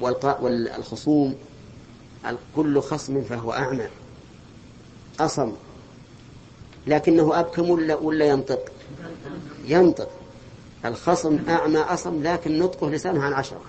[0.00, 1.34] والخصوم
[2.56, 3.88] كل خصم فهو أعمى.
[5.20, 5.52] أصم.
[6.86, 8.72] لكنه أبكم ولا ولا ينطق؟
[9.66, 10.10] ينطق.
[10.84, 13.60] الخصم أعمى أصم لكن نطقه لسانه عن عشرة.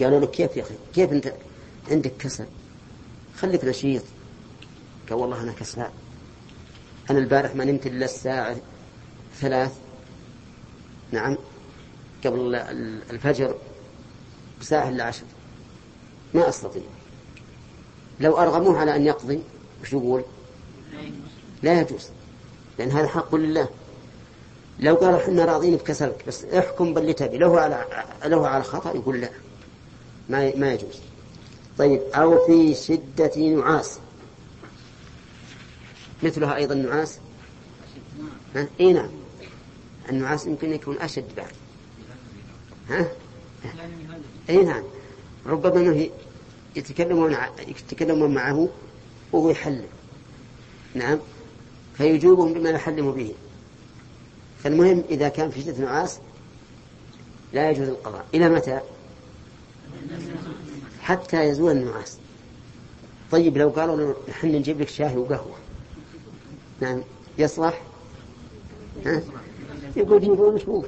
[0.00, 1.32] قالوا له كيف يا أخي؟ كيف أنت
[1.90, 2.46] عندك كسل
[3.40, 4.02] خليك نشيط
[5.10, 5.90] قال والله أنا كسلان
[7.10, 8.56] أنا البارح ما نمت إلا الساعة
[9.40, 9.72] ثلاث.
[11.12, 11.36] نعم.
[12.24, 13.54] قبل ال- الفجر
[14.60, 15.24] بساعة إلا عشر.
[16.34, 16.82] ما أستطيع.
[18.20, 19.40] لو أرغموه على أن يقضي
[19.82, 20.22] وش يقول؟
[21.62, 22.08] لا يجوز.
[22.78, 23.68] لأن هذا حق لله.
[24.78, 27.38] لو قالوا إحنا راضين بكسلك بس احكم باللي تبي.
[27.38, 27.84] له على
[28.24, 29.30] له على خطأ يقول لا.
[30.28, 31.00] ما ما يجوز.
[31.80, 33.98] طيب أو في شدة نعاس.
[36.22, 37.18] مثلها أيضا النعاس
[38.54, 39.10] ها؟ نعم.
[40.10, 41.52] النعاس يمكن يكون أشد بعد.
[42.88, 43.08] ها؟
[44.50, 44.82] أي نعم.
[45.46, 46.10] ربما أنه
[46.76, 47.36] يتكلمون
[47.68, 48.68] يتكلمون معه
[49.32, 49.88] وهو يحلم
[50.94, 51.18] نعم.
[51.94, 53.34] فيجوبهم بما يحلم به.
[54.62, 56.18] فالمهم إذا كان في شدة نعاس
[57.52, 58.26] لا يجوز القضاء.
[58.34, 58.80] إلى متى؟
[61.10, 62.18] حتى يزول النعاس.
[63.32, 65.56] طيب لو قالوا نحن نجيب لك شاي وقهوة.
[66.80, 67.02] نعم
[67.38, 67.82] يصلح؟
[69.06, 69.22] ها؟
[69.96, 70.86] يقول جيبوا مشبوك